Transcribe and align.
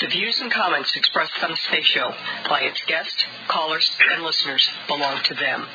The 0.00 0.06
views 0.06 0.40
and 0.40 0.50
comments 0.50 0.96
expressed 0.96 1.42
on 1.42 1.50
the 1.50 1.56
Space 1.56 1.84
Show 1.84 2.14
by 2.48 2.60
its 2.60 2.82
guests, 2.86 3.22
callers, 3.48 3.90
and 4.12 4.22
listeners 4.24 4.66
belong 4.86 5.22
to 5.24 5.34
them. 5.34 5.66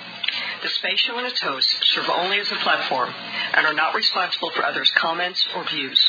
The 0.63 0.69
Space 0.69 0.99
Show 1.01 1.17
and 1.19 1.27
its 1.27 1.39
hosts 1.41 1.77
serve 1.93 2.09
only 2.09 2.39
as 2.39 2.51
a 2.51 2.55
platform 2.55 3.13
and 3.53 3.67
are 3.67 3.73
not 3.75 3.93
responsible 3.93 4.49
for 4.49 4.65
others' 4.65 4.91
comments 4.95 5.45
or 5.55 5.63
views. 5.65 6.03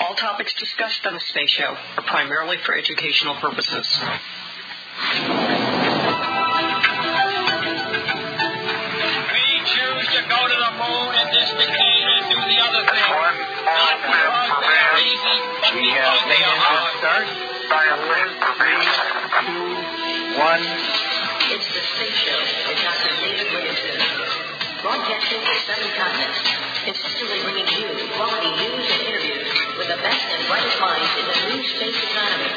All 0.00 0.14
topics 0.14 0.54
discussed 0.54 1.06
on 1.06 1.12
the 1.12 1.20
Space 1.20 1.50
Show 1.50 1.76
are 1.98 2.04
primarily 2.04 2.56
for 2.64 2.74
educational 2.74 3.34
purposes. 3.34 3.86
Are 17.06 17.22
it 17.22 17.30
hard. 17.30 17.46
start. 17.66 18.26
Three, 18.58 18.82
two, 19.46 19.66
one. 20.42 20.64
It's 21.54 21.68
the 21.70 21.82
Space 21.94 22.18
Show 22.26 22.40
with 22.66 22.78
Dr. 22.82 23.12
David 23.22 23.46
Livingston. 23.54 23.98
Broadcasting 24.82 25.38
to 25.38 25.54
seven 25.70 25.90
continents, 25.94 26.40
consistently 26.82 27.38
bringing 27.46 27.68
you 27.78 27.94
quality 28.18 28.50
news 28.58 28.86
and 28.90 29.00
interviews 29.06 29.50
with 29.78 29.86
the 29.86 30.00
best 30.02 30.26
and 30.34 30.42
brightest 30.50 30.78
minds 30.82 31.10
in 31.14 31.24
the 31.30 31.36
new 31.46 31.62
space 31.78 31.98
economy. 32.10 32.50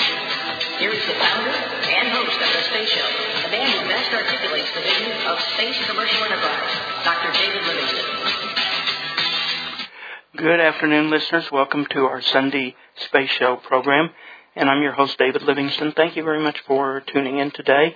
Here 0.81 0.93
is 0.97 1.03
the 1.05 1.17
founder 1.21 1.53
and 1.53 2.07
host 2.09 2.37
of 2.41 2.49
the 2.49 2.63
Space 2.73 2.89
Show, 2.89 3.09
the 3.45 3.51
man 3.53 3.69
who 3.69 3.85
best 3.85 4.09
articulates 4.13 4.71
the 4.73 4.81
vision 4.81 5.13
of 5.29 5.37
space 5.53 5.77
commercial 5.85 6.25
enterprise, 6.25 6.73
Dr. 7.05 7.29
David 7.37 7.63
Livingston. 7.69 8.05
Good 10.37 10.59
afternoon, 10.61 11.09
listeners. 11.09 11.51
Welcome 11.51 11.85
to 11.91 12.05
our 12.05 12.21
Sunday 12.21 12.75
Space 12.95 13.29
Show 13.31 13.57
program. 13.57 14.09
And 14.59 14.69
I'm 14.69 14.83
your 14.83 14.91
host, 14.91 15.17
David 15.17 15.43
Livingston. 15.43 15.93
Thank 15.93 16.17
you 16.17 16.23
very 16.25 16.43
much 16.43 16.59
for 16.67 16.99
tuning 17.13 17.37
in 17.37 17.49
today, 17.51 17.95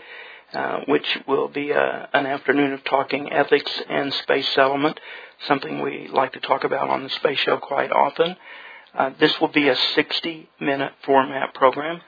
uh, 0.53 0.79
which 0.87 1.05
will 1.27 1.49
be 1.49 1.71
a, 1.71 2.09
an 2.13 2.25
afternoon 2.25 2.71
of 2.71 2.81
talking 2.85 3.29
ethics 3.33 3.69
and 3.89 4.13
space 4.13 4.47
settlement, 4.55 4.97
something 5.45 5.81
we 5.81 6.07
like 6.07 6.31
to 6.31 6.39
talk 6.39 6.63
about 6.63 6.89
on 6.89 7.03
the 7.03 7.09
Space 7.09 7.39
Show 7.39 7.57
quite 7.57 7.91
often. 7.91 8.37
Uh, 8.95 9.09
this 9.19 9.41
will 9.41 9.49
be 9.49 9.67
a 9.67 9.75
60 9.75 10.49
minute 10.61 10.93
format 11.05 11.53
program, 11.53 11.99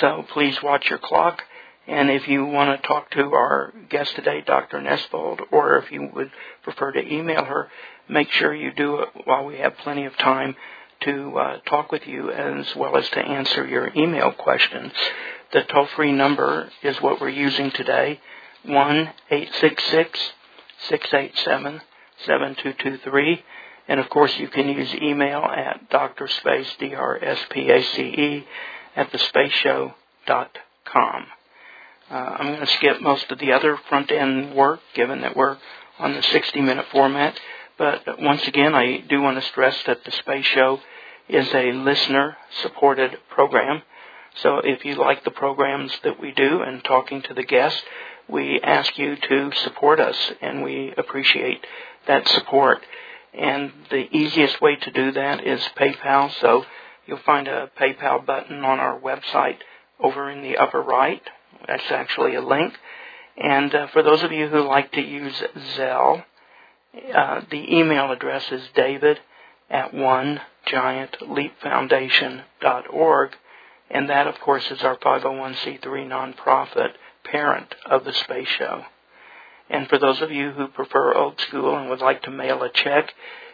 so 0.00 0.24
please 0.32 0.60
watch 0.64 0.90
your 0.90 0.98
clock. 0.98 1.40
And 1.86 2.10
if 2.10 2.26
you 2.26 2.44
want 2.44 2.82
to 2.82 2.88
talk 2.88 3.08
to 3.12 3.32
our 3.32 3.72
guest 3.88 4.16
today, 4.16 4.42
Dr. 4.44 4.80
Nesvold, 4.80 5.42
or 5.52 5.78
if 5.78 5.92
you 5.92 6.10
would 6.12 6.32
prefer 6.64 6.90
to 6.90 7.06
email 7.06 7.44
her, 7.44 7.68
make 8.08 8.32
sure 8.32 8.52
you 8.52 8.72
do 8.72 9.02
it 9.02 9.10
while 9.26 9.44
we 9.44 9.58
have 9.58 9.76
plenty 9.78 10.06
of 10.06 10.16
time 10.16 10.56
to 11.04 11.38
uh, 11.38 11.58
talk 11.66 11.92
with 11.92 12.06
you 12.06 12.30
as 12.30 12.66
well 12.76 12.96
as 12.96 13.08
to 13.10 13.18
answer 13.18 13.66
your 13.66 13.90
email 13.96 14.32
questions. 14.32 14.92
The 15.52 15.62
toll 15.62 15.86
free 15.96 16.12
number 16.12 16.70
is 16.82 17.00
what 17.00 17.20
we're 17.20 17.28
using 17.28 17.70
today 17.72 18.20
1 18.64 18.96
866 19.30 20.18
687 20.88 21.80
7223. 22.26 23.44
And 23.88 24.00
of 24.00 24.08
course, 24.08 24.36
you 24.38 24.48
can 24.48 24.68
use 24.68 24.94
email 24.94 25.40
at 25.40 25.90
drspace, 25.90 26.78
D-R-S-P-A-C-E, 26.78 28.46
at 28.96 29.10
thespaceshow.com. 29.10 31.26
Uh, 32.10 32.14
I'm 32.14 32.46
going 32.46 32.60
to 32.60 32.66
skip 32.66 33.00
most 33.00 33.30
of 33.30 33.38
the 33.38 33.52
other 33.52 33.78
front 33.88 34.12
end 34.12 34.54
work, 34.54 34.80
given 34.94 35.22
that 35.22 35.36
we're 35.36 35.56
on 35.98 36.14
the 36.14 36.22
60 36.22 36.60
minute 36.60 36.86
format. 36.92 37.38
But 37.78 38.20
once 38.20 38.46
again, 38.46 38.74
I 38.74 38.98
do 38.98 39.20
want 39.20 39.42
to 39.42 39.48
stress 39.48 39.76
that 39.86 40.04
the 40.04 40.12
Space 40.12 40.46
Show 40.46 40.80
is 41.28 41.48
a 41.54 41.72
listener 41.72 42.36
supported 42.62 43.16
program. 43.30 43.82
So 44.36 44.58
if 44.58 44.84
you 44.84 44.94
like 44.94 45.24
the 45.24 45.30
programs 45.30 45.92
that 46.04 46.18
we 46.20 46.32
do 46.32 46.62
and 46.62 46.82
talking 46.84 47.22
to 47.22 47.34
the 47.34 47.44
guests, 47.44 47.82
we 48.28 48.60
ask 48.62 48.96
you 48.98 49.16
to 49.16 49.52
support 49.62 50.00
us 50.00 50.16
and 50.40 50.62
we 50.62 50.92
appreciate 50.96 51.64
that 52.06 52.26
support. 52.28 52.82
And 53.34 53.72
the 53.90 54.14
easiest 54.16 54.60
way 54.60 54.76
to 54.76 54.90
do 54.90 55.12
that 55.12 55.46
is 55.46 55.60
PayPal. 55.78 56.32
So 56.40 56.64
you'll 57.06 57.18
find 57.18 57.48
a 57.48 57.70
PayPal 57.78 58.24
button 58.24 58.64
on 58.64 58.78
our 58.78 58.98
website 58.98 59.58
over 60.00 60.30
in 60.30 60.42
the 60.42 60.56
upper 60.56 60.80
right. 60.80 61.22
That's 61.66 61.90
actually 61.90 62.34
a 62.34 62.42
link. 62.42 62.74
And 63.36 63.74
uh, 63.74 63.86
for 63.88 64.02
those 64.02 64.22
of 64.22 64.32
you 64.32 64.48
who 64.48 64.66
like 64.66 64.92
to 64.92 65.00
use 65.00 65.42
Zelle, 65.76 66.24
uh, 67.14 67.40
the 67.50 67.74
email 67.74 68.12
address 68.12 68.44
is 68.52 68.62
david 68.74 69.18
at 69.70 69.94
one 69.94 70.40
giantleapfoundation.org. 70.66 73.30
And 73.90 74.08
that, 74.08 74.26
of 74.26 74.40
course, 74.40 74.70
is 74.70 74.82
our 74.82 74.96
501c3 74.96 75.84
nonprofit 75.84 76.92
parent 77.24 77.74
of 77.86 78.04
the 78.04 78.12
Space 78.12 78.48
Show. 78.48 78.84
And 79.68 79.88
for 79.88 79.98
those 79.98 80.20
of 80.20 80.30
you 80.30 80.52
who 80.52 80.68
prefer 80.68 81.14
old 81.14 81.40
school 81.40 81.76
and 81.76 81.88
would 81.88 82.00
like 82.00 82.22
to 82.22 82.30
mail 82.30 82.62
a 82.62 82.70
check, 82.70 83.12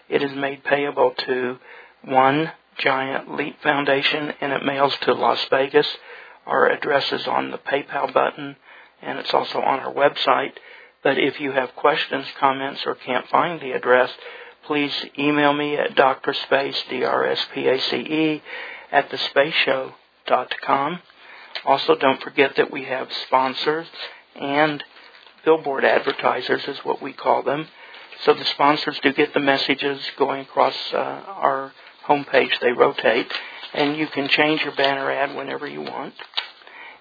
it 0.08 0.22
is 0.22 0.34
made 0.34 0.64
payable 0.64 1.12
to 1.26 1.58
One 2.02 2.52
Giant 2.78 3.34
Leap 3.34 3.60
Foundation 3.62 4.32
and 4.41 4.52
it 4.52 4.64
mails 4.64 4.97
to 5.02 5.12
Las 5.12 5.44
Vegas. 5.50 5.86
Our 6.47 6.70
address 6.70 7.12
is 7.12 7.26
on 7.26 7.50
the 7.50 7.58
PayPal 7.58 8.12
button 8.12 8.56
and 9.02 9.18
it's 9.18 9.34
also 9.34 9.60
on 9.60 9.80
our 9.80 9.92
website. 9.92 10.52
But 11.02 11.18
if 11.18 11.41
you 11.41 11.52
have 11.52 11.76
questions, 11.76 12.26
comments, 12.41 12.82
or 12.86 12.94
can't 12.94 13.28
find 13.28 13.60
the 13.60 13.72
address, 13.72 14.10
please 14.68 14.92
email 15.18 15.54
me 15.54 15.76
at 15.76 15.96
drspace, 15.96 16.76
D-R-S-P-A-C-E, 16.90 18.42
at 18.92 19.10
thespaceshow.com. 19.10 20.98
Also, 21.64 21.96
don't 21.96 22.22
forget 22.22 22.54
that 22.56 22.70
we 22.70 22.84
have 22.84 23.08
sponsors 23.26 23.86
and 24.36 24.84
billboard 25.42 25.86
advertisers 25.86 26.62
is 26.68 26.78
what 26.84 27.00
we 27.00 27.14
call 27.14 27.42
them. 27.42 27.66
So 28.24 28.34
the 28.34 28.44
sponsors 28.44 29.00
do 29.02 29.10
get 29.14 29.32
the 29.32 29.40
messages 29.40 30.02
going 30.18 30.42
across 30.42 30.76
uh, 30.92 30.96
our 30.96 31.72
homepage. 32.06 32.60
They 32.60 32.72
rotate, 32.72 33.32
and 33.72 33.96
you 33.96 34.06
can 34.08 34.28
change 34.28 34.62
your 34.62 34.76
banner 34.76 35.10
ad 35.10 35.34
whenever 35.34 35.66
you 35.66 35.80
want. 35.80 36.12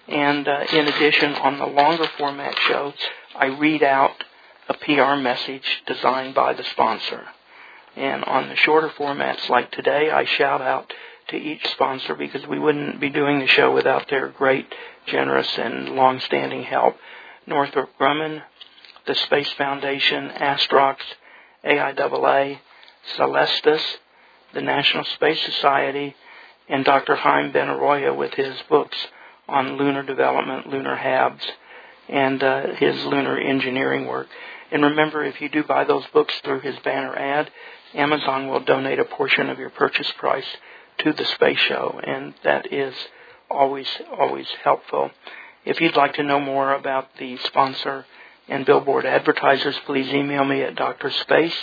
And 0.08 0.48
uh, 0.48 0.64
in 0.72 0.88
addition, 0.88 1.34
on 1.34 1.58
the 1.58 1.66
longer 1.66 2.08
format 2.16 2.56
show, 2.66 2.94
I 3.36 3.46
read 3.46 3.82
out 3.82 4.24
a 4.70 4.74
PR 4.74 5.20
message 5.20 5.82
designed 5.86 6.34
by 6.34 6.54
the 6.54 6.64
sponsor. 6.64 7.26
And 7.98 8.24
on 8.24 8.48
the 8.48 8.54
shorter 8.54 8.90
formats 8.90 9.48
like 9.48 9.72
today, 9.72 10.08
I 10.08 10.24
shout 10.24 10.62
out 10.62 10.92
to 11.28 11.36
each 11.36 11.66
sponsor 11.72 12.14
because 12.14 12.46
we 12.46 12.58
wouldn't 12.58 13.00
be 13.00 13.10
doing 13.10 13.40
the 13.40 13.48
show 13.48 13.74
without 13.74 14.08
their 14.08 14.28
great, 14.28 14.72
generous, 15.06 15.48
and 15.58 15.96
long-standing 15.96 16.62
help. 16.62 16.96
Northrop 17.44 17.90
Grumman, 17.98 18.42
the 19.08 19.16
Space 19.16 19.52
Foundation, 19.54 20.28
Astrox, 20.28 20.98
AIAA, 21.64 22.58
Celestis, 23.16 23.82
the 24.54 24.62
National 24.62 25.02
Space 25.16 25.42
Society, 25.44 26.14
and 26.68 26.84
Dr. 26.84 27.16
Haym 27.16 27.52
Benaroya 27.52 28.16
with 28.16 28.34
his 28.34 28.54
books 28.68 28.96
on 29.48 29.76
lunar 29.76 30.04
development, 30.04 30.68
lunar 30.68 30.96
habs, 30.96 31.42
and 32.08 32.40
uh, 32.44 32.74
his 32.76 32.94
lunar 33.06 33.36
engineering 33.38 34.06
work. 34.06 34.28
And 34.70 34.84
remember, 34.84 35.24
if 35.24 35.40
you 35.40 35.48
do 35.48 35.64
buy 35.64 35.84
those 35.84 36.04
books 36.12 36.34
through 36.44 36.60
his 36.60 36.78
banner 36.84 37.16
ad, 37.16 37.50
Amazon 37.94 38.48
will 38.48 38.60
donate 38.60 38.98
a 38.98 39.04
portion 39.04 39.48
of 39.48 39.58
your 39.58 39.70
purchase 39.70 40.10
price 40.18 40.44
to 40.98 41.12
the 41.12 41.24
space 41.24 41.60
show, 41.60 42.00
and 42.02 42.34
that 42.44 42.70
is 42.72 42.94
always, 43.50 43.88
always 44.18 44.46
helpful. 44.62 45.10
If 45.64 45.80
you'd 45.80 45.96
like 45.96 46.14
to 46.14 46.22
know 46.22 46.40
more 46.40 46.74
about 46.74 47.16
the 47.18 47.36
sponsor 47.38 48.04
and 48.48 48.66
billboard 48.66 49.06
advertisers, 49.06 49.78
please 49.86 50.12
email 50.12 50.44
me 50.44 50.62
at 50.62 50.76
drspace 50.76 51.54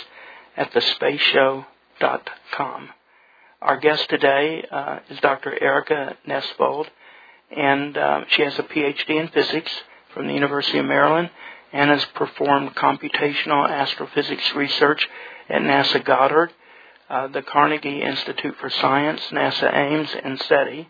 at 0.56 0.72
thespaceshow.com. 0.72 2.88
Our 3.62 3.78
guest 3.78 4.08
today 4.08 4.66
uh, 4.70 4.98
is 5.08 5.18
Dr. 5.20 5.56
Erika 5.60 6.16
Nesvold, 6.26 6.86
and 7.56 7.96
uh, 7.96 8.24
she 8.28 8.42
has 8.42 8.58
a 8.58 8.62
PhD 8.62 9.20
in 9.20 9.28
physics 9.28 9.72
from 10.12 10.26
the 10.26 10.34
University 10.34 10.78
of 10.78 10.86
Maryland 10.86 11.30
and 11.76 11.90
has 11.90 12.04
performed 12.14 12.74
computational 12.74 13.68
astrophysics 13.68 14.54
research 14.54 15.06
at 15.50 15.60
NASA 15.60 16.02
Goddard, 16.02 16.50
uh, 17.10 17.26
the 17.28 17.42
Carnegie 17.42 18.00
Institute 18.00 18.56
for 18.58 18.70
Science, 18.70 19.20
NASA 19.30 19.70
Ames, 19.74 20.08
and 20.24 20.40
SETI. 20.40 20.88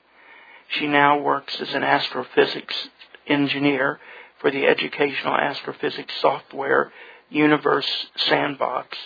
She 0.68 0.86
now 0.86 1.18
works 1.18 1.60
as 1.60 1.74
an 1.74 1.82
astrophysics 1.82 2.88
engineer 3.26 3.98
for 4.40 4.52
the 4.52 4.64
educational 4.64 5.34
astrophysics 5.34 6.14
software 6.20 6.92
Universe 7.30 7.88
Sandbox. 8.28 8.96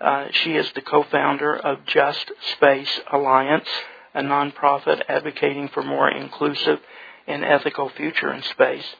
Uh, 0.00 0.26
she 0.32 0.56
is 0.56 0.68
the 0.74 0.80
co-founder 0.80 1.54
of 1.54 1.86
Just 1.86 2.32
Space 2.56 3.00
Alliance, 3.12 3.68
a 4.14 4.22
nonprofit 4.22 5.02
advocating 5.08 5.68
for 5.68 5.84
more 5.84 6.10
inclusive 6.10 6.80
and 7.28 7.44
ethical 7.44 7.88
future 7.90 8.32
in 8.32 8.42
space. 8.42 8.96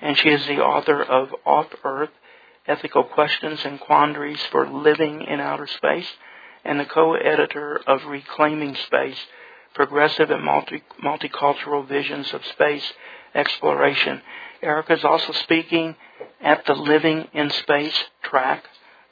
And 0.00 0.16
she 0.16 0.30
is 0.30 0.46
the 0.46 0.60
author 0.60 1.02
of 1.02 1.34
Off 1.44 1.68
Earth, 1.84 2.10
Ethical 2.66 3.04
Questions 3.04 3.60
and 3.64 3.80
Quandaries 3.80 4.40
for 4.50 4.66
Living 4.66 5.22
in 5.22 5.40
Outer 5.40 5.66
Space, 5.66 6.08
and 6.64 6.78
the 6.78 6.84
co-editor 6.84 7.80
of 7.86 8.04
Reclaiming 8.04 8.76
Space, 8.86 9.18
progressive 9.74 10.30
and 10.30 10.44
multi- 10.44 10.82
multicultural 11.02 11.86
visions 11.86 12.32
of 12.32 12.44
space 12.46 12.92
exploration. 13.34 14.20
Erika 14.62 14.94
is 14.94 15.04
also 15.04 15.32
speaking 15.32 15.96
at 16.40 16.64
the 16.66 16.74
Living 16.74 17.28
in 17.32 17.50
Space 17.50 17.98
track, 18.22 18.64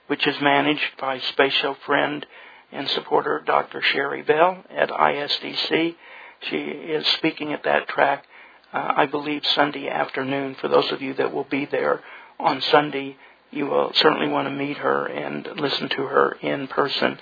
which 0.09 0.27
is 0.27 0.41
managed 0.41 0.97
by 1.01 1.19
Space 1.19 1.55
Show 1.55 1.75
friend 1.87 2.27
and 2.73 2.89
supporter 2.89 3.43
Dr. 3.45 3.81
Sherry 3.81 4.23
Bell 4.23 4.63
at 4.71 4.91
ISDC. 4.91 5.95
She 6.43 6.57
is 6.57 7.07
speaking 7.09 7.53
at 7.53 7.65
that 7.65 7.89
track, 7.89 8.25
uh, 8.73 8.93
I 8.97 9.07
believe, 9.07 9.47
Sunday 9.47 9.89
afternoon. 9.89 10.57
For 10.61 10.69
those 10.69 10.91
of 10.93 11.03
you 11.03 11.15
that 11.15 11.33
will 11.33 11.45
be 11.45 11.67
there 11.67 12.03
on 12.39 12.61
Sunday, 12.61 13.17
you 13.51 13.67
will 13.67 13.93
certainly 13.95 14.29
want 14.29 14.47
to 14.47 14.55
meet 14.55 14.79
her 14.79 15.07
and 15.07 15.49
listen 15.57 15.89
to 15.89 16.03
her 16.03 16.33
in 16.41 16.69
person. 16.69 17.19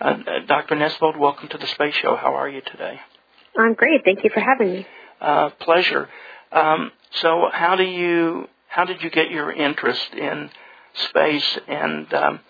Uh, 0.00 0.16
Dr. 0.46 0.76
Nesvold, 0.76 1.16
welcome 1.18 1.48
to 1.48 1.58
the 1.58 1.66
Space 1.66 1.94
Show. 1.94 2.16
How 2.16 2.34
are 2.34 2.48
you 2.48 2.60
today? 2.60 3.00
I'm 3.58 3.74
great. 3.74 4.04
Thank 4.04 4.22
you 4.22 4.30
for 4.32 4.40
having 4.40 4.72
me. 4.72 4.86
Uh, 5.20 5.50
pleasure. 5.60 6.08
Um, 6.52 6.92
so, 7.20 7.48
how 7.52 7.76
do 7.76 7.82
you 7.84 8.48
how 8.68 8.84
did 8.84 9.02
you 9.02 9.10
get 9.10 9.30
your 9.30 9.50
interest 9.50 10.12
in 10.12 10.50
space 11.08 11.58
and 11.66 12.12
um, 12.12 12.40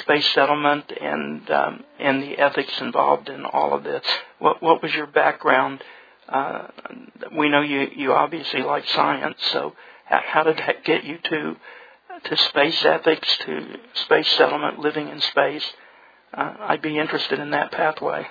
space 0.00 0.26
settlement 0.32 0.90
and 0.98 1.50
um, 1.50 1.84
and 1.98 2.22
the 2.22 2.38
ethics 2.38 2.72
involved 2.80 3.28
in 3.28 3.44
all 3.44 3.74
of 3.74 3.84
this? 3.84 4.02
What 4.38 4.62
what 4.62 4.82
was 4.82 4.94
your 4.94 5.06
background? 5.06 5.82
Uh, 6.28 6.68
we 7.36 7.48
know 7.48 7.60
you 7.60 7.88
you 7.94 8.12
obviously 8.12 8.62
like 8.62 8.86
science, 8.88 9.36
so 9.52 9.74
how, 10.06 10.42
did 10.42 10.58
that 10.58 10.84
get 10.84 11.04
you 11.04 11.18
to 11.18 11.56
to 12.24 12.36
space 12.36 12.84
ethics, 12.84 13.38
to 13.38 13.76
space 13.94 14.28
settlement, 14.32 14.78
living 14.78 15.08
in 15.08 15.20
space? 15.20 15.64
Uh, 16.32 16.54
I'd 16.60 16.82
be 16.82 16.98
interested 16.98 17.38
in 17.38 17.50
that 17.50 17.72
pathway. 17.72 18.26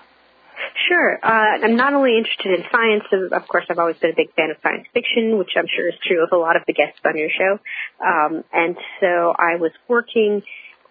Sure. 0.88 1.20
Uh, 1.22 1.64
I'm 1.64 1.76
not 1.76 1.94
only 1.94 2.18
interested 2.18 2.60
in 2.60 2.66
science, 2.72 3.04
of 3.32 3.48
course, 3.48 3.66
I've 3.70 3.80
always 3.80 3.98
been 3.98 4.12
a 4.12 4.16
big 4.16 4.34
fan 4.34 4.50
of 4.52 4.58
science 4.64 4.88
fiction, 4.94 5.38
which 5.38 5.52
I'm 5.58 5.68
sure 5.68 5.88
is 5.88 5.96
true 6.06 6.24
of 6.24 6.30
a 6.32 6.38
lot 6.38 6.56
of 6.56 6.64
the 6.68 6.74
guests 6.74 7.00
on 7.06 7.18
your 7.18 7.30
show. 7.30 7.60
Um, 8.04 8.44
and 8.54 8.76
so 9.00 9.34
I 9.38 9.56
was 9.56 9.72
working 9.88 10.42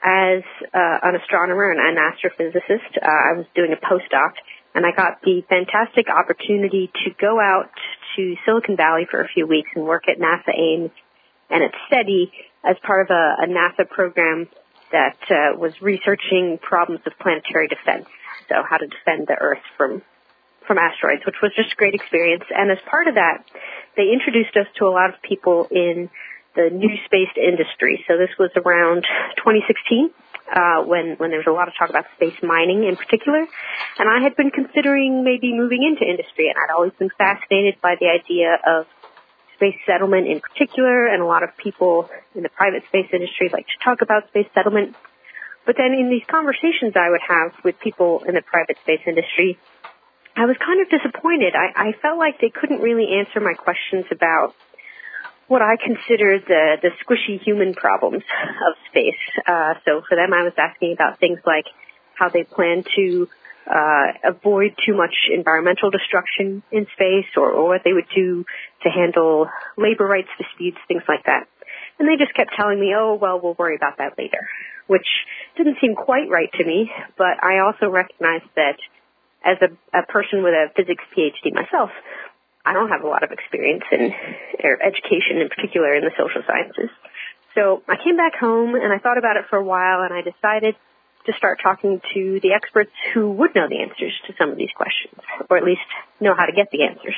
as 0.03 0.43
uh, 0.75 0.99
an 1.03 1.17
astronomer 1.17 1.71
and 1.71 1.81
an 1.81 1.97
astrophysicist. 1.97 2.99
Uh, 3.01 3.07
I 3.07 3.39
was 3.39 3.47
doing 3.55 3.73
a 3.73 3.77
postdoc, 3.77 4.35
and 4.75 4.87
I 4.87 4.91
got 4.95 5.23
the 5.23 5.43
fantastic 5.49 6.07
opportunity 6.09 6.91
to 7.05 7.11
go 7.21 7.39
out 7.41 7.71
to 8.17 8.37
Silicon 8.45 8.77
Valley 8.77 9.07
for 9.11 9.21
a 9.21 9.29
few 9.29 9.47
weeks 9.47 9.71
and 9.75 9.85
work 9.85 10.05
at 10.09 10.19
NASA 10.19 10.57
Ames 10.57 10.91
and 11.51 11.63
at 11.63 11.73
SETI 11.91 12.33
as 12.65 12.77
part 12.85 13.07
of 13.07 13.11
a, 13.11 13.45
a 13.45 13.47
NASA 13.47 13.89
program 13.89 14.49
that 14.93 15.17
uh, 15.31 15.57
was 15.59 15.73
researching 15.81 16.59
problems 16.61 17.01
of 17.07 17.13
planetary 17.19 17.69
defense 17.69 18.07
so 18.49 18.63
how 18.69 18.77
to 18.77 18.87
defend 18.87 19.27
the 19.27 19.37
Earth 19.39 19.63
from 19.77 20.03
from 20.67 20.79
asteroids, 20.79 21.27
which 21.27 21.35
was 21.43 21.51
just 21.57 21.73
a 21.73 21.77
great 21.77 21.95
experience. 21.95 22.45
And 22.49 22.71
as 22.71 22.79
part 22.89 23.09
of 23.09 23.17
that, 23.17 23.45
they 23.97 24.13
introduced 24.13 24.57
us 24.57 24.67
to 24.79 24.87
a 24.87 24.93
lot 24.95 25.11
of 25.11 25.21
people 25.21 25.67
in 25.71 26.09
the 26.55 26.71
new 26.71 26.95
space 27.05 27.35
industry. 27.37 28.05
So 28.07 28.17
this 28.17 28.31
was 28.39 28.51
around 28.55 29.03
2016. 29.43 30.11
Uh, 30.51 30.83
when 30.85 31.17
when 31.17 31.31
there 31.31 31.39
was 31.39 31.47
a 31.47 31.55
lot 31.55 31.69
of 31.69 31.75
talk 31.79 31.89
about 31.89 32.05
space 32.17 32.37
mining 32.43 32.85
in 32.85 32.97
particular, 32.97 33.47
and 33.99 34.07
I 34.09 34.21
had 34.21 34.37
been 34.37 34.51
considering 34.51 35.25
maybe 35.25 35.55
moving 35.55 35.83
into 35.83 36.05
industry, 36.05 36.51
and 36.51 36.57
I'd 36.59 36.75
always 36.75 36.93
been 36.99 37.11
fascinated 37.17 37.81
by 37.81 37.95
the 37.99 38.11
idea 38.11 38.59
of 38.61 38.87
space 39.57 39.79
settlement 39.87 40.27
in 40.27 40.41
particular, 40.41 41.07
and 41.07 41.23
a 41.23 41.27
lot 41.27 41.43
of 41.43 41.57
people 41.57 42.11
in 42.35 42.43
the 42.43 42.51
private 42.51 42.83
space 42.89 43.07
industry 43.13 43.49
like 43.53 43.67
to 43.67 43.79
talk 43.85 44.03
about 44.03 44.29
space 44.29 44.49
settlement. 44.53 44.97
But 45.65 45.77
then 45.79 45.95
in 45.95 46.11
these 46.11 46.27
conversations 46.27 46.95
I 46.97 47.09
would 47.09 47.23
have 47.27 47.53
with 47.65 47.79
people 47.79 48.25
in 48.27 48.35
the 48.35 48.43
private 48.43 48.77
space 48.83 49.01
industry, 49.07 49.59
I 50.35 50.47
was 50.47 50.57
kind 50.59 50.81
of 50.83 50.91
disappointed. 50.91 51.55
I, 51.55 51.89
I 51.91 51.93
felt 52.01 52.19
like 52.19 52.41
they 52.41 52.51
couldn't 52.51 52.81
really 52.81 53.15
answer 53.21 53.39
my 53.39 53.55
questions 53.55 54.07
about 54.11 54.55
what 55.53 55.61
I 55.61 55.77
consider 55.77 56.41
the, 56.41 56.81
the 56.81 56.91
squishy 57.05 57.39
human 57.39 57.75
problems 57.75 58.25
of 58.67 58.73
space. 58.89 59.21
Uh, 59.47 59.75
so 59.85 60.01
for 60.09 60.17
them, 60.17 60.33
I 60.33 60.45
was 60.45 60.55
asking 60.57 60.95
about 60.95 61.21
things 61.21 61.41
like 61.45 61.67
how 62.15 62.31
they 62.31 62.45
plan 62.45 62.85
to 62.97 63.29
uh, 63.69 64.07
avoid 64.25 64.73
too 64.81 64.97
much 64.97 65.13
environmental 65.31 65.91
destruction 65.91 66.63
in 66.73 66.87
space 66.95 67.29
or, 67.37 67.53
or 67.53 67.69
what 67.69 67.83
they 67.85 67.93
would 67.93 68.09
do 68.15 68.47
to 68.83 68.89
handle 68.89 69.47
labor 69.77 70.07
rights 70.07 70.33
disputes, 70.41 70.79
things 70.89 71.03
like 71.07 71.25
that. 71.27 71.47
And 71.99 72.09
they 72.09 72.17
just 72.17 72.35
kept 72.35 72.57
telling 72.57 72.81
me, 72.81 72.95
oh, 72.97 73.19
well, 73.21 73.39
we'll 73.39 73.57
worry 73.59 73.77
about 73.77 73.99
that 73.99 74.17
later, 74.17 74.49
which 74.87 75.07
didn't 75.59 75.77
seem 75.83 75.95
quite 75.95 76.31
right 76.31 76.51
to 76.55 76.65
me, 76.65 76.91
but 77.19 77.45
I 77.45 77.61
also 77.61 77.93
recognized 77.93 78.49
that 78.57 78.81
as 79.45 79.59
a, 79.61 79.99
a 79.99 80.07
person 80.07 80.43
with 80.43 80.55
a 80.55 80.73
physics 80.75 81.05
PhD 81.13 81.53
myself, 81.53 81.91
I 82.65 82.73
don't 82.75 82.91
have 82.91 83.03
a 83.03 83.09
lot 83.09 83.23
of 83.25 83.33
experience 83.33 83.83
in 83.91 84.15
education, 84.63 85.39
in 85.41 85.49
particular 85.49 85.95
in 85.95 86.05
the 86.05 86.13
social 86.17 86.43
sciences. 86.47 86.91
So 87.55 87.83
I 87.89 87.97
came 88.03 88.17
back 88.17 88.35
home 88.39 88.75
and 88.75 88.93
I 88.93 88.99
thought 88.99 89.19
about 89.19 89.37
it 89.37 89.47
for 89.51 89.57
a 89.57 89.65
while 89.65 90.03
and 90.03 90.15
I 90.15 90.23
decided 90.23 90.77
to 91.27 91.33
start 91.37 91.61
talking 91.63 92.01
to 92.15 92.41
the 92.41 92.53
experts 92.53 92.93
who 93.15 93.31
would 93.33 93.55
know 93.55 93.69
the 93.69 93.81
answers 93.83 94.13
to 94.27 94.35
some 94.39 94.51
of 94.51 94.57
these 94.57 94.71
questions, 94.75 95.21
or 95.51 95.57
at 95.57 95.65
least 95.65 95.83
know 96.21 96.35
how 96.35 96.47
to 96.47 96.53
get 96.53 96.71
the 96.71 96.85
answers. 96.85 97.17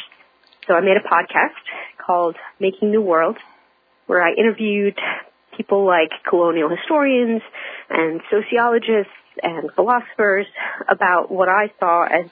So 0.66 0.74
I 0.74 0.80
made 0.80 0.96
a 0.96 1.06
podcast 1.06 1.60
called 2.04 2.36
Making 2.58 2.90
New 2.90 3.02
World, 3.02 3.36
where 4.06 4.22
I 4.22 4.32
interviewed 4.32 4.98
people 5.56 5.86
like 5.86 6.10
colonial 6.28 6.68
historians 6.68 7.42
and 7.88 8.20
sociologists 8.30 9.12
and 9.42 9.70
philosophers 9.74 10.46
about 10.88 11.30
what 11.30 11.48
I 11.48 11.70
saw 11.78 12.04
as 12.04 12.30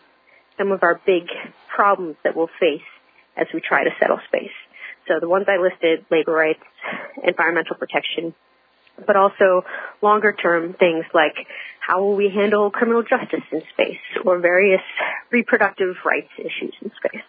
some 0.59 0.73
of 0.73 0.83
our 0.83 1.01
big 1.07 1.25
problems 1.69 2.17
that 2.25 2.37
we'll 2.37 2.51
face 2.61 2.83
as 3.37 3.47
we 3.55 3.61
try 3.61 3.85
to 3.85 3.91
settle 4.01 4.19
space. 4.29 4.55
So 5.09 5.15
the 5.21 5.29
ones 5.29 5.47
I 5.49 5.57
listed, 5.57 6.07
labor 6.11 6.33
rights, 6.33 6.63
environmental 7.23 7.77
protection, 7.77 8.35
but 9.07 9.17
also 9.17 9.65
longer 10.01 10.33
term 10.33 10.75
things 10.75 11.05
like 11.15 11.35
how 11.81 12.03
will 12.03 12.17
we 12.17 12.29
handle 12.29 12.71
criminal 12.71 13.03
justice 13.03 13.45
in 13.51 13.63
space 13.73 14.05
or 14.25 14.39
various 14.39 14.83
reproductive 15.31 15.97
rights 16.05 16.31
issues 16.39 16.75
in 16.81 16.91
space. 16.97 17.25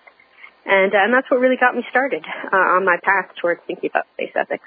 And, 0.65 0.93
uh, 0.93 0.97
and 0.97 1.13
that's 1.13 1.29
what 1.29 1.39
really 1.39 1.57
got 1.57 1.75
me 1.75 1.83
started 1.89 2.23
uh, 2.51 2.55
on 2.55 2.85
my 2.85 2.97
path 3.03 3.31
towards 3.41 3.61
thinking 3.67 3.89
about 3.89 4.05
space 4.13 4.31
ethics. 4.35 4.63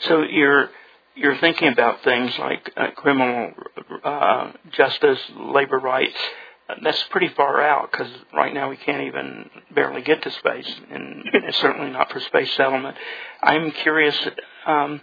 So 0.00 0.22
you're 0.22 0.70
you're 1.14 1.36
thinking 1.38 1.68
about 1.68 2.02
things 2.02 2.36
like 2.38 2.72
uh, 2.76 2.90
criminal 2.96 3.52
uh, 4.02 4.52
justice, 4.72 5.20
labor 5.36 5.78
rights. 5.78 6.16
That's 6.82 7.02
pretty 7.10 7.28
far 7.28 7.60
out 7.60 7.90
because 7.90 8.10
right 8.32 8.52
now 8.52 8.70
we 8.70 8.76
can't 8.76 9.02
even 9.02 9.50
barely 9.74 10.00
get 10.02 10.22
to 10.22 10.30
space, 10.30 10.72
and 10.90 11.22
it's 11.32 11.58
certainly 11.58 11.90
not 11.90 12.10
for 12.10 12.20
space 12.20 12.52
settlement. 12.54 12.96
I'm 13.42 13.70
curious. 13.70 14.16
Um, 14.66 15.00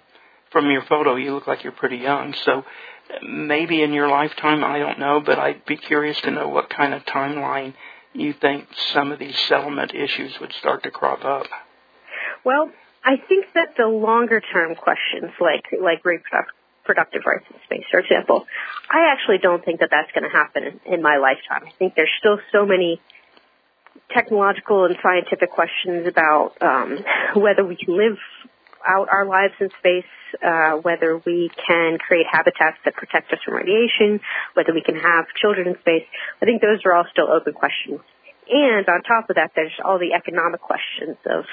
from 0.51 0.69
your 0.69 0.83
photo, 0.83 1.15
you 1.15 1.33
look 1.33 1.47
like 1.47 1.63
you're 1.63 1.71
pretty 1.71 1.97
young. 1.97 2.33
So 2.45 2.63
maybe 3.23 3.81
in 3.81 3.93
your 3.93 4.09
lifetime, 4.09 4.63
I 4.63 4.79
don't 4.79 4.99
know, 4.99 5.21
but 5.21 5.39
I'd 5.39 5.65
be 5.65 5.77
curious 5.77 6.19
to 6.21 6.31
know 6.31 6.49
what 6.49 6.69
kind 6.69 6.93
of 6.93 7.03
timeline 7.05 7.73
you 8.13 8.33
think 8.33 8.67
some 8.93 9.11
of 9.11 9.19
these 9.19 9.37
settlement 9.47 9.93
issues 9.95 10.39
would 10.39 10.51
start 10.53 10.83
to 10.83 10.91
crop 10.91 11.23
up. 11.23 11.47
Well, 12.43 12.69
I 13.03 13.15
think 13.29 13.45
that 13.55 13.75
the 13.77 13.87
longer 13.87 14.41
term 14.41 14.75
questions, 14.75 15.31
like 15.39 15.63
like 15.81 16.03
reproductive 16.03 16.55
rights 16.87 17.45
in 17.49 17.59
space, 17.65 17.85
for 17.89 17.99
example, 17.99 18.45
I 18.89 19.11
actually 19.13 19.37
don't 19.37 19.63
think 19.63 19.79
that 19.79 19.89
that's 19.91 20.11
going 20.11 20.29
to 20.29 20.35
happen 20.35 20.63
in, 20.63 20.93
in 20.93 21.01
my 21.01 21.17
lifetime. 21.17 21.67
I 21.67 21.71
think 21.77 21.95
there's 21.95 22.11
still 22.19 22.39
so 22.51 22.65
many 22.65 23.01
technological 24.13 24.85
and 24.85 24.95
scientific 25.01 25.51
questions 25.51 26.07
about 26.07 26.53
um, 26.61 26.99
whether 27.35 27.65
we 27.65 27.75
can 27.75 27.97
live 27.97 28.17
out 28.85 29.09
our 29.11 29.25
lives 29.25 29.53
in 29.59 29.69
space, 29.79 30.09
uh, 30.43 30.71
whether 30.81 31.21
we 31.25 31.51
can 31.67 31.97
create 31.97 32.25
habitats 32.29 32.77
that 32.85 32.95
protect 32.95 33.31
us 33.31 33.39
from 33.45 33.55
radiation, 33.55 34.19
whether 34.53 34.73
we 34.73 34.81
can 34.81 34.95
have 34.95 35.25
children 35.39 35.67
in 35.67 35.79
space. 35.79 36.05
I 36.41 36.45
think 36.45 36.61
those 36.61 36.79
are 36.85 36.93
all 36.93 37.05
still 37.11 37.29
open 37.31 37.53
questions. 37.53 38.01
And 38.49 38.87
on 38.89 39.01
top 39.03 39.29
of 39.29 39.35
that, 39.37 39.51
there's 39.55 39.71
all 39.85 39.97
the 39.97 40.13
economic 40.13 40.59
questions 40.59 41.15
of 41.25 41.45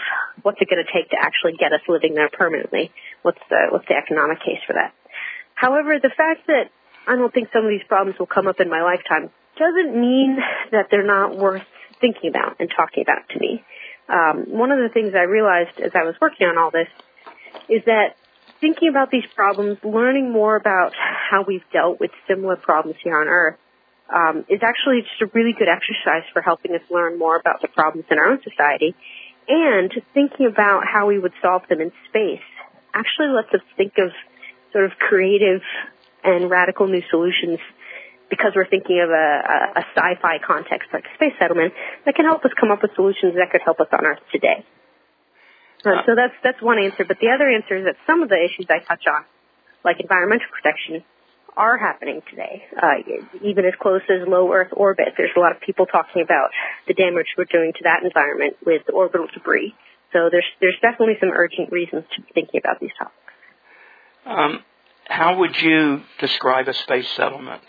what's 0.43 0.59
it 0.61 0.69
going 0.69 0.83
to 0.83 0.91
take 0.91 1.11
to 1.11 1.17
actually 1.21 1.55
get 1.55 1.73
us 1.73 1.81
living 1.87 2.15
there 2.15 2.31
permanently. 2.33 2.91
What's 3.23 3.39
the 3.51 3.69
what's 3.71 3.87
the 3.87 3.95
economic 3.95 4.39
case 4.41 4.59
for 4.67 4.73
that? 4.73 4.93
However, 5.59 5.99
the 5.99 6.15
fact 6.15 6.47
that 6.47 6.71
I 7.09 7.17
don't 7.17 7.35
think 7.35 7.49
some 7.53 7.65
of 7.65 7.71
these 7.71 7.83
problems 7.89 8.17
will 8.17 8.31
come 8.31 8.47
up 8.47 8.61
in 8.61 8.71
my 8.71 8.83
lifetime 8.83 9.31
doesn't 9.59 10.01
mean 10.01 10.39
that 10.71 10.87
they're 10.89 11.07
not 11.07 11.37
worth 11.37 11.67
thinking 12.01 12.31
about 12.31 12.61
and 12.61 12.71
talking 12.71 13.03
about 13.03 13.29
to 13.31 13.41
me. 13.41 13.65
Um, 14.09 14.57
one 14.57 14.71
of 14.71 14.79
the 14.79 14.89
things 14.89 15.15
I 15.17 15.27
realized 15.27 15.81
as 15.83 15.91
I 15.97 16.05
was 16.05 16.15
working 16.21 16.47
on 16.47 16.59
all 16.59 16.71
this 16.71 16.87
is 17.69 17.83
that 17.87 18.15
thinking 18.61 18.89
about 18.89 19.11
these 19.11 19.27
problems, 19.35 19.79
learning 19.83 20.31
more 20.31 20.55
about 20.55 20.93
how 20.95 21.43
we've 21.43 21.67
dealt 21.73 21.99
with 21.99 22.13
similar 22.29 22.55
problems 22.55 22.97
here 23.03 23.21
on 23.21 23.27
Earth, 23.27 23.59
um, 24.15 24.45
is 24.49 24.61
actually 24.63 25.03
just 25.03 25.21
a 25.23 25.27
really 25.35 25.55
good 25.59 25.69
exercise 25.69 26.23
for 26.33 26.41
helping 26.41 26.73
us 26.73 26.83
learn 26.89 27.19
more 27.19 27.35
about 27.35 27.63
the 27.63 27.69
problems 27.69 28.07
in 28.13 28.19
our 28.19 28.31
own 28.31 28.41
society. 28.43 28.95
And 29.49 29.91
thinking 30.15 30.47
about 30.47 30.85
how 30.87 31.09
we 31.09 31.19
would 31.19 31.35
solve 31.43 31.63
them 31.69 31.81
in 31.81 31.91
space 32.09 32.47
actually 32.95 33.35
lets 33.35 33.53
us 33.53 33.61
think 33.77 33.99
of 33.99 34.13
sort 34.73 34.85
of 34.85 34.93
creative 34.99 35.63
and 36.25 36.51
radical 36.51 36.87
new 36.87 37.03
solutions 37.11 37.59
because 38.31 38.53
we're 38.55 38.69
thinking 38.69 39.01
of 39.01 39.09
a, 39.09 39.29
a, 39.41 39.59
a 39.81 39.85
sci-fi 39.97 40.37
context 40.45 40.89
like 40.93 41.05
space 41.17 41.33
settlement, 41.39 41.73
that 42.05 42.15
can 42.15 42.25
help 42.25 42.45
us 42.45 42.53
come 42.61 42.71
up 42.71 42.83
with 42.83 42.93
solutions 42.95 43.35
that 43.37 43.51
could 43.51 43.65
help 43.65 43.81
us 43.81 43.89
on 43.93 44.05
Earth 44.05 44.21
today. 44.33 44.65
Uh, 45.85 46.03
so 46.05 46.15
that's 46.15 46.35
that's 46.43 46.61
one 46.61 46.79
answer. 46.79 47.05
But 47.07 47.19
the 47.21 47.31
other 47.31 47.49
answer 47.49 47.77
is 47.77 47.85
that 47.87 47.97
some 48.07 48.23
of 48.23 48.29
the 48.29 48.37
issues 48.37 48.67
I 48.69 48.81
touch 48.83 49.07
on, 49.07 49.25
like 49.85 50.01
environmental 50.01 50.51
protection, 50.51 51.05
are 51.57 51.79
happening 51.79 52.21
today. 52.29 52.67
Uh, 52.75 52.99
even 53.43 53.65
as 53.65 53.75
close 53.81 54.03
as 54.11 54.27
low 54.27 54.53
Earth 54.53 54.73
orbit, 54.73 55.15
there's 55.17 55.35
a 55.37 55.41
lot 55.41 55.55
of 55.55 55.63
people 55.63 55.87
talking 55.87 56.23
about 56.23 56.51
the 56.87 56.95
damage 56.95 57.27
we're 57.39 57.51
doing 57.51 57.73
to 57.79 57.83
that 57.85 58.03
environment 58.03 58.57
with 58.67 58.83
orbital 58.93 59.29
debris. 59.33 59.73
So 60.13 60.29
there's 60.31 60.47
there's 60.61 60.79
definitely 60.83 61.17
some 61.21 61.31
urgent 61.31 61.71
reasons 61.71 62.05
to 62.17 62.23
be 62.23 62.29
thinking 62.35 62.61
about 62.63 62.81
these 62.81 62.95
topics. 62.99 63.28
Um, 64.29 64.63
how 65.07 65.39
would 65.39 65.57
you 65.61 66.03
describe 66.21 66.69
a 66.69 66.75
space 66.75 67.09
settlement? 67.17 67.63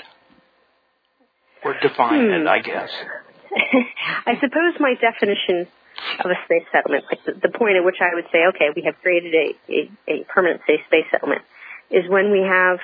Or 1.63 1.73
define 1.81 2.25
hmm. 2.25 2.31
it, 2.33 2.47
I 2.47 2.59
guess. 2.59 2.91
I 4.27 4.35
suppose 4.35 4.75
my 4.79 4.95
definition 4.99 5.67
of 6.23 6.31
a 6.31 6.35
space 6.45 6.67
settlement, 6.71 7.05
like 7.11 7.23
the, 7.25 7.33
the, 7.47 7.57
point 7.57 7.77
at 7.77 7.83
which 7.83 7.97
I 8.01 8.13
would 8.13 8.25
say, 8.31 8.45
okay, 8.49 8.69
we 8.75 8.83
have 8.83 8.95
created 9.01 9.33
a, 9.33 9.71
a, 9.71 9.91
a 10.07 10.23
permanent 10.25 10.61
safe 10.67 10.81
space 10.87 11.05
settlement, 11.11 11.41
is 11.89 12.07
when 12.07 12.31
we 12.31 12.39
have 12.39 12.79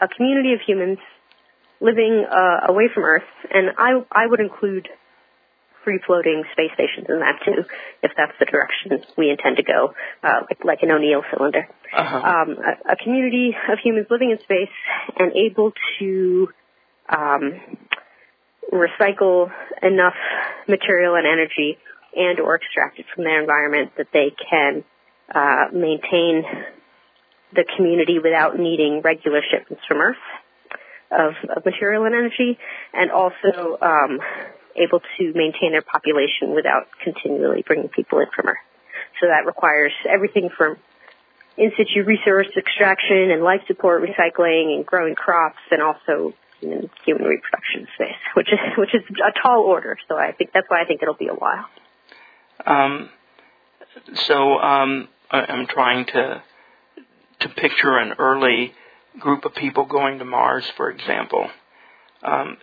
a 0.00 0.08
community 0.08 0.52
of 0.52 0.60
humans 0.60 0.98
living 1.80 2.24
uh, 2.30 2.66
away 2.68 2.88
from 2.92 3.04
Earth, 3.04 3.28
and 3.52 3.70
I, 3.76 4.02
I 4.10 4.26
would 4.26 4.40
include 4.40 4.88
free 5.86 6.00
floating 6.04 6.42
space 6.50 6.72
stations 6.74 7.06
in 7.08 7.20
that 7.20 7.38
too, 7.44 7.62
if 8.02 8.10
that's 8.16 8.32
the 8.40 8.44
direction 8.44 8.98
we 9.16 9.30
intend 9.30 9.56
to 9.56 9.62
go, 9.62 9.94
uh, 10.24 10.40
like, 10.50 10.64
like 10.64 10.78
an 10.82 10.90
O'Neill 10.90 11.22
cylinder. 11.30 11.68
Uh-huh. 11.96 12.16
Um, 12.16 12.56
a, 12.58 12.92
a, 12.92 12.96
community 12.96 13.54
of 13.70 13.78
humans 13.78 14.08
living 14.10 14.32
in 14.32 14.38
space 14.40 14.74
and 15.16 15.30
able 15.32 15.72
to 16.00 16.48
um, 17.08 17.60
recycle 18.72 19.52
enough 19.80 20.18
material 20.66 21.14
and 21.14 21.24
energy 21.24 21.78
and 22.16 22.40
or 22.40 22.56
extract 22.56 22.98
it 22.98 23.06
from 23.14 23.22
their 23.22 23.40
environment 23.40 23.92
that 23.96 24.08
they 24.12 24.34
can 24.50 24.82
uh, 25.32 25.66
maintain 25.72 26.42
the 27.54 27.64
community 27.76 28.18
without 28.18 28.58
needing 28.58 29.02
regular 29.02 29.40
shipments 29.48 29.84
from 29.86 29.98
Earth 29.98 30.16
of, 31.12 31.34
of 31.56 31.64
material 31.64 32.04
and 32.04 32.14
energy, 32.14 32.58
and 32.92 33.12
also 33.12 33.78
um, 33.80 34.18
able 34.76 35.00
to 35.00 35.32
maintain 35.34 35.72
their 35.72 35.82
population 35.82 36.54
without 36.54 36.88
continually 37.02 37.62
bringing 37.66 37.88
people 37.88 38.20
in 38.20 38.26
from 38.34 38.48
Earth. 38.48 38.64
So 39.20 39.28
that 39.28 39.46
requires 39.46 39.92
everything 40.08 40.50
from 40.56 40.76
in 41.56 41.72
situ 41.76 42.04
resource 42.04 42.48
extraction 42.56 43.30
and 43.30 43.42
life 43.42 43.62
support 43.66 44.02
recycling 44.02 44.74
and 44.76 44.84
growing 44.84 45.14
crops 45.14 45.58
and 45.70 45.82
also 45.82 46.34
human, 46.60 46.90
human 47.04 47.24
reproduction 47.24 47.86
space, 47.94 48.20
which 48.34 48.48
is 48.52 48.58
which 48.76 48.94
is 48.94 49.02
a 49.10 49.32
tall 49.42 49.62
order. 49.62 49.96
So 50.08 50.16
I 50.16 50.32
think 50.32 50.50
that's 50.52 50.66
why 50.68 50.82
I 50.82 50.84
think 50.84 51.02
it'll 51.02 51.14
be 51.14 51.28
a 51.28 51.34
while. 51.34 51.66
Um, 52.64 53.10
so 54.14 54.58
um, 54.58 55.08
I'm 55.30 55.66
trying 55.66 56.06
to 56.06 56.42
to 57.40 57.48
picture 57.48 57.96
an 57.96 58.14
early 58.18 58.72
group 59.18 59.44
of 59.44 59.54
people 59.54 59.84
going 59.84 60.18
to 60.18 60.24
Mars, 60.24 60.64
for 60.76 60.90
example. 60.90 61.48
Um, 62.22 62.56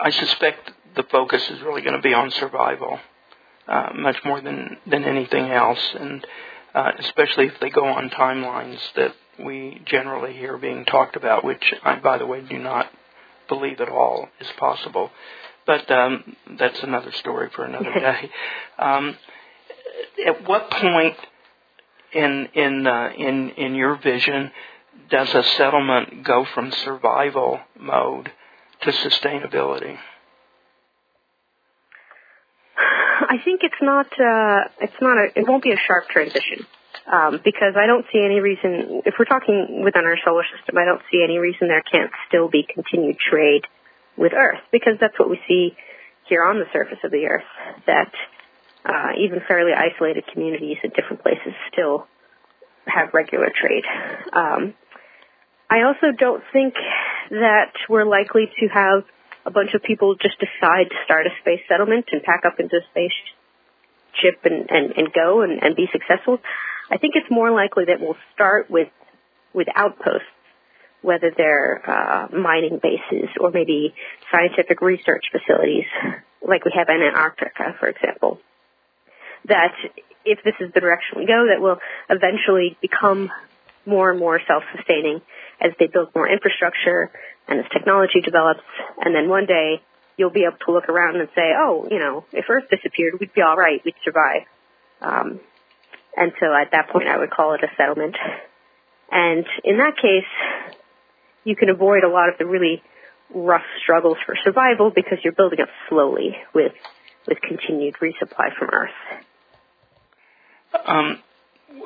I, 0.00 0.10
suspect 0.10 0.70
the 0.94 1.02
focus 1.04 1.42
is 1.50 1.60
really 1.62 1.82
going 1.82 1.96
to 1.96 2.02
be 2.02 2.12
on 2.12 2.30
survival, 2.32 2.98
uh, 3.66 3.90
much 3.94 4.16
more 4.24 4.40
than 4.40 4.76
than 4.86 5.04
anything 5.04 5.50
else, 5.50 5.80
and 5.98 6.24
uh, 6.74 6.92
especially 6.98 7.46
if 7.46 7.58
they 7.60 7.70
go 7.70 7.86
on 7.86 8.10
timelines 8.10 8.78
that 8.96 9.14
we 9.44 9.80
generally 9.86 10.34
hear 10.34 10.58
being 10.58 10.84
talked 10.84 11.16
about, 11.16 11.44
which 11.44 11.72
I, 11.82 11.96
by 11.96 12.18
the 12.18 12.26
way, 12.26 12.42
do 12.42 12.58
not 12.58 12.90
believe 13.48 13.80
at 13.80 13.88
all 13.88 14.28
is 14.40 14.48
possible. 14.58 15.10
But 15.66 15.90
um, 15.90 16.36
that's 16.58 16.82
another 16.82 17.12
story 17.12 17.48
for 17.54 17.64
another 17.64 17.92
day. 17.94 18.30
Um, 18.78 19.16
at 20.26 20.46
what 20.46 20.70
point 20.70 21.16
in 22.12 22.48
in 22.54 22.86
uh, 22.86 23.10
in 23.16 23.50
in 23.50 23.74
your 23.74 23.96
vision 23.96 24.50
does 25.10 25.32
a 25.34 25.42
settlement 25.42 26.24
go 26.24 26.44
from 26.54 26.70
survival 26.72 27.60
mode 27.78 28.30
to 28.82 28.90
sustainability? 28.90 29.98
I 32.76 33.36
think 33.44 33.60
it's 33.62 33.82
not 33.82 34.06
uh, 34.06 34.68
it's 34.80 35.00
not 35.00 35.18
a 35.18 35.38
it 35.38 35.46
won't 35.46 35.62
be 35.62 35.72
a 35.72 35.76
sharp 35.76 36.08
transition 36.08 36.66
um, 37.06 37.40
because 37.44 37.74
I 37.76 37.86
don't 37.86 38.06
see 38.12 38.20
any 38.24 38.40
reason 38.40 39.02
if 39.04 39.14
we're 39.18 39.26
talking 39.26 39.82
within 39.84 40.04
our 40.04 40.16
solar 40.24 40.44
system 40.56 40.78
I 40.78 40.84
don't 40.84 41.02
see 41.12 41.22
any 41.22 41.38
reason 41.38 41.68
there 41.68 41.82
can't 41.82 42.10
still 42.28 42.48
be 42.48 42.66
continued 42.66 43.18
trade 43.18 43.66
with 44.16 44.32
Earth 44.32 44.60
because 44.72 44.94
that's 45.00 45.18
what 45.18 45.28
we 45.28 45.38
see 45.46 45.76
here 46.26 46.42
on 46.44 46.58
the 46.58 46.66
surface 46.72 46.98
of 47.04 47.10
the 47.10 47.26
Earth 47.26 47.50
that 47.86 48.12
uh, 48.84 49.12
even 49.18 49.40
fairly 49.46 49.72
isolated 49.72 50.24
communities 50.32 50.78
in 50.82 50.90
different 50.90 51.22
places 51.22 51.52
still 51.72 52.06
have 52.86 53.12
regular 53.12 53.50
trade. 53.54 53.84
Um, 54.32 54.74
I 55.70 55.82
also 55.82 56.10
don't 56.16 56.42
think 56.52 56.74
that 57.30 57.72
we're 57.88 58.04
likely 58.04 58.50
to 58.58 58.66
have 58.68 59.04
a 59.46 59.50
bunch 59.50 59.72
of 59.74 59.82
people 59.82 60.16
just 60.16 60.34
decide 60.38 60.90
to 60.90 60.96
start 61.04 61.26
a 61.26 61.30
space 61.40 61.60
settlement 61.68 62.06
and 62.10 62.22
pack 62.22 62.42
up 62.44 62.58
into 62.58 62.76
a 62.76 62.84
spaceship 62.90 64.44
and, 64.44 64.68
and, 64.68 64.92
and 64.96 65.12
go 65.12 65.42
and, 65.42 65.62
and 65.62 65.76
be 65.76 65.86
successful. 65.92 66.38
I 66.90 66.98
think 66.98 67.14
it's 67.14 67.30
more 67.30 67.52
likely 67.52 67.84
that 67.86 68.00
we'll 68.00 68.18
start 68.34 68.68
with 68.68 68.88
with 69.52 69.68
outposts, 69.74 70.28
whether 71.02 71.32
they're 71.36 71.82
uh, 71.88 72.28
mining 72.36 72.78
bases 72.82 73.28
or 73.40 73.50
maybe 73.50 73.94
scientific 74.30 74.80
research 74.80 75.24
facilities, 75.32 75.86
like 76.46 76.64
we 76.64 76.72
have 76.74 76.88
in 76.88 77.02
Antarctica, 77.02 77.74
for 77.78 77.88
example 77.88 78.38
that 79.46 79.72
if 80.24 80.38
this 80.44 80.54
is 80.60 80.72
the 80.74 80.80
direction 80.80 81.18
we 81.18 81.26
go, 81.26 81.46
that 81.48 81.60
will 81.60 81.78
eventually 82.08 82.76
become 82.82 83.30
more 83.86 84.10
and 84.10 84.20
more 84.20 84.40
self-sustaining 84.46 85.22
as 85.60 85.72
they 85.78 85.86
build 85.86 86.08
more 86.14 86.28
infrastructure 86.28 87.10
and 87.48 87.60
as 87.60 87.66
technology 87.72 88.20
develops. 88.24 88.60
And 89.04 89.14
then 89.14 89.28
one 89.28 89.46
day 89.46 89.82
you'll 90.16 90.30
be 90.30 90.44
able 90.44 90.58
to 90.66 90.72
look 90.72 90.88
around 90.88 91.16
and 91.16 91.28
say, 91.34 91.52
oh, 91.56 91.86
you 91.90 91.98
know, 91.98 92.24
if 92.32 92.44
Earth 92.48 92.64
disappeared, 92.70 93.14
we'd 93.20 93.34
be 93.34 93.42
all 93.42 93.56
right. 93.56 93.80
We'd 93.84 93.94
survive. 94.04 94.42
Um, 95.00 95.40
and 96.16 96.32
so 96.40 96.46
at 96.52 96.72
that 96.72 96.90
point, 96.90 97.08
I 97.08 97.18
would 97.18 97.30
call 97.30 97.54
it 97.54 97.62
a 97.62 97.68
settlement. 97.76 98.16
And 99.10 99.46
in 99.64 99.78
that 99.78 99.96
case, 99.96 100.74
you 101.44 101.56
can 101.56 101.70
avoid 101.70 102.04
a 102.04 102.08
lot 102.08 102.28
of 102.28 102.38
the 102.38 102.46
really 102.46 102.82
rough 103.34 103.64
struggles 103.82 104.18
for 104.26 104.34
survival 104.44 104.90
because 104.90 105.18
you're 105.22 105.32
building 105.32 105.60
up 105.60 105.68
slowly 105.88 106.36
with 106.54 106.72
with 107.26 107.40
continued 107.42 107.94
resupply 108.00 108.54
from 108.58 108.70
Earth. 108.72 108.90
Um, 110.86 111.18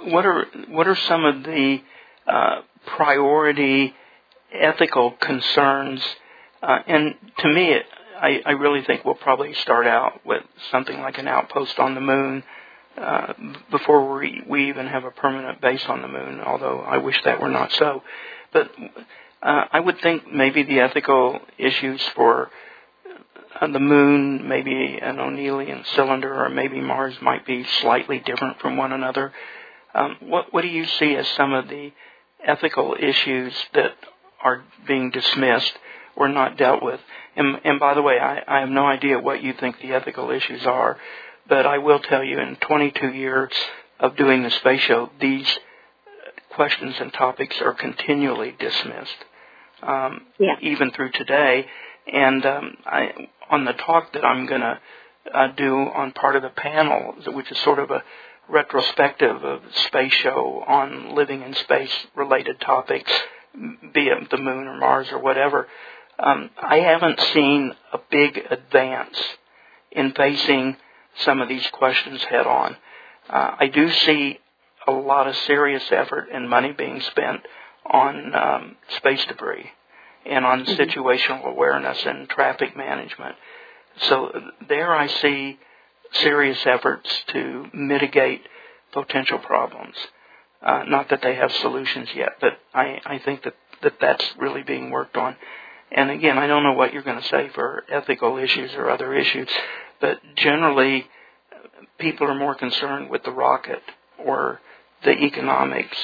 what 0.05 0.25
are 0.27 0.47
what 0.69 0.87
are 0.87 0.97
some 0.97 1.25
of 1.25 1.43
the 1.43 1.83
uh, 2.27 2.63
priority 2.97 3.95
ethical 4.53 5.13
concerns? 5.13 6.03
Uh, 6.63 6.79
and 6.87 7.15
to 7.39 7.49
me, 7.49 7.73
it, 7.73 7.87
I, 8.17 8.41
I 8.47 8.51
really 8.53 8.83
think 8.83 9.05
we'll 9.05 9.15
probably 9.15 9.55
start 9.55 9.87
out 9.87 10.25
with 10.25 10.43
something 10.71 10.99
like 11.01 11.19
an 11.19 11.29
outpost 11.29 11.79
on 11.79 11.95
the 11.95 12.01
moon 12.01 12.43
uh, 12.97 13.33
before 13.71 14.19
we, 14.19 14.43
we 14.49 14.69
even 14.69 14.87
have 14.87 15.05
a 15.05 15.11
permanent 15.11 15.61
base 15.61 15.85
on 15.87 16.03
the 16.03 16.09
moon. 16.09 16.41
Although 16.41 16.81
I 16.81 16.99
wish 16.99 17.21
that 17.25 17.41
were 17.41 17.49
not 17.49 17.73
so, 17.73 18.03
but 18.53 18.71
uh, 19.43 19.65
I 19.73 19.81
would 19.81 20.01
think 20.01 20.33
maybe 20.33 20.63
the 20.63 20.81
ethical 20.81 21.41
issues 21.59 22.01
for 22.15 22.51
uh, 23.61 23.67
the 23.67 23.81
moon, 23.81 24.49
maybe 24.49 24.99
an 25.03 25.19
O'Neillian 25.19 25.85
cylinder, 25.95 26.45
or 26.45 26.49
maybe 26.49 26.81
Mars 26.81 27.15
might 27.21 27.47
be 27.47 27.65
slightly 27.83 28.21
different 28.21 28.61
from 28.61 28.77
one 28.77 28.93
another. 28.93 29.33
Um, 29.95 30.17
what, 30.21 30.53
what 30.53 30.63
do 30.63 30.69
you 30.69 30.87
see 30.87 31.15
as 31.15 31.29
some 31.37 31.53
of 31.53 31.69
the 31.69 31.93
ethical 32.45 32.97
issues 32.99 33.53
that 33.75 33.93
are 34.43 34.65
being 34.87 35.11
dismissed 35.11 35.73
or 36.17 36.29
not 36.29 36.57
dealt 36.57 36.83
with? 36.83 37.01
And, 37.37 37.61
and 37.65 37.81
by 37.81 37.95
the 37.95 38.03
way, 38.03 38.19
I, 38.19 38.43
I 38.47 38.61
have 38.61 38.69
no 38.69 38.87
idea 38.87 39.19
what 39.19 39.43
you 39.43 39.53
think 39.55 39.81
the 39.81 39.93
ethical 39.93 40.31
issues 40.31 40.65
are, 40.67 40.99
but 41.49 41.67
I 41.67 41.79
will 41.79 41.99
tell 41.99 42.23
you 42.23 42.39
in 42.39 42.57
22 42.57 43.09
years 43.09 43.53
of 44.01 44.17
doing 44.17 44.43
the 44.43 44.51
space 44.51 44.81
show, 44.83 45.11
these 45.21 45.47
questions 46.55 46.95
and 47.01 47.13
topics 47.13 47.57
are 47.61 47.75
continually 47.75 48.55
dismissed, 48.59 49.17
um, 49.83 50.23
yeah. 50.39 50.55
even 50.63 50.91
through 50.93 51.11
today. 51.13 51.67
And 52.13 52.45
um, 52.47 52.77
I, 52.87 53.29
on 53.51 53.65
the 53.65 53.73
talk 53.73 54.13
that 54.13 54.25
I'm 54.25 54.47
going 54.47 54.61
to 54.61 54.79
uh, 55.33 55.49
do 55.57 55.75
on 55.77 56.13
part 56.13 56.37
of 56.37 56.43
the 56.43 56.51
panel, 56.51 57.15
which 57.29 57.51
is 57.51 57.59
sort 57.59 57.79
of 57.79 57.91
a 57.91 58.03
retrospective 58.49 59.45
of 59.45 59.61
space 59.87 60.13
show 60.13 60.63
on 60.67 61.15
living 61.15 61.43
in 61.43 61.55
space 61.55 61.93
related 62.15 62.61
topics, 62.61 63.11
be 63.55 64.09
it 64.09 64.31
the 64.31 64.37
moon 64.37 64.67
or 64.67 64.77
Mars 64.79 65.09
or 65.13 65.19
whatever. 65.19 65.69
Um, 66.19 66.51
I 66.61 66.79
haven't 66.79 67.21
seen 67.33 67.75
a 67.93 67.99
big 68.11 68.39
advance 68.51 69.19
in 69.91 70.13
facing 70.13 70.77
some 71.21 71.41
of 71.41 71.49
these 71.49 71.67
questions 71.73 72.23
head 72.25 72.47
on. 72.47 72.77
Uh, 73.29 73.57
I 73.59 73.69
do 73.69 73.91
see 73.91 74.39
a 74.87 74.93
lot 74.93 75.27
of 75.27 75.37
serious 75.37 75.85
effort 75.91 76.29
and 76.33 76.49
money 76.49 76.73
being 76.73 77.01
spent 77.01 77.41
on 77.87 78.35
um, 78.35 78.77
space 78.97 79.25
debris 79.27 79.71
and 80.27 80.45
on 80.45 80.65
mm-hmm. 80.65 80.81
situational 80.81 81.47
awareness 81.47 81.99
and 82.07 82.29
traffic 82.29 82.77
management. 82.77 83.37
So 84.09 84.33
there 84.69 84.95
I 84.95 85.07
see 85.07 85.59
serious 86.15 86.59
efforts 86.67 87.09
to 87.29 87.67
mitigate 87.73 88.43
potential 88.93 89.39
problems. 89.39 89.97
Uh, 90.63 90.85
not 90.87 91.11
that 91.11 91.21
they 91.23 91.35
have 91.35 91.53
solutions 91.53 92.09
yet, 92.15 92.37
but 92.41 92.59
I, 92.73 93.01
I 93.05 93.19
think 93.19 93.43
that, 93.45 93.55
that 93.83 93.95
that's 94.01 94.25
really 94.39 94.63
being 94.63 94.91
worked 94.91 95.17
on. 95.17 95.37
And 95.93 96.11
again, 96.11 96.39
I 96.39 96.47
don't 96.47 96.63
know 96.63 96.73
what 96.73 96.93
you're 96.93 97.03
going 97.03 97.21
to 97.21 97.29
say 97.29 97.51
for 97.55 97.85
ethical 97.89 98.39
issues 98.39 98.73
or 98.75 98.91
other 98.91 99.15
issues, 99.15 99.49
but 100.01 100.21
generally, 100.37 101.07
people 101.99 102.27
are 102.27 102.35
more 102.35 102.55
concerned 102.55 103.11
with 103.11 103.23
the 103.25 103.31
rocket 103.31 103.83
or 104.19 104.61
the 105.05 105.13
economics 105.13 105.97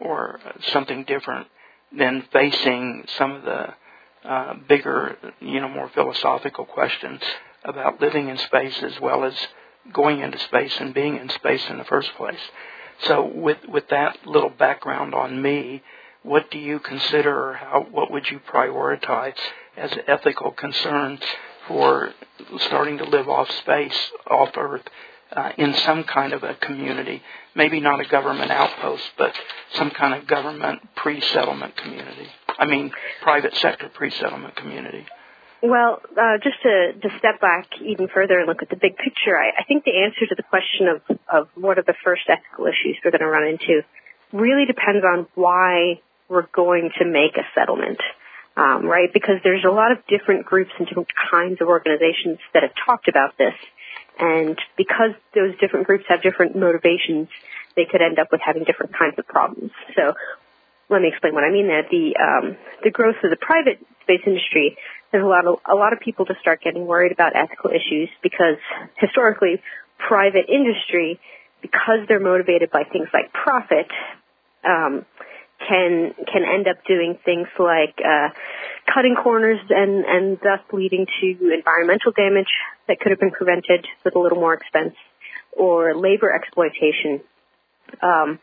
or 0.00 0.40
something 0.72 1.04
different 1.04 1.46
than 1.96 2.24
facing 2.32 3.04
some 3.16 3.32
of 3.32 3.42
the 3.42 3.74
uh, 4.28 4.54
bigger, 4.68 5.16
you 5.40 5.60
know, 5.60 5.68
more 5.68 5.90
philosophical 5.94 6.64
questions 6.64 7.22
about 7.64 8.00
living 8.00 8.28
in 8.28 8.38
space 8.38 8.82
as 8.82 8.98
well 9.00 9.24
as 9.24 9.34
going 9.92 10.20
into 10.20 10.38
space 10.38 10.72
and 10.78 10.94
being 10.94 11.16
in 11.16 11.28
space 11.30 11.62
in 11.68 11.78
the 11.78 11.84
first 11.84 12.10
place. 12.16 12.40
So, 13.06 13.24
with 13.34 13.58
with 13.68 13.88
that 13.88 14.26
little 14.26 14.50
background 14.50 15.14
on 15.14 15.40
me, 15.40 15.82
what 16.22 16.50
do 16.50 16.58
you 16.58 16.78
consider, 16.80 17.50
or 17.50 17.54
how 17.54 17.86
what 17.90 18.10
would 18.10 18.30
you 18.30 18.40
prioritize 18.40 19.36
as 19.76 19.90
ethical 20.06 20.50
concerns 20.50 21.20
for 21.66 22.12
starting 22.66 22.98
to 22.98 23.04
live 23.04 23.28
off 23.28 23.50
space, 23.58 23.96
off 24.30 24.50
Earth, 24.56 24.82
uh, 25.34 25.52
in 25.56 25.72
some 25.86 26.04
kind 26.04 26.34
of 26.34 26.42
a 26.42 26.54
community? 26.54 27.22
Maybe 27.54 27.80
not 27.80 28.00
a 28.00 28.04
government 28.04 28.50
outpost, 28.50 29.04
but 29.16 29.32
some 29.74 29.90
kind 29.90 30.14
of 30.14 30.26
government 30.26 30.80
pre-settlement 30.96 31.76
community. 31.78 32.28
I 32.58 32.66
mean, 32.66 32.92
private 33.22 33.56
sector 33.56 33.88
pre-settlement 33.88 34.56
community. 34.56 35.06
Well, 35.62 36.00
uh, 36.16 36.38
just 36.42 36.56
to, 36.62 36.92
to 37.02 37.18
step 37.18 37.40
back 37.40 37.68
even 37.84 38.08
further 38.08 38.38
and 38.38 38.48
look 38.48 38.62
at 38.62 38.70
the 38.70 38.76
big 38.76 38.96
picture, 38.96 39.36
I, 39.36 39.60
I 39.60 39.64
think 39.64 39.84
the 39.84 40.04
answer 40.04 40.26
to 40.26 40.34
the 40.34 40.42
question 40.42 40.88
of, 40.88 41.18
of 41.28 41.48
what 41.54 41.78
are 41.78 41.82
the 41.82 41.94
first 42.02 42.22
ethical 42.28 42.66
issues 42.66 42.96
we're 43.04 43.10
going 43.10 43.20
to 43.20 43.26
run 43.26 43.46
into 43.46 43.82
really 44.32 44.64
depends 44.64 45.04
on 45.04 45.26
why 45.34 46.00
we're 46.28 46.46
going 46.52 46.90
to 46.98 47.04
make 47.04 47.36
a 47.36 47.44
settlement, 47.54 48.00
um, 48.56 48.86
right? 48.86 49.12
Because 49.12 49.36
there's 49.44 49.64
a 49.64 49.70
lot 49.70 49.92
of 49.92 49.98
different 50.06 50.46
groups 50.46 50.70
and 50.78 50.86
different 50.86 51.08
kinds 51.30 51.60
of 51.60 51.68
organizations 51.68 52.38
that 52.54 52.62
have 52.62 52.72
talked 52.86 53.08
about 53.08 53.36
this. 53.36 53.54
And 54.18 54.58
because 54.76 55.12
those 55.34 55.58
different 55.58 55.86
groups 55.86 56.04
have 56.08 56.22
different 56.22 56.56
motivations, 56.56 57.28
they 57.76 57.84
could 57.84 58.00
end 58.00 58.18
up 58.18 58.28
with 58.32 58.40
having 58.40 58.64
different 58.64 58.96
kinds 58.96 59.18
of 59.18 59.26
problems. 59.26 59.72
So 59.94 60.14
let 60.88 61.02
me 61.02 61.08
explain 61.08 61.34
what 61.34 61.44
I 61.44 61.50
mean 61.50 61.66
there. 61.66 61.84
The, 61.84 62.16
um, 62.16 62.56
the 62.82 62.90
growth 62.90 63.16
of 63.22 63.30
the 63.30 63.36
private 63.36 63.78
space 64.02 64.22
industry 64.26 64.76
there's 65.12 65.24
a 65.24 65.26
lot 65.26 65.46
of 65.46 65.58
a 65.70 65.74
lot 65.74 65.92
of 65.92 66.00
people 66.00 66.26
to 66.26 66.34
start 66.40 66.62
getting 66.62 66.86
worried 66.86 67.12
about 67.12 67.34
ethical 67.34 67.70
issues 67.70 68.08
because 68.22 68.56
historically 68.96 69.62
private 69.98 70.48
industry 70.48 71.20
because 71.60 72.06
they're 72.08 72.20
motivated 72.20 72.70
by 72.70 72.84
things 72.84 73.08
like 73.12 73.32
profit 73.32 73.88
um, 74.64 75.04
can 75.66 76.14
can 76.26 76.44
end 76.44 76.68
up 76.68 76.84
doing 76.86 77.18
things 77.24 77.48
like 77.58 77.94
uh, 78.04 78.28
cutting 78.92 79.14
corners 79.14 79.60
and 79.68 80.04
and 80.04 80.38
thus 80.40 80.60
leading 80.72 81.06
to 81.20 81.52
environmental 81.52 82.12
damage 82.12 82.48
that 82.88 83.00
could 83.00 83.10
have 83.10 83.20
been 83.20 83.30
prevented 83.30 83.86
with 84.04 84.14
a 84.14 84.18
little 84.18 84.38
more 84.38 84.54
expense 84.54 84.94
or 85.52 85.94
labor 85.94 86.32
exploitation. 86.32 87.20
Um, 88.02 88.38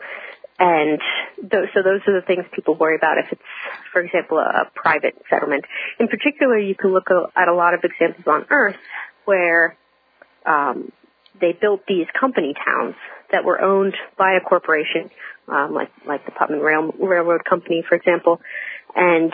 and 0.60 1.00
those, 1.42 1.68
so 1.74 1.84
those 1.84 2.02
are 2.08 2.20
the 2.20 2.26
things 2.26 2.46
people 2.52 2.76
worry 2.76 2.96
about 2.96 3.18
if 3.20 3.32
it's, 3.32 3.42
for 3.94 4.02
example, 4.02 4.40
a, 4.40 4.62
a 4.62 4.72
private 4.74 5.16
settlement. 5.30 5.66
In 6.00 6.08
particular, 6.08 6.58
you 6.58 6.76
can 6.76 6.92
look 6.92 7.10
at 7.36 7.48
a 7.48 7.54
lot 7.54 7.74
of 7.74 7.82
examples 7.84 8.26
on 8.26 8.46
Earth 8.50 8.78
where 9.26 9.78
um, 10.46 10.92
they 11.40 11.54
built 11.54 11.82
these 11.88 12.08
company 12.20 12.54
towns 12.54 12.96
that 13.32 13.44
were 13.44 13.62
owned 13.62 13.96
by 14.18 14.34
a 14.34 14.42
corporation, 14.42 15.12
um, 15.48 15.74
like 15.74 15.92
like 16.05 16.25
the 16.25 16.31
Pullman 16.31 16.60
Rail, 16.60 16.92
Railroad 16.98 17.44
Company, 17.46 17.84
for 17.88 17.96
example, 17.96 18.42
and 18.96 19.34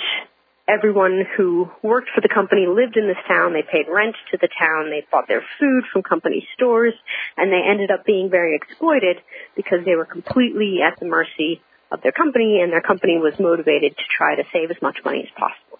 everyone 0.67 1.25
who 1.35 1.69
worked 1.81 2.09
for 2.13 2.21
the 2.21 2.29
company 2.29 2.65
lived 2.67 2.95
in 2.95 3.07
this 3.07 3.19
town. 3.27 3.53
They 3.53 3.63
paid 3.63 3.91
rent 3.91 4.15
to 4.31 4.37
the 4.37 4.47
town. 4.47 4.89
They 4.89 5.05
bought 5.11 5.27
their 5.27 5.43
food 5.59 5.83
from 5.91 6.03
company 6.03 6.47
stores, 6.55 6.93
and 7.37 7.51
they 7.51 7.61
ended 7.67 7.91
up 7.91 8.05
being 8.05 8.29
very 8.29 8.55
exploited 8.55 9.17
because 9.55 9.79
they 9.85 9.95
were 9.95 10.05
completely 10.05 10.79
at 10.81 10.99
the 10.99 11.05
mercy 11.05 11.61
of 11.91 12.01
their 12.01 12.11
company, 12.11 12.61
and 12.61 12.71
their 12.71 12.81
company 12.81 13.17
was 13.17 13.33
motivated 13.39 13.95
to 13.97 14.03
try 14.09 14.35
to 14.35 14.43
save 14.51 14.71
as 14.71 14.81
much 14.81 14.97
money 15.05 15.23
as 15.23 15.31
possible. 15.37 15.79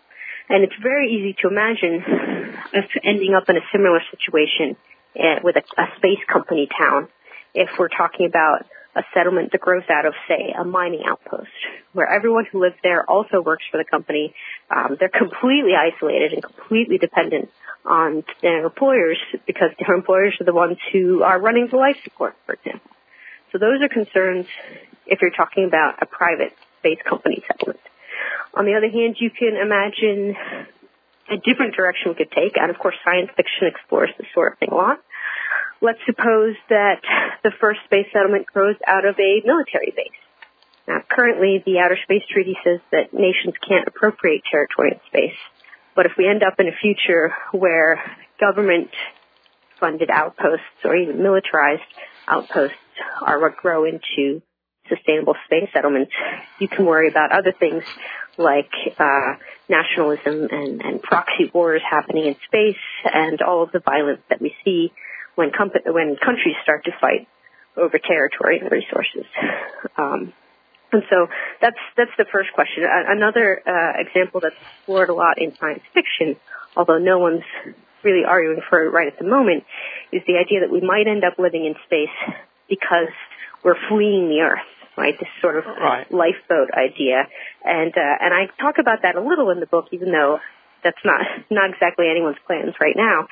And 0.49 0.63
it's 0.63 0.75
very 0.81 1.09
easy 1.09 1.35
to 1.41 1.47
imagine 1.47 2.03
us 2.75 2.89
ending 3.03 3.33
up 3.33 3.49
in 3.49 3.57
a 3.57 3.65
similar 3.71 4.01
situation 4.11 4.75
uh, 5.15 5.39
with 5.43 5.55
a, 5.55 5.63
a 5.81 5.85
space 5.97 6.19
company 6.31 6.67
town 6.67 7.07
if 7.55 7.69
we're 7.79 7.87
talking 7.87 8.25
about 8.25 8.65
a 8.95 9.03
settlement 9.13 9.51
that 9.51 9.61
grows 9.61 9.83
out 9.89 10.05
of, 10.05 10.13
say, 10.27 10.53
a 10.57 10.63
mining 10.63 11.03
outpost, 11.05 11.49
where 11.93 12.07
everyone 12.07 12.45
who 12.51 12.61
lives 12.61 12.75
there 12.83 13.09
also 13.09 13.41
works 13.41 13.63
for 13.71 13.77
the 13.77 13.85
company. 13.85 14.35
Um, 14.69 14.97
they're 14.99 15.09
completely 15.09 15.73
isolated 15.75 16.33
and 16.33 16.43
completely 16.43 16.97
dependent 16.97 17.49
on 17.85 18.23
their 18.41 18.65
employers 18.65 19.17
because 19.45 19.71
their 19.79 19.95
employers 19.95 20.35
are 20.39 20.45
the 20.45 20.53
ones 20.53 20.77
who 20.91 21.23
are 21.23 21.39
running 21.39 21.67
the 21.69 21.77
life 21.77 21.97
support, 22.03 22.35
for 22.45 22.53
example. 22.53 22.91
So 23.51 23.57
those 23.57 23.81
are 23.81 23.89
concerns 23.89 24.45
if 25.05 25.21
you're 25.21 25.31
talking 25.31 25.65
about 25.65 26.01
a 26.01 26.05
private 26.05 26.53
space 26.79 26.99
company 27.07 27.43
settlement. 27.47 27.79
On 28.53 28.65
the 28.65 28.75
other 28.75 28.89
hand, 28.89 29.17
you 29.19 29.31
can 29.31 29.55
imagine 29.57 30.35
a 31.29 31.37
different 31.37 31.75
direction 31.75 32.09
we 32.09 32.15
could 32.15 32.31
take, 32.31 32.57
and 32.57 32.69
of 32.69 32.77
course 32.77 32.95
science 33.03 33.29
fiction 33.35 33.67
explores 33.67 34.11
this 34.17 34.27
sort 34.33 34.53
of 34.53 34.59
thing 34.59 34.69
a 34.71 34.75
lot 34.75 34.99
let's 35.83 35.99
suppose 36.05 36.55
that 36.69 37.01
the 37.43 37.51
first 37.59 37.81
space 37.85 38.07
settlement 38.13 38.47
grows 38.47 38.77
out 38.87 39.05
of 39.05 39.19
a 39.19 39.41
military 39.45 39.93
base. 39.95 40.15
Now, 40.87 41.01
currently, 41.07 41.61
the 41.65 41.79
Outer 41.79 41.97
Space 42.03 42.23
Treaty 42.31 42.57
says 42.63 42.79
that 42.91 43.13
nations 43.13 43.53
can't 43.67 43.87
appropriate 43.87 44.43
territory 44.49 44.93
in 44.93 44.99
space. 45.07 45.37
But 45.95 46.05
if 46.05 46.13
we 46.17 46.27
end 46.27 46.41
up 46.41 46.59
in 46.59 46.67
a 46.67 46.75
future 46.81 47.33
where 47.51 48.01
government 48.39 48.89
funded 49.79 50.09
outposts 50.09 50.79
or 50.83 50.95
even 50.95 51.21
militarized 51.21 51.83
outposts 52.27 52.77
are 53.21 53.39
what 53.39 53.57
grow 53.57 53.85
into 53.85 54.41
sustainable 54.87 55.35
space 55.45 55.69
settlements, 55.73 56.11
you 56.59 56.67
can 56.67 56.85
worry 56.85 57.09
about 57.09 57.31
other 57.31 57.51
things 57.51 57.83
like 58.37 58.71
uh, 58.99 59.35
nationalism 59.69 60.47
and, 60.49 60.81
and 60.81 61.01
proxy 61.01 61.51
wars 61.53 61.81
happening 61.89 62.25
in 62.25 62.35
space 62.47 62.81
and 63.05 63.41
all 63.41 63.63
of 63.63 63.71
the 63.71 63.79
violence 63.79 64.21
that 64.29 64.41
we 64.41 64.55
see 64.65 64.91
when, 65.35 65.51
comp- 65.51 65.85
when 65.85 66.15
countries 66.15 66.55
start 66.63 66.85
to 66.85 66.91
fight 66.99 67.27
over 67.75 67.97
territory 67.97 68.59
and 68.59 68.71
resources. 68.71 69.25
Um, 69.97 70.33
and 70.91 71.03
so 71.09 71.27
that's 71.59 71.79
that's 71.97 72.11
the 72.17 72.25
first 72.31 72.53
question. 72.53 72.83
another 72.85 73.61
uh, 73.65 73.99
example 73.99 74.41
that's 74.41 74.55
explored 74.61 75.09
a 75.09 75.13
lot 75.13 75.41
in 75.41 75.55
science 75.55 75.81
fiction, 75.93 76.35
although 76.77 76.99
no 76.99 77.17
one's 77.17 77.43
really 78.03 78.25
arguing 78.25 78.61
for 78.69 78.83
it 78.83 78.89
right 78.89 79.07
at 79.07 79.17
the 79.17 79.25
moment, 79.25 79.63
is 80.11 80.21
the 80.27 80.37
idea 80.37 80.59
that 80.61 80.71
we 80.71 80.81
might 80.81 81.07
end 81.07 81.23
up 81.23 81.39
living 81.39 81.65
in 81.65 81.73
space 81.85 82.13
because 82.69 83.09
we're 83.63 83.79
fleeing 83.89 84.29
the 84.29 84.41
Earth, 84.41 84.69
right? 84.95 85.15
This 85.19 85.29
sort 85.41 85.57
of 85.57 85.65
right. 85.65 86.11
lifeboat 86.11 86.69
idea, 86.77 87.27
and 87.65 87.91
uh, 87.97 88.15
and 88.21 88.33
I 88.33 88.45
talk 88.61 88.77
about 88.77 89.01
that 89.01 89.15
a 89.15 89.21
little 89.21 89.49
in 89.49 89.59
the 89.59 89.65
book, 89.65 89.87
even 89.91 90.11
though 90.11 90.39
that's 90.83 91.03
not 91.03 91.21
not 91.49 91.69
exactly 91.71 92.07
anyone's 92.09 92.37
plans 92.45 92.73
right 92.79 92.95
now. 92.95 93.27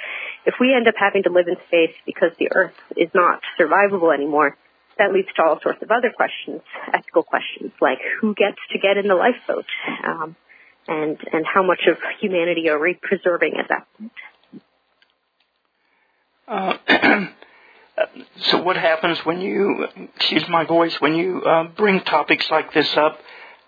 If 0.46 0.56
we 0.60 0.74
end 0.74 0.88
up 0.88 0.96
having 0.98 1.24
to 1.24 1.30
live 1.30 1.48
in 1.48 1.56
space 1.68 1.96
because 2.06 2.32
the 2.40 2.50
Earth 2.54 2.74
is 2.96 3.10
not 3.14 3.42
survivable 3.60 4.14
anymore, 4.14 4.58
that 4.98 5.14
leads 5.14 5.28
to 5.36 5.44
all 5.44 5.60
sorts 5.62 5.82
of 5.82 5.92
other 5.92 6.12
questions, 6.16 6.62
ethical 6.94 7.24
questions 7.24 7.72
like 7.82 8.00
who 8.20 8.34
gets 8.34 8.58
to 8.72 8.80
get 8.80 8.98
in 8.98 9.08
the 9.08 9.16
lifeboat, 9.16 9.66
um, 10.06 10.36
and 10.88 11.18
and 11.32 11.46
how 11.46 11.64
much 11.64 11.82
of 11.88 11.98
humanity 12.20 12.70
are 12.70 12.80
we 12.80 12.98
preserving 13.02 13.54
at 13.58 13.70
that 13.70 13.88
point. 13.98 14.12
Uh, 16.48 16.78
so 18.38 18.62
what 18.62 18.76
happens 18.76 19.20
when 19.26 19.42
you, 19.42 19.88
excuse 20.16 20.48
my 20.50 20.66
voice, 20.66 21.00
when 21.00 21.16
you 21.16 21.42
uh, 21.44 21.64
bring 21.64 22.02
topics 22.02 22.50
like 22.52 22.74
this 22.74 22.96
up? 22.98 23.20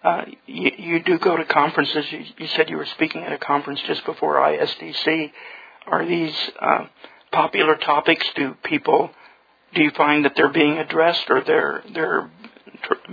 Uh, 0.03 0.25
you, 0.45 0.71
you, 0.77 1.03
do 1.03 1.17
go 1.17 1.37
to 1.37 1.45
conferences. 1.45 2.05
You, 2.11 2.25
you, 2.37 2.47
said 2.47 2.69
you 2.69 2.75
were 2.75 2.85
speaking 2.85 3.23
at 3.23 3.31
a 3.31 3.37
conference 3.37 3.81
just 3.87 4.05
before 4.05 4.35
ISDC. 4.35 5.31
Are 5.87 6.05
these 6.05 6.35
uh, 6.59 6.87
popular 7.31 7.77
topics? 7.77 8.25
Do 8.35 8.55
people 8.63 9.11
do 9.73 9.81
you 9.81 9.91
find 9.91 10.25
that 10.25 10.33
they're 10.35 10.51
being 10.51 10.77
addressed, 10.77 11.29
or 11.29 11.41
they're 11.41 11.83
they're 11.93 12.29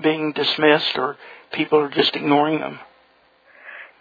being 0.02 0.32
dismissed, 0.32 0.98
or 0.98 1.16
people 1.52 1.78
are 1.78 1.90
just 1.90 2.14
ignoring 2.16 2.58
them? 2.58 2.78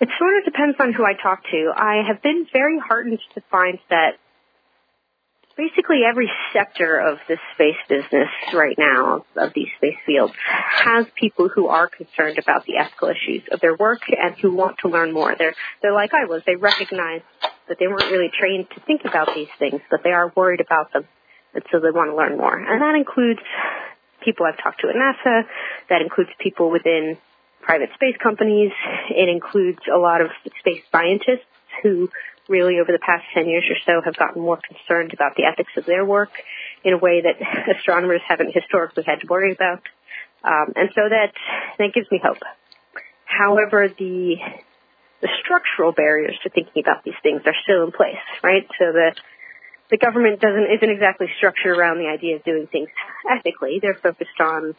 It 0.02 0.10
sort 0.18 0.38
of 0.38 0.46
depends 0.46 0.78
on 0.80 0.94
who 0.94 1.04
I 1.04 1.14
talk 1.22 1.44
to. 1.52 1.72
I 1.76 2.02
have 2.08 2.22
been 2.22 2.48
very 2.54 2.80
heartened 2.80 3.20
to 3.36 3.42
find 3.52 3.80
that 3.90 4.14
basically 5.60 6.08
every 6.10 6.32
sector 6.54 6.98
of 6.98 7.20
the 7.28 7.38
space 7.54 7.76
business 7.90 8.30
right 8.54 8.78
now, 8.78 9.26
of 9.36 9.52
these 9.54 9.68
space 9.76 10.00
fields, 10.06 10.34
has 10.48 11.06
people 11.16 11.50
who 11.50 11.68
are 11.68 11.90
concerned 11.90 12.40
about 12.40 12.66
the 12.66 12.78
ethical 12.78 13.10
issues 13.10 13.44
of 13.52 13.60
their 13.60 13.76
work 13.76 14.00
and 14.08 14.36
who 14.40 14.54
want 14.54 14.78
to 14.78 14.88
learn 14.88 15.12
more. 15.12 15.36
They're, 15.38 15.54
they're 15.82 15.94
like 15.94 16.12
I 16.14 16.26
was. 16.26 16.44
They 16.46 16.56
recognize 16.56 17.22
that 17.68 17.78
they 17.78 17.88
weren't 17.88 18.10
really 18.10 18.32
trained 18.32 18.68
to 18.74 18.80
think 18.88 19.02
about 19.04 19.36
these 19.36 19.50
things, 19.60 19.82
but 19.92 20.00
they 20.02 20.12
are 20.12 20.32
worried 20.34 20.62
about 20.62 20.94
them, 20.94 21.04
and 21.54 21.64
so 21.70 21.80
they 21.82 21.92
want 21.92 22.10
to 22.10 22.16
learn 22.16 22.38
more. 22.38 22.58
And 22.58 22.82
that 22.82 22.96
includes 22.96 23.42
people 24.24 24.46
I've 24.46 24.64
talked 24.64 24.80
to 24.82 24.88
at 24.88 24.96
NASA, 24.96 25.44
that 25.90 26.02
includes 26.02 26.30
people 26.40 26.72
within 26.72 27.18
private 27.62 27.90
space 27.96 28.16
companies, 28.24 28.72
it 29.10 29.28
includes 29.28 29.80
a 29.94 29.98
lot 29.98 30.22
of 30.22 30.28
space 30.60 30.84
scientists 30.90 31.46
who 31.84 32.10
really 32.50 32.80
over 32.80 32.92
the 32.92 33.00
past 33.00 33.24
10 33.34 33.48
years 33.48 33.64
or 33.70 33.78
so 33.86 34.02
have 34.04 34.18
gotten 34.18 34.42
more 34.42 34.58
concerned 34.58 35.14
about 35.14 35.36
the 35.38 35.46
ethics 35.46 35.72
of 35.78 35.86
their 35.86 36.04
work 36.04 36.32
in 36.84 36.94
a 36.94 36.98
way 36.98 37.22
that 37.22 37.38
astronomers 37.78 38.22
haven't 38.28 38.54
historically 38.54 39.04
had 39.06 39.22
to 39.22 39.28
worry 39.28 39.54
about. 39.54 39.84
Um, 40.44 40.74
and 40.76 40.90
so 40.96 41.02
that, 41.08 41.32
that 41.78 41.94
gives 41.94 42.10
me 42.12 42.20
hope. 42.22 42.42
However, 43.26 43.88
the, 43.88 44.36
the 45.22 45.30
structural 45.44 45.92
barriers 45.92 46.38
to 46.44 46.50
thinking 46.50 46.84
about 46.84 47.04
these 47.04 47.20
things 47.22 47.42
are 47.46 47.56
still 47.64 47.84
in 47.86 47.92
place, 47.92 48.24
right? 48.44 48.68
So 48.80 48.92
the, 48.92 49.16
the 49.92 49.98
government 49.98 50.40
doesn't, 50.40 50.68
isn't 50.78 50.90
exactly 50.90 51.28
structured 51.38 51.78
around 51.78 52.00
the 52.00 52.08
idea 52.08 52.38
of 52.38 52.44
doing 52.44 52.68
things 52.68 52.90
ethically. 53.30 53.80
They're 53.82 54.00
focused 54.02 54.40
on 54.40 54.76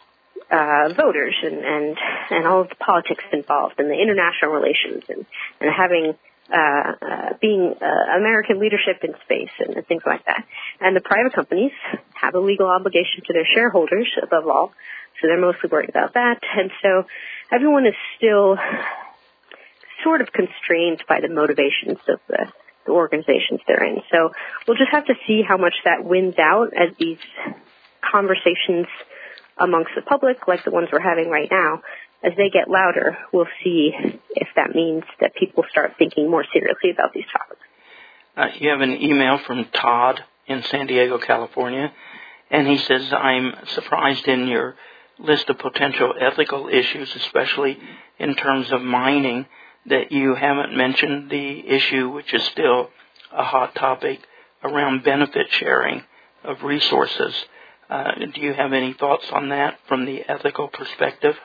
uh, 0.51 0.93
voters 0.97 1.37
and, 1.43 1.65
and, 1.65 1.99
and 2.31 2.47
all 2.47 2.63
of 2.63 2.69
the 2.71 2.75
politics 2.75 3.23
involved 3.33 3.79
and 3.79 3.89
the 3.89 3.95
international 3.95 4.53
relations 4.53 5.05
and, 5.09 5.27
and 5.61 5.71
having 5.71 6.15
uh, 6.53 7.35
being 7.41 7.75
uh, 7.81 8.17
American 8.19 8.59
leadership 8.59 9.03
in 9.03 9.15
space 9.25 9.51
and, 9.59 9.77
and 9.77 9.87
things 9.87 10.03
like 10.05 10.25
that. 10.27 10.45
And 10.81 10.97
the 10.97 11.01
private 11.01 11.33
companies 11.33 11.73
have 12.15 12.35
a 12.35 12.41
legal 12.41 12.69
obligation 12.69 13.23
to 13.27 13.33
their 13.33 13.47
shareholders 13.55 14.09
above 14.23 14.47
all, 14.47 14.73
so 15.21 15.29
they're 15.29 15.41
mostly 15.41 15.69
worried 15.71 15.91
about 15.91 16.15
that. 16.15 16.41
And 16.57 16.71
so 16.83 17.07
everyone 17.53 17.87
is 17.87 17.95
still 18.17 18.57
sort 20.03 20.21
of 20.21 20.33
constrained 20.33 21.05
by 21.09 21.21
the 21.21 21.29
motivations 21.29 21.99
of 22.09 22.21
the, 22.29 22.47
the 22.87 22.93
organizations 22.93 23.61
they're 23.67 23.85
in. 23.85 24.03
So 24.11 24.33
we'll 24.67 24.79
just 24.79 24.91
have 24.93 25.07
to 25.07 25.15
see 25.27 25.43
how 25.47 25.57
much 25.57 25.75
that 25.85 26.05
wins 26.05 26.37
out 26.39 26.73
as 26.75 26.97
these 26.99 27.19
conversations 28.01 28.87
amongst 29.59 29.91
the 29.95 30.03
public, 30.03 30.49
like 30.49 30.65
the 30.65 30.71
ones 30.71 30.89
we're 30.91 31.01
having 31.01 31.29
right 31.29 31.49
now, 31.51 31.83
as 32.23 32.33
they 32.37 32.51
get 32.51 32.69
louder, 32.69 33.17
we'll 33.33 33.49
see 33.65 33.93
if 34.31 34.49
that 34.57 34.75
means 34.75 35.05
that 35.21 35.35
people 35.35 35.65
start 35.71 35.95
thinking 35.99 36.31
more 36.31 36.45
seriously 36.53 36.91
about 36.91 37.13
these 37.15 37.25
topics. 37.33 37.61
Uh, 38.37 38.49
you 38.59 38.71
have 38.71 38.81
an 38.81 39.03
email 39.03 39.39
from 39.39 39.65
Todd 39.73 40.23
in 40.47 40.63
San 40.65 40.87
Diego, 40.87 41.19
California, 41.19 41.93
and 42.51 42.67
he 42.67 42.79
says, 42.79 43.13
I'm 43.13 43.55
surprised 43.75 44.27
in 44.29 44.49
your 44.49 44.77
list 45.19 45.49
of 45.51 45.59
potential 45.59 46.15
ethical 46.19 46.69
issues, 46.69 47.15
especially 47.15 47.79
in 48.19 48.35
terms 48.35 48.71
of 48.73 48.83
mining, 48.83 49.47
that 49.87 50.13
you 50.13 50.35
haven't 50.35 50.77
mentioned 50.77 51.31
the 51.31 51.67
issue, 51.67 52.11
which 52.11 52.33
is 52.35 52.43
still 52.45 52.91
a 53.33 53.45
hot 53.45 53.75
topic, 53.75 54.21
around 54.63 55.05
benefit 55.05 55.47
sharing 55.51 56.03
of 56.45 56.63
resources. 56.63 57.35
Uh, 57.89 58.13
do 58.35 58.41
you 58.41 58.53
have 58.53 58.73
any 58.73 58.93
thoughts 58.93 59.25
on 59.33 59.49
that 59.49 59.79
from 59.89 60.05
the 60.05 60.23
ethical 60.29 60.69
perspective? 60.69 61.37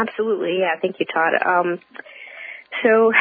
Absolutely, 0.00 0.58
yeah. 0.60 0.80
Thank 0.80 0.96
you, 0.98 1.06
Todd. 1.06 1.34
Um, 1.44 1.78
so 2.82 3.12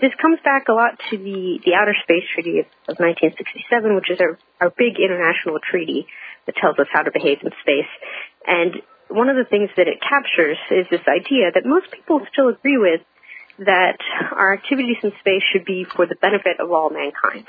this 0.00 0.12
comes 0.20 0.38
back 0.42 0.68
a 0.68 0.72
lot 0.72 0.98
to 1.10 1.18
the, 1.18 1.60
the 1.64 1.74
Outer 1.74 1.94
Space 2.02 2.24
Treaty 2.34 2.60
of, 2.60 2.66
of 2.88 2.98
1967, 2.98 3.94
which 3.94 4.10
is 4.10 4.18
our, 4.20 4.38
our 4.60 4.70
big 4.70 4.98
international 4.98 5.58
treaty 5.62 6.06
that 6.46 6.56
tells 6.56 6.78
us 6.78 6.88
how 6.92 7.02
to 7.02 7.12
behave 7.12 7.38
in 7.42 7.50
space. 7.60 7.92
And 8.46 8.82
one 9.08 9.28
of 9.28 9.36
the 9.36 9.44
things 9.44 9.70
that 9.76 9.86
it 9.86 10.00
captures 10.00 10.58
is 10.70 10.86
this 10.90 11.06
idea 11.06 11.52
that 11.54 11.64
most 11.64 11.90
people 11.92 12.20
still 12.32 12.48
agree 12.48 12.78
with 12.78 13.00
that 13.58 13.98
our 14.32 14.54
activities 14.54 14.98
in 15.02 15.12
space 15.20 15.42
should 15.52 15.64
be 15.64 15.84
for 15.84 16.06
the 16.06 16.16
benefit 16.16 16.58
of 16.58 16.72
all 16.72 16.90
mankind. 16.90 17.46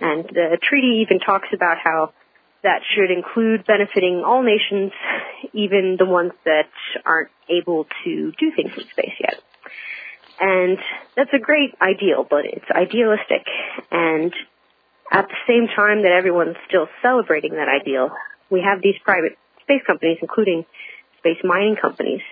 And 0.00 0.24
the 0.24 0.58
treaty 0.60 1.04
even 1.06 1.20
talks 1.20 1.48
about 1.54 1.78
how 1.82 2.12
that 2.62 2.82
should 2.94 3.10
include 3.10 3.66
benefiting 3.66 4.22
all 4.24 4.42
nations, 4.42 4.92
even 5.52 5.96
the 5.98 6.06
ones 6.06 6.32
that 6.44 6.68
aren't 7.04 7.30
able 7.48 7.86
to 8.04 8.32
do 8.38 8.52
things 8.54 8.72
in 8.76 8.84
space 8.88 9.14
yet. 9.20 9.40
And 10.40 10.78
that's 11.16 11.32
a 11.32 11.38
great 11.38 11.74
ideal, 11.80 12.26
but 12.28 12.44
it's 12.44 12.70
idealistic. 12.70 13.46
And 13.90 14.32
at 15.12 15.28
the 15.28 15.36
same 15.46 15.68
time 15.74 16.02
that 16.02 16.12
everyone's 16.12 16.56
still 16.68 16.88
celebrating 17.02 17.52
that 17.52 17.68
ideal, 17.68 18.10
we 18.50 18.62
have 18.62 18.80
these 18.82 18.96
private 19.04 19.38
space 19.62 19.82
companies, 19.86 20.18
including 20.22 20.64
space 21.18 21.38
mining 21.44 21.76
companies, 21.80 22.22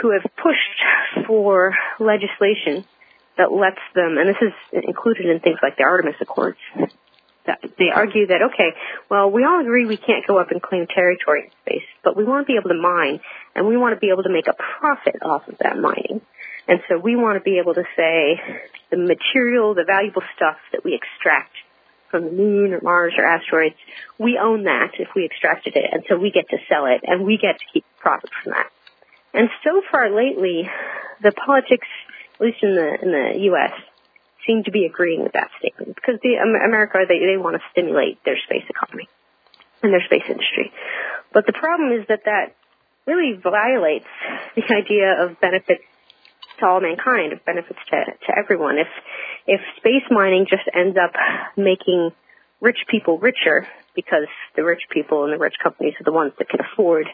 who 0.00 0.10
have 0.12 0.22
pushed 0.36 1.26
for 1.26 1.74
legislation 1.98 2.84
that 3.36 3.52
lets 3.52 3.80
them, 3.94 4.18
and 4.18 4.28
this 4.28 4.36
is 4.42 4.84
included 4.84 5.26
in 5.26 5.40
things 5.40 5.58
like 5.62 5.76
the 5.76 5.84
Artemis 5.84 6.16
Accords, 6.20 6.58
they 7.78 7.90
argue 7.94 8.26
that 8.28 8.42
okay, 8.52 8.70
well, 9.08 9.30
we 9.30 9.44
all 9.44 9.60
agree 9.60 9.86
we 9.86 9.96
can't 9.96 10.26
go 10.26 10.38
up 10.38 10.50
and 10.50 10.60
claim 10.62 10.86
territory 10.86 11.44
in 11.44 11.50
space, 11.62 11.88
but 12.02 12.16
we 12.16 12.24
want 12.24 12.46
to 12.46 12.52
be 12.52 12.58
able 12.58 12.70
to 12.70 12.80
mine, 12.80 13.20
and 13.54 13.66
we 13.66 13.76
want 13.76 13.94
to 13.94 14.00
be 14.00 14.10
able 14.10 14.22
to 14.22 14.30
make 14.30 14.46
a 14.46 14.54
profit 14.54 15.16
off 15.22 15.48
of 15.48 15.58
that 15.58 15.78
mining. 15.78 16.20
And 16.68 16.80
so 16.88 16.98
we 16.98 17.16
want 17.16 17.36
to 17.36 17.40
be 17.40 17.58
able 17.58 17.74
to 17.74 17.84
say 17.96 18.40
the 18.90 18.96
material, 18.96 19.74
the 19.74 19.84
valuable 19.84 20.22
stuff 20.36 20.56
that 20.72 20.84
we 20.84 20.94
extract 20.94 21.52
from 22.10 22.24
the 22.24 22.32
moon 22.32 22.72
or 22.72 22.80
Mars 22.82 23.14
or 23.16 23.24
asteroids, 23.24 23.76
we 24.18 24.38
own 24.40 24.64
that 24.64 24.92
if 24.98 25.08
we 25.14 25.24
extracted 25.24 25.76
it, 25.76 25.84
and 25.92 26.04
so 26.08 26.16
we 26.16 26.30
get 26.30 26.48
to 26.50 26.58
sell 26.68 26.86
it, 26.86 27.00
and 27.04 27.24
we 27.24 27.38
get 27.38 27.58
to 27.58 27.64
keep 27.72 27.84
profit 27.98 28.30
from 28.42 28.52
that. 28.52 28.70
And 29.32 29.48
so 29.62 29.80
far 29.90 30.10
lately, 30.10 30.68
the 31.22 31.32
politics, 31.32 31.86
at 32.34 32.40
least 32.40 32.58
in 32.62 32.74
the 32.74 32.98
in 33.02 33.10
the 33.12 33.40
U.S., 33.44 33.72
seem 34.46 34.64
to 34.64 34.70
be 34.70 34.86
agreeing 34.86 35.22
with 35.22 35.32
that 35.32 35.50
statement 35.58 35.94
because 35.94 36.20
the 36.22 36.36
America 36.36 36.98
they 37.08 37.18
they 37.18 37.36
want 37.36 37.56
to 37.56 37.62
stimulate 37.72 38.22
their 38.24 38.38
space 38.44 38.64
economy 38.68 39.08
and 39.82 39.92
their 39.92 40.04
space 40.04 40.24
industry. 40.28 40.72
But 41.32 41.46
the 41.46 41.52
problem 41.52 41.92
is 41.92 42.06
that 42.08 42.24
that 42.24 42.56
really 43.06 43.36
violates 43.36 44.08
the 44.56 44.62
idea 44.74 45.24
of 45.24 45.40
benefits 45.40 45.82
to 46.58 46.66
all 46.66 46.80
mankind, 46.80 47.32
of 47.32 47.44
benefits 47.44 47.78
to 47.90 47.96
to 48.26 48.38
everyone. 48.38 48.78
If 48.78 48.88
if 49.46 49.60
space 49.76 50.04
mining 50.10 50.46
just 50.48 50.64
ends 50.72 50.96
up 50.96 51.12
making 51.56 52.10
rich 52.60 52.78
people 52.88 53.18
richer 53.18 53.66
because 53.94 54.28
the 54.56 54.64
rich 54.64 54.82
people 54.90 55.24
and 55.24 55.32
the 55.32 55.38
rich 55.38 55.54
companies 55.62 55.94
are 56.00 56.04
the 56.04 56.12
ones 56.12 56.32
that 56.38 56.48
can 56.48 56.60
afford 56.60 57.06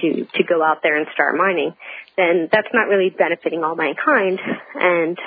to 0.00 0.24
to 0.24 0.44
go 0.44 0.62
out 0.62 0.82
there 0.82 0.96
and 0.96 1.06
start 1.12 1.36
mining, 1.36 1.74
then 2.16 2.48
that's 2.50 2.68
not 2.72 2.88
really 2.88 3.10
benefiting 3.10 3.64
all 3.64 3.76
mankind 3.76 4.40
and 4.74 5.18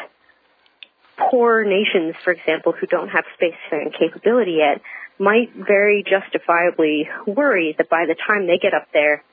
poor 1.29 1.63
nations, 1.63 2.15
for 2.23 2.31
example, 2.31 2.73
who 2.73 2.87
don't 2.87 3.09
have 3.09 3.25
spacefaring 3.39 3.91
capability 3.97 4.57
yet, 4.59 4.81
might 5.19 5.53
very 5.55 6.03
justifiably 6.03 7.07
worry 7.27 7.75
that 7.77 7.89
by 7.89 8.05
the 8.07 8.15
time 8.15 8.47
they 8.47 8.57
get 8.57 8.73
up 8.73 8.87
there, 8.93 9.23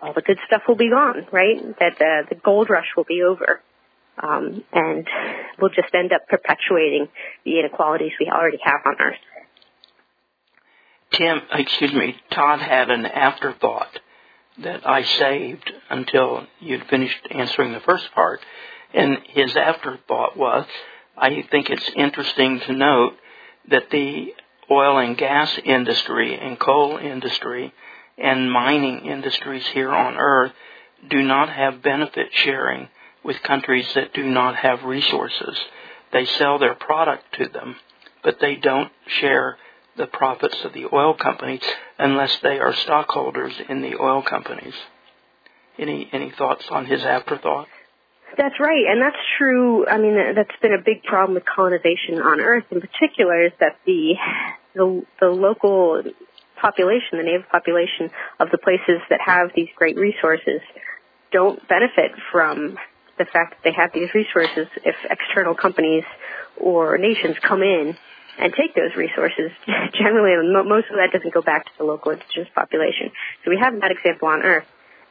all 0.00 0.12
the 0.12 0.22
good 0.22 0.38
stuff 0.46 0.62
will 0.66 0.76
be 0.76 0.90
gone, 0.90 1.26
right? 1.32 1.60
That 1.78 1.98
the, 1.98 2.22
the 2.28 2.34
gold 2.34 2.70
rush 2.70 2.88
will 2.96 3.04
be 3.04 3.22
over. 3.22 3.60
Um, 4.20 4.64
and 4.72 5.06
we'll 5.60 5.70
just 5.70 5.94
end 5.94 6.12
up 6.12 6.26
perpetuating 6.28 7.08
the 7.44 7.60
inequalities 7.60 8.12
we 8.18 8.26
already 8.26 8.58
have 8.62 8.80
on 8.84 8.96
Earth. 9.00 9.18
Tim, 11.12 11.40
excuse 11.52 11.92
me, 11.92 12.16
Todd 12.30 12.60
had 12.60 12.90
an 12.90 13.06
afterthought 13.06 14.00
that 14.62 14.86
I 14.86 15.02
saved 15.04 15.72
until 15.88 16.46
you'd 16.60 16.84
finished 16.88 17.26
answering 17.30 17.72
the 17.72 17.80
first 17.80 18.12
part. 18.12 18.40
And 18.92 19.18
his 19.28 19.56
afterthought 19.56 20.36
was 20.36 20.66
I 21.20 21.44
think 21.50 21.70
it's 21.70 21.90
interesting 21.96 22.60
to 22.60 22.72
note 22.72 23.14
that 23.70 23.90
the 23.90 24.34
oil 24.70 24.98
and 24.98 25.16
gas 25.16 25.58
industry 25.64 26.38
and 26.38 26.58
coal 26.58 26.98
industry 26.98 27.72
and 28.16 28.50
mining 28.50 29.06
industries 29.06 29.66
here 29.68 29.90
on 29.90 30.16
earth 30.16 30.52
do 31.08 31.22
not 31.22 31.48
have 31.48 31.82
benefit 31.82 32.28
sharing 32.32 32.88
with 33.24 33.42
countries 33.42 33.86
that 33.94 34.14
do 34.14 34.24
not 34.24 34.56
have 34.56 34.84
resources. 34.84 35.58
They 36.12 36.24
sell 36.24 36.58
their 36.58 36.74
product 36.74 37.24
to 37.38 37.48
them, 37.48 37.76
but 38.22 38.38
they 38.40 38.56
don't 38.56 38.90
share 39.20 39.58
the 39.96 40.06
profits 40.06 40.56
of 40.64 40.72
the 40.72 40.86
oil 40.92 41.14
companies 41.14 41.62
unless 41.98 42.36
they 42.42 42.58
are 42.58 42.74
stockholders 42.74 43.54
in 43.68 43.82
the 43.82 44.00
oil 44.00 44.22
companies. 44.22 44.74
Any 45.78 46.08
any 46.12 46.30
thoughts 46.30 46.64
on 46.70 46.86
his 46.86 47.02
afterthought? 47.02 47.68
That's 48.36 48.60
right, 48.60 48.84
and 48.88 49.00
that's 49.00 49.16
true. 49.38 49.86
I 49.86 49.98
mean, 49.98 50.14
that's 50.34 50.56
been 50.60 50.74
a 50.74 50.82
big 50.84 51.02
problem 51.02 51.34
with 51.34 51.44
colonization 51.44 52.20
on 52.20 52.40
Earth, 52.40 52.64
in 52.70 52.80
particular, 52.80 53.46
is 53.46 53.52
that 53.60 53.78
the 53.86 54.14
the, 54.74 55.04
the 55.20 55.26
local 55.26 56.02
population, 56.60 57.18
the 57.18 57.22
native 57.22 57.48
population 57.48 58.10
of 58.38 58.50
the 58.50 58.58
places 58.58 59.00
that 59.10 59.20
have 59.20 59.50
these 59.54 59.68
great 59.76 59.96
resources, 59.96 60.60
don't 61.32 61.66
benefit 61.68 62.12
from 62.30 62.78
the 63.18 63.24
fact 63.24 63.54
that 63.56 63.62
they 63.64 63.72
have 63.72 63.92
these 63.92 64.12
resources 64.14 64.68
if 64.84 64.94
external 65.10 65.54
companies 65.54 66.04
or 66.56 66.96
nations 66.98 67.36
come 67.42 67.62
in 67.62 67.96
and 68.38 68.52
take 68.54 68.74
those 68.74 68.94
resources. 68.96 69.50
Generally, 69.94 70.48
most 70.68 70.88
of 70.90 70.96
that 70.96 71.10
doesn't 71.12 71.34
go 71.34 71.42
back 71.42 71.64
to 71.66 71.70
the 71.78 71.84
local 71.84 72.12
indigenous 72.12 72.48
population. 72.54 73.10
So 73.44 73.50
we 73.50 73.58
have 73.58 73.80
that 73.80 73.90
example 73.90 74.28
on 74.28 74.42
Earth. 74.42 74.66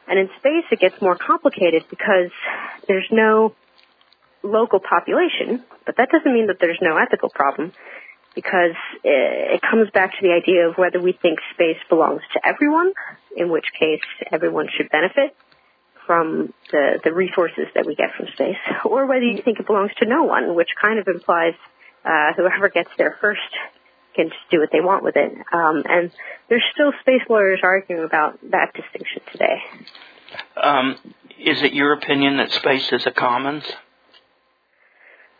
And 0.08 0.18
in 0.18 0.28
space, 0.38 0.64
it 0.70 0.80
gets 0.80 1.00
more 1.02 1.16
complicated 1.16 1.84
because 1.90 2.30
there's 2.86 3.06
no 3.10 3.54
local 4.42 4.80
population, 4.80 5.64
but 5.84 5.96
that 5.96 6.08
doesn't 6.10 6.32
mean 6.32 6.46
that 6.46 6.56
there's 6.60 6.78
no 6.80 6.96
ethical 6.96 7.28
problem 7.28 7.72
because 8.34 8.76
it 9.04 9.60
comes 9.60 9.90
back 9.90 10.12
to 10.12 10.18
the 10.22 10.32
idea 10.32 10.68
of 10.68 10.76
whether 10.76 11.00
we 11.00 11.12
think 11.12 11.40
space 11.54 11.78
belongs 11.88 12.22
to 12.32 12.40
everyone, 12.46 12.92
in 13.36 13.50
which 13.50 13.66
case 13.78 14.00
everyone 14.30 14.68
should 14.76 14.88
benefit 14.90 15.36
from 16.06 16.54
the, 16.70 17.00
the 17.04 17.12
resources 17.12 17.66
that 17.74 17.84
we 17.84 17.94
get 17.94 18.14
from 18.16 18.26
space, 18.32 18.56
or 18.84 19.06
whether 19.06 19.24
you 19.24 19.42
think 19.42 19.60
it 19.60 19.66
belongs 19.66 19.90
to 19.98 20.06
no 20.06 20.22
one, 20.22 20.54
which 20.54 20.68
kind 20.80 20.98
of 20.98 21.06
implies 21.06 21.54
uh, 22.04 22.32
whoever 22.36 22.68
gets 22.68 22.90
there 22.96 23.18
first 23.20 23.40
can 24.18 24.30
just 24.30 24.50
do 24.50 24.58
what 24.58 24.70
they 24.72 24.80
want 24.80 25.04
with 25.04 25.14
it. 25.14 25.32
Um, 25.52 25.84
and 25.86 26.10
there's 26.48 26.64
still 26.74 26.92
space 27.00 27.22
lawyers 27.30 27.60
arguing 27.62 28.02
about 28.02 28.38
that 28.50 28.74
distinction 28.74 29.22
today. 29.30 29.62
Um, 30.60 30.96
is 31.38 31.62
it 31.62 31.72
your 31.72 31.92
opinion 31.92 32.38
that 32.38 32.50
space 32.50 32.90
is 32.90 33.06
a 33.06 33.12
commons? 33.12 33.62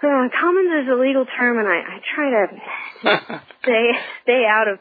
Uh, 0.01 0.31
commons 0.31 0.87
is 0.87 0.89
a 0.93 0.95
legal 0.95 1.27
term, 1.27 1.59
and 1.59 1.67
I, 1.67 1.83
I 1.83 1.99
try 2.15 2.31
to 2.31 3.43
stay 3.63 3.91
stay 4.23 4.47
out 4.49 4.69
of 4.69 4.79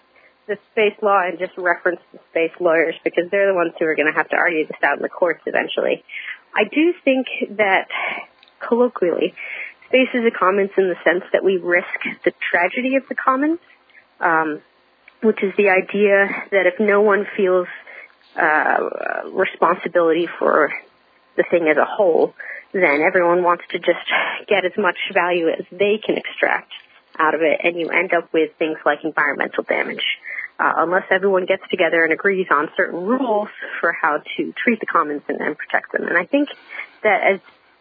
the 0.48 0.58
space 0.72 0.94
law 1.02 1.20
and 1.26 1.40
just 1.40 1.58
reference 1.58 2.00
the 2.14 2.20
space 2.30 2.54
lawyers 2.60 2.94
because 3.04 3.26
they're 3.32 3.48
the 3.48 3.56
ones 3.56 3.74
who 3.80 3.86
are 3.86 3.96
going 3.96 4.06
to 4.06 4.16
have 4.16 4.30
to 4.30 4.38
argue 4.38 4.68
this 4.68 4.78
out 4.84 4.98
in 4.98 5.02
the 5.02 5.10
courts 5.10 5.42
eventually. 5.48 6.04
I 6.56 6.64
do 6.70 6.94
think 7.04 7.58
that 7.58 7.88
colloquially, 8.62 9.34
space 9.88 10.10
is 10.14 10.24
a 10.24 10.32
commons 10.32 10.70
in 10.78 10.88
the 10.88 10.96
sense 11.04 11.24
that 11.34 11.44
we 11.44 11.58
risk 11.58 11.88
the 12.24 12.32
tragedy 12.52 12.96
of 12.96 13.04
the 13.10 13.16
commons, 13.16 13.60
um, 14.20 14.62
which 15.22 15.44
is 15.44 15.54
the 15.58 15.70
idea 15.70 16.28
that 16.52 16.66
if 16.68 16.80
no 16.80 17.02
one 17.02 17.26
feels 17.36 17.68
uh, 18.36 19.30
responsibility 19.32 20.28
for 20.40 20.72
the 21.36 21.44
thing 21.50 21.68
as 21.68 21.78
a 21.78 21.86
whole, 21.86 22.34
then 22.74 23.02
everyone 23.02 23.44
wants 23.44 23.64
to 23.72 23.80
just 23.80 24.06
get 24.48 24.66
as 24.66 24.74
much 24.78 24.98
value 25.14 25.50
as 25.50 25.66
they 25.72 26.00
can 26.04 26.18
extract 26.18 26.72
out 27.18 27.34
of 27.34 27.42
it, 27.42 27.62
and 27.64 27.80
you 27.80 27.90
end 27.90 28.14
up 28.14 28.32
with 28.34 28.52
things 28.60 28.78
like 28.86 29.00
environmental 29.04 29.64
damage. 29.64 30.04
Uh, 30.60 30.74
unless 30.78 31.04
everyone 31.12 31.46
gets 31.46 31.62
together 31.70 32.04
and 32.04 32.12
agrees 32.12 32.48
on 32.50 32.68
certain 32.76 33.06
rules 33.06 33.50
for 33.80 33.92
how 33.92 34.18
to 34.36 34.54
treat 34.64 34.80
the 34.80 34.88
commons 34.88 35.22
and, 35.28 35.40
and 35.40 35.56
protect 35.56 35.92
them. 35.92 36.08
And 36.08 36.18
I 36.18 36.26
think 36.26 36.50
that 37.04 37.22
as 37.22 37.40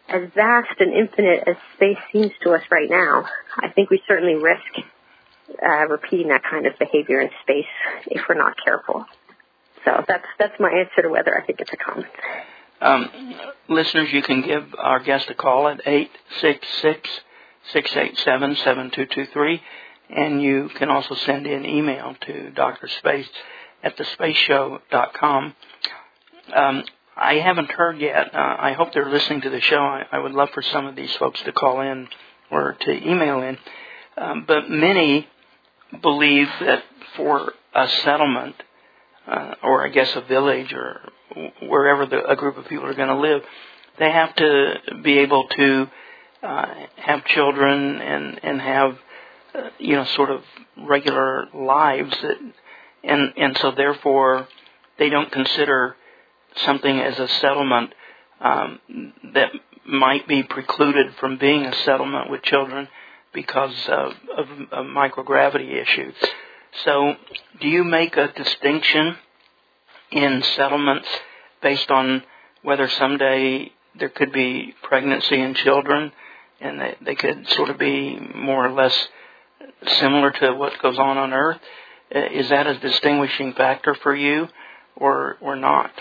as 0.09 0.29
vast 0.35 0.79
and 0.79 0.93
infinite 0.93 1.43
as 1.47 1.55
space 1.75 1.97
seems 2.13 2.31
to 2.43 2.51
us 2.53 2.61
right 2.71 2.89
now, 2.89 3.25
I 3.57 3.69
think 3.69 3.89
we 3.89 4.01
certainly 4.07 4.35
risk 4.35 4.61
uh, 5.63 5.87
repeating 5.87 6.29
that 6.29 6.43
kind 6.43 6.65
of 6.65 6.77
behavior 6.79 7.21
in 7.21 7.29
space 7.43 7.65
if 8.07 8.21
we're 8.27 8.35
not 8.35 8.55
careful. 8.63 9.05
So 9.85 10.03
that's 10.07 10.25
that's 10.39 10.59
my 10.59 10.69
answer 10.69 11.03
to 11.03 11.09
whether 11.09 11.37
I 11.37 11.45
think 11.45 11.61
it's 11.61 11.71
a 11.71 11.77
commons. 11.77 12.07
Um, 12.79 13.09
listeners, 13.69 14.11
you 14.11 14.21
can 14.21 14.41
give 14.41 14.75
our 14.77 14.99
guest 14.99 15.29
a 15.29 15.33
call 15.33 15.67
at 15.67 15.81
866 15.85 17.09
687 17.73 18.55
7223, 18.55 19.61
and 20.09 20.41
you 20.41 20.69
can 20.75 20.89
also 20.89 21.15
send 21.15 21.47
in 21.47 21.65
email 21.65 22.15
to 22.21 22.51
Dr. 22.51 22.87
Space 22.87 23.27
at 23.83 23.97
thespaceshow.com. 23.97 25.55
Um, 26.55 26.83
I 27.15 27.35
haven't 27.35 27.71
heard 27.71 27.99
yet. 27.99 28.33
Uh, 28.33 28.55
I 28.59 28.73
hope 28.73 28.93
they're 28.93 29.09
listening 29.09 29.41
to 29.41 29.49
the 29.49 29.59
show. 29.59 29.79
I, 29.79 30.05
I, 30.11 30.19
would 30.19 30.33
love 30.33 30.49
for 30.53 30.61
some 30.61 30.85
of 30.85 30.95
these 30.95 31.13
folks 31.15 31.41
to 31.43 31.51
call 31.51 31.81
in 31.81 32.07
or 32.51 32.77
to 32.79 32.91
email 32.91 33.41
in. 33.41 33.57
Um, 34.17 34.45
but 34.47 34.69
many 34.69 35.27
believe 36.01 36.47
that 36.61 36.83
for 37.15 37.53
a 37.73 37.87
settlement, 38.03 38.55
uh, 39.27 39.55
or 39.63 39.85
I 39.85 39.89
guess 39.89 40.15
a 40.15 40.21
village 40.21 40.73
or 40.73 41.01
wherever 41.63 42.05
the, 42.05 42.25
a 42.25 42.35
group 42.35 42.57
of 42.57 42.67
people 42.67 42.85
are 42.85 42.93
going 42.93 43.09
to 43.09 43.19
live, 43.19 43.41
they 43.99 44.11
have 44.11 44.35
to 44.35 44.75
be 45.03 45.19
able 45.19 45.47
to 45.47 45.87
uh, 46.43 46.65
have 46.97 47.25
children 47.25 47.99
and 48.01 48.39
and 48.43 48.61
have 48.61 48.97
uh, 49.55 49.69
you 49.79 49.95
know 49.95 50.05
sort 50.05 50.29
of 50.29 50.41
regular 50.87 51.47
lives 51.53 52.15
that 52.21 52.37
and 53.03 53.33
and 53.37 53.57
so 53.57 53.71
therefore 53.71 54.47
they 54.99 55.09
don't 55.09 55.31
consider 55.31 55.95
something 56.65 56.99
as 56.99 57.17
a 57.19 57.27
settlement 57.27 57.93
um, 58.39 58.79
that 59.33 59.51
might 59.85 60.27
be 60.27 60.43
precluded 60.43 61.15
from 61.19 61.37
being 61.37 61.65
a 61.65 61.75
settlement 61.83 62.29
with 62.29 62.43
children 62.43 62.87
because 63.33 63.75
of, 63.89 64.13
of, 64.37 64.49
of 64.71 64.85
microgravity 64.85 65.81
issues. 65.81 66.15
So, 66.83 67.15
do 67.59 67.67
you 67.67 67.83
make 67.83 68.17
a 68.17 68.31
distinction 68.31 69.17
in 70.11 70.43
settlements 70.55 71.07
based 71.61 71.89
on 71.89 72.23
whether 72.61 72.87
someday 72.87 73.71
there 73.97 74.09
could 74.09 74.31
be 74.31 74.73
pregnancy 74.83 75.39
in 75.39 75.53
children 75.55 76.11
and 76.59 76.79
they, 76.79 76.95
they 77.01 77.15
could 77.15 77.47
sort 77.49 77.69
of 77.69 77.77
be 77.77 78.19
more 78.35 78.65
or 78.65 78.71
less 78.71 79.07
similar 79.99 80.31
to 80.31 80.53
what 80.53 80.79
goes 80.81 80.97
on 80.97 81.17
on 81.17 81.33
Earth? 81.33 81.59
Uh, 82.13 82.19
is 82.31 82.49
that 82.49 82.67
a 82.67 82.77
distinguishing 82.79 83.53
factor 83.53 83.95
for 83.95 84.15
you 84.15 84.47
or, 84.95 85.37
or 85.41 85.55
not? 85.55 85.91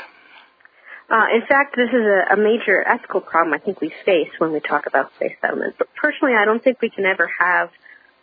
Uh, 1.08 1.26
in 1.34 1.46
fact, 1.46 1.76
this 1.76 1.88
is 1.88 2.02
a, 2.02 2.34
a 2.34 2.36
major 2.36 2.82
ethical 2.86 3.20
problem 3.20 3.54
I 3.54 3.58
think 3.58 3.80
we 3.80 3.92
face 4.04 4.30
when 4.38 4.52
we 4.52 4.60
talk 4.60 4.86
about 4.86 5.14
space 5.14 5.36
settlement. 5.40 5.76
But 5.78 5.88
personally, 5.94 6.34
I 6.34 6.44
don't 6.44 6.62
think 6.62 6.82
we 6.82 6.90
can 6.90 7.06
ever 7.06 7.30
have 7.38 7.70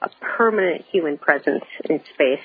a 0.01 0.09
permanent 0.37 0.83
human 0.91 1.17
presence 1.17 1.63
in 1.89 2.01
space 2.13 2.43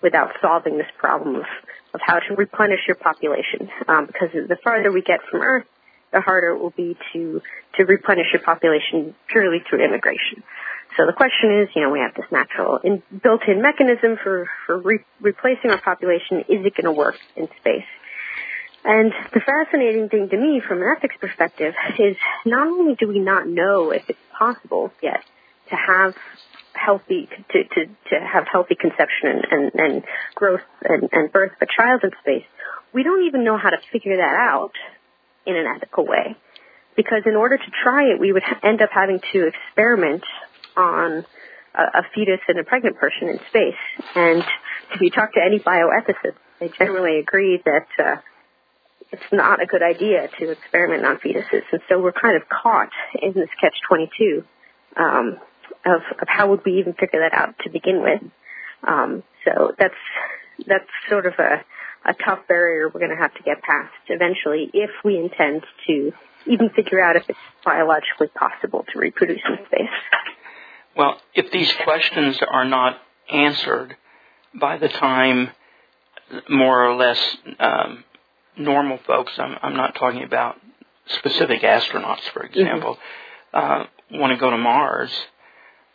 without 0.00 0.30
solving 0.40 0.78
this 0.78 0.86
problem 0.96 1.36
of, 1.36 1.46
of 1.92 2.00
how 2.00 2.20
to 2.20 2.34
replenish 2.36 2.80
your 2.86 2.94
population. 2.94 3.68
Um, 3.88 4.06
because 4.06 4.30
the 4.32 4.56
farther 4.62 4.92
we 4.92 5.02
get 5.02 5.20
from 5.28 5.40
Earth, 5.42 5.66
the 6.12 6.20
harder 6.20 6.50
it 6.50 6.58
will 6.58 6.70
be 6.70 6.96
to, 7.12 7.42
to 7.76 7.84
replenish 7.84 8.26
your 8.32 8.42
population 8.42 9.14
purely 9.28 9.58
through 9.68 9.84
immigration. 9.84 10.42
So 10.96 11.06
the 11.06 11.12
question 11.12 11.62
is, 11.62 11.68
you 11.74 11.82
know, 11.82 11.90
we 11.90 12.00
have 12.00 12.14
this 12.14 12.26
natural 12.30 12.78
in, 12.78 13.02
built-in 13.22 13.62
mechanism 13.62 14.18
for, 14.22 14.48
for 14.66 14.78
re- 14.78 15.04
replacing 15.20 15.70
our 15.70 15.80
population. 15.80 16.40
Is 16.48 16.64
it 16.64 16.74
going 16.74 16.84
to 16.84 16.92
work 16.92 17.16
in 17.36 17.48
space? 17.60 17.86
And 18.84 19.12
the 19.34 19.40
fascinating 19.40 20.08
thing 20.08 20.28
to 20.30 20.36
me 20.36 20.62
from 20.66 20.80
an 20.80 20.94
ethics 20.96 21.16
perspective 21.20 21.74
is 21.98 22.16
not 22.46 22.66
only 22.66 22.94
do 22.94 23.08
we 23.08 23.18
not 23.18 23.46
know 23.46 23.90
if 23.90 24.08
it's 24.08 24.18
possible 24.36 24.90
yet 25.02 25.22
to 25.68 25.76
have 25.76 26.14
healthy 26.72 27.28
to, 27.52 27.64
to, 27.64 27.86
to 27.86 28.20
have 28.20 28.46
healthy 28.50 28.74
conception 28.74 29.42
and, 29.50 29.72
and, 29.74 30.04
growth 30.34 30.62
and, 30.82 31.10
and 31.12 31.30
birth 31.32 31.52
of 31.52 31.68
a 31.68 31.70
child 31.76 32.00
in 32.04 32.10
space, 32.22 32.46
we 32.94 33.02
don't 33.02 33.26
even 33.26 33.44
know 33.44 33.58
how 33.58 33.70
to 33.70 33.76
figure 33.92 34.16
that 34.16 34.34
out 34.34 34.72
in 35.46 35.56
an 35.56 35.66
ethical 35.66 36.06
way. 36.06 36.36
Because 36.96 37.22
in 37.26 37.36
order 37.36 37.56
to 37.56 37.70
try 37.82 38.10
it, 38.12 38.18
we 38.18 38.32
would 38.32 38.42
end 38.62 38.82
up 38.82 38.90
having 38.92 39.20
to 39.32 39.46
experiment 39.46 40.24
on 40.76 41.24
a, 41.74 41.98
a 41.98 42.02
fetus 42.14 42.40
and 42.48 42.58
a 42.58 42.64
pregnant 42.64 42.96
person 42.96 43.28
in 43.28 43.38
space. 43.48 43.80
And 44.14 44.42
if 44.94 45.00
you 45.00 45.10
talk 45.10 45.34
to 45.34 45.40
any 45.44 45.58
bioethicist, 45.58 46.34
they 46.58 46.68
generally 46.68 47.18
agree 47.18 47.62
that 47.64 47.86
uh, 47.98 48.16
it's 49.12 49.32
not 49.32 49.62
a 49.62 49.66
good 49.66 49.82
idea 49.82 50.28
to 50.38 50.50
experiment 50.50 51.04
on 51.04 51.16
fetuses. 51.18 51.62
And 51.72 51.80
so 51.88 52.00
we're 52.00 52.12
kind 52.12 52.36
of 52.36 52.48
caught 52.48 52.92
in 53.20 53.32
this 53.32 53.48
catch-22 53.60 54.44
um, 54.96 55.38
of, 55.84 56.02
of 56.20 56.28
how 56.28 56.50
would 56.50 56.64
we 56.64 56.78
even 56.78 56.94
figure 56.94 57.20
that 57.20 57.34
out 57.34 57.54
to 57.64 57.70
begin 57.70 58.02
with. 58.02 58.22
Um, 58.86 59.22
so 59.44 59.72
that's 59.78 59.94
that's 60.66 60.88
sort 61.08 61.26
of 61.26 61.34
a, 61.38 61.64
a 62.08 62.14
tough 62.24 62.40
barrier 62.46 62.88
we're 62.88 63.00
going 63.00 63.10
to 63.10 63.16
have 63.16 63.34
to 63.34 63.42
get 63.42 63.62
past 63.62 63.92
eventually 64.08 64.70
if 64.74 64.90
we 65.04 65.16
intend 65.16 65.64
to 65.86 66.12
even 66.46 66.70
figure 66.70 67.02
out 67.02 67.16
if 67.16 67.28
it's 67.28 67.38
biologically 67.64 68.28
possible 68.28 68.84
to 68.92 68.98
reproduce 68.98 69.40
in 69.46 69.64
space. 69.66 69.88
Well, 70.96 71.20
if 71.34 71.50
these 71.50 71.72
questions 71.84 72.40
are 72.48 72.64
not 72.64 72.98
answered 73.30 73.96
by 74.54 74.78
the 74.78 74.88
time 74.88 75.50
more 76.48 76.86
or 76.86 76.96
less 76.96 77.36
um, 77.58 78.04
normal 78.60 78.98
folks, 79.06 79.32
I'm, 79.38 79.56
I'm 79.62 79.76
not 79.76 79.94
talking 79.94 80.22
about 80.22 80.56
specific 81.06 81.62
astronauts, 81.62 82.28
for 82.32 82.42
mm-hmm. 82.42 82.60
example, 82.60 82.98
mm-hmm. 83.54 83.82
uh, 83.82 84.18
want 84.18 84.32
to 84.32 84.38
go 84.38 84.50
to 84.50 84.58
Mars, 84.58 85.10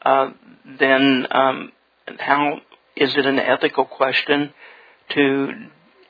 uh, 0.03 0.31
then 0.79 1.27
um, 1.31 1.71
how 2.19 2.61
is 2.95 3.15
it 3.15 3.25
an 3.25 3.39
ethical 3.39 3.85
question 3.85 4.53
to 5.09 5.49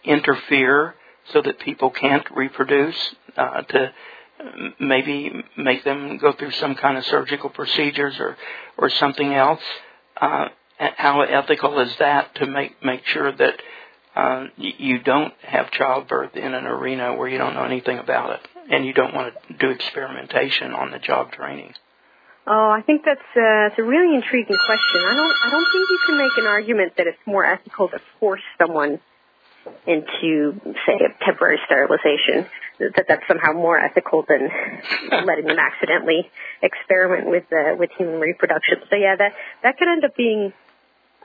interfere 0.03 0.95
so 1.31 1.41
that 1.41 1.59
people 1.59 1.89
can't 1.89 2.25
reproduce, 2.35 3.15
uh, 3.37 3.61
to 3.63 3.93
maybe 4.79 5.31
make 5.57 5.83
them 5.83 6.17
go 6.17 6.33
through 6.33 6.51
some 6.51 6.75
kind 6.75 6.97
of 6.97 7.05
surgical 7.05 7.49
procedures 7.49 8.19
or, 8.19 8.37
or 8.77 8.89
something 8.89 9.33
else? 9.33 9.61
Uh, 10.19 10.49
how 10.77 11.21
ethical 11.21 11.79
is 11.79 11.95
that 11.99 12.35
to 12.35 12.45
make 12.45 12.83
make 12.83 13.05
sure 13.05 13.31
that 13.31 13.55
uh, 14.15 14.47
you 14.57 14.99
don't 14.99 15.33
have 15.41 15.71
childbirth 15.71 16.35
in 16.35 16.53
an 16.53 16.65
arena 16.65 17.15
where 17.15 17.27
you 17.27 17.37
don't 17.37 17.53
know 17.53 17.63
anything 17.63 17.97
about 17.99 18.31
it, 18.31 18.47
and 18.71 18.85
you 18.85 18.93
don't 18.93 19.13
want 19.13 19.33
to 19.33 19.53
do 19.53 19.69
experimentation 19.69 20.73
on 20.73 20.91
the 20.91 20.99
job 20.99 21.31
training. 21.31 21.73
Oh, 22.47 22.69
I 22.69 22.81
think 22.81 23.01
that's 23.03 23.19
uh, 23.35 23.73
it's 23.73 23.79
a 23.79 23.83
really 23.83 24.15
intriguing 24.15 24.55
question. 24.65 25.01
I 25.01 25.15
don't 25.15 25.35
I 25.45 25.49
don't 25.49 25.65
think 25.71 25.89
you 25.89 25.99
can 26.05 26.17
make 26.17 26.37
an 26.37 26.45
argument 26.45 26.93
that 26.97 27.07
it's 27.07 27.17
more 27.25 27.43
ethical 27.43 27.89
to 27.89 27.99
force 28.19 28.43
someone 28.57 28.99
into 29.87 30.61
say 30.85 30.93
a 30.93 31.25
temporary 31.25 31.59
sterilization 31.65 32.47
that 32.79 33.05
that's 33.07 33.27
somehow 33.27 33.53
more 33.53 33.79
ethical 33.79 34.23
than 34.27 34.49
letting 35.25 35.45
them 35.45 35.57
accidentally 35.57 36.29
experiment 36.61 37.27
with 37.27 37.45
uh, 37.51 37.75
with 37.77 37.89
human 37.97 38.19
reproduction. 38.19 38.77
So 38.89 38.95
yeah, 38.95 39.15
that 39.15 39.33
that 39.63 39.77
could 39.77 39.87
end 39.87 40.05
up 40.05 40.15
being 40.15 40.53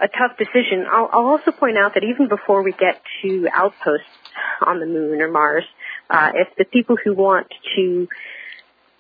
a 0.01 0.09
tough 0.09 0.39
decision. 0.39 0.87
I'll, 0.91 1.09
I'll 1.13 1.27
also 1.27 1.53
point 1.53 1.77
out 1.77 1.95
that 1.95 2.05
even 2.05 2.29
before 2.29 2.63
we 2.63 2.73
get 2.73 3.03
to 3.23 3.49
outposts 3.53 4.07
on 4.67 4.81
the 4.81 4.87
moon 4.87 5.21
or 5.21 5.31
Mars, 5.31 5.65
uh, 6.09 6.33
if 6.35 6.49
the 6.57 6.65
people 6.65 6.97
who 7.03 7.15
want 7.15 7.47
to 7.77 8.09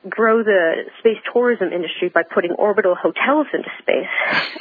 grow 0.09 0.43
the 0.43 0.85
space 1.01 1.19
tourism 1.33 1.73
industry 1.73 2.09
by 2.09 2.23
putting 2.23 2.53
orbital 2.53 2.95
hotels 2.95 3.47
into 3.53 3.69
space 3.83 4.09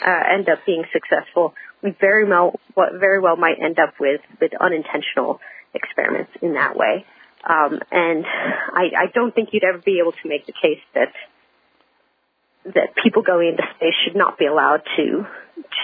uh, 0.05 0.33
end 0.33 0.49
up 0.49 0.59
being 0.65 0.83
successful, 0.91 1.53
we 1.81 1.91
very 1.91 2.25
well 2.25 2.59
very 2.75 3.21
well 3.21 3.37
might 3.37 3.57
end 3.61 3.79
up 3.79 3.93
with 3.99 4.21
with 4.41 4.51
unintentional 4.59 5.39
experiments 5.73 6.31
in 6.41 6.53
that 6.55 6.75
way. 6.75 7.05
Um, 7.41 7.79
and 7.89 8.25
I, 8.25 8.91
I 8.97 9.05
don't 9.13 9.33
think 9.33 9.49
you'd 9.53 9.63
ever 9.63 9.77
be 9.77 9.99
able 10.01 10.11
to 10.11 10.27
make 10.27 10.45
the 10.45 10.51
case 10.51 10.81
that 10.93 11.13
that 12.75 12.95
people 13.01 13.21
going 13.21 13.49
into 13.49 13.63
space 13.75 13.93
should 14.03 14.15
not 14.15 14.37
be 14.37 14.45
allowed 14.45 14.81
to 14.97 15.25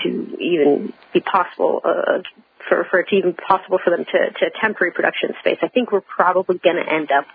to 0.04 0.38
even 0.40 0.94
be 1.14 1.20
possible 1.20 1.82
uh, 1.84 2.22
for 2.68 2.86
for 2.90 3.00
it 3.00 3.08
to 3.10 3.16
even 3.16 3.34
possible 3.34 3.80
for 3.84 3.90
them 3.96 4.06
to 4.06 4.40
to 4.40 4.46
attempt 4.46 4.82
reproduction 4.82 5.30
in 5.30 5.36
space. 5.40 5.58
I 5.62 5.68
think 5.68 5.92
we're 5.92 6.02
probably 6.02 6.58
going 6.58 6.78
to 6.78 6.92
end 6.92 7.12
up 7.12 7.26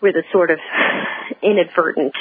with 0.00 0.16
a 0.16 0.22
sort 0.32 0.50
of 0.50 0.58
inadvertent 1.42 2.14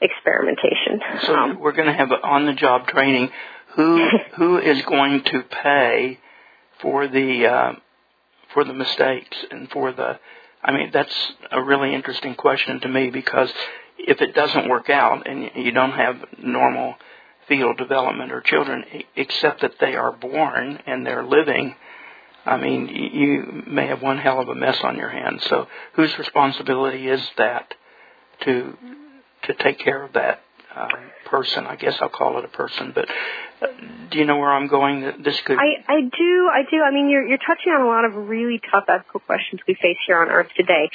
experimentation. 0.00 1.00
So 1.22 1.34
um, 1.34 1.60
we're 1.60 1.72
going 1.72 1.86
to 1.86 1.94
have 1.94 2.10
on 2.22 2.46
the 2.46 2.54
job 2.54 2.86
training. 2.88 3.30
Who 3.76 4.08
who 4.36 4.58
is 4.58 4.82
going 4.82 5.24
to 5.24 5.42
pay 5.42 6.18
for 6.80 7.06
the 7.06 7.46
uh, 7.46 7.72
for 8.52 8.64
the 8.64 8.72
mistakes 8.72 9.36
and 9.50 9.70
for 9.70 9.92
the 9.92 10.18
I 10.62 10.72
mean 10.72 10.90
that's 10.92 11.32
a 11.50 11.62
really 11.62 11.94
interesting 11.94 12.34
question 12.34 12.80
to 12.80 12.88
me 12.88 13.10
because 13.10 13.52
if 13.98 14.20
it 14.20 14.34
doesn't 14.34 14.68
work 14.68 14.90
out 14.90 15.28
and 15.28 15.50
you 15.56 15.72
don't 15.72 15.92
have 15.92 16.16
normal 16.38 16.94
fetal 17.48 17.74
development 17.74 18.32
or 18.32 18.40
children 18.40 18.84
except 19.16 19.62
that 19.62 19.72
they 19.80 19.94
are 19.94 20.12
born 20.12 20.78
and 20.86 21.06
they're 21.06 21.24
living 21.24 21.74
I 22.48 22.56
mean, 22.56 22.88
you 22.88 23.64
may 23.66 23.88
have 23.88 24.00
one 24.00 24.18
hell 24.18 24.40
of 24.40 24.48
a 24.48 24.54
mess 24.54 24.78
on 24.82 24.96
your 24.96 25.10
hands. 25.10 25.44
So, 25.48 25.66
whose 25.94 26.16
responsibility 26.18 27.06
is 27.06 27.20
that 27.36 27.74
to 28.42 28.76
to 29.42 29.54
take 29.54 29.78
care 29.78 30.02
of 30.02 30.14
that 30.14 30.40
um, 30.74 30.88
person? 31.26 31.66
I 31.66 31.76
guess 31.76 31.96
I'll 32.00 32.08
call 32.08 32.38
it 32.38 32.44
a 32.44 32.48
person. 32.48 32.92
But 32.94 33.08
uh, 33.60 33.66
do 34.10 34.18
you 34.18 34.24
know 34.24 34.38
where 34.38 34.52
I'm 34.52 34.66
going? 34.66 35.22
This 35.22 35.38
could. 35.42 35.58
I 35.58 35.92
I 35.92 36.00
do 36.00 36.48
I 36.50 36.62
do. 36.70 36.80
I 36.82 36.90
mean, 36.90 37.10
you're 37.10 37.26
you're 37.26 37.38
touching 37.38 37.72
on 37.72 37.82
a 37.82 37.86
lot 37.86 38.06
of 38.06 38.14
really 38.28 38.60
tough 38.70 38.84
ethical 38.88 39.20
questions 39.20 39.60
we 39.68 39.74
face 39.74 39.98
here 40.06 40.18
on 40.18 40.28
Earth 40.28 40.48
today. 40.56 40.88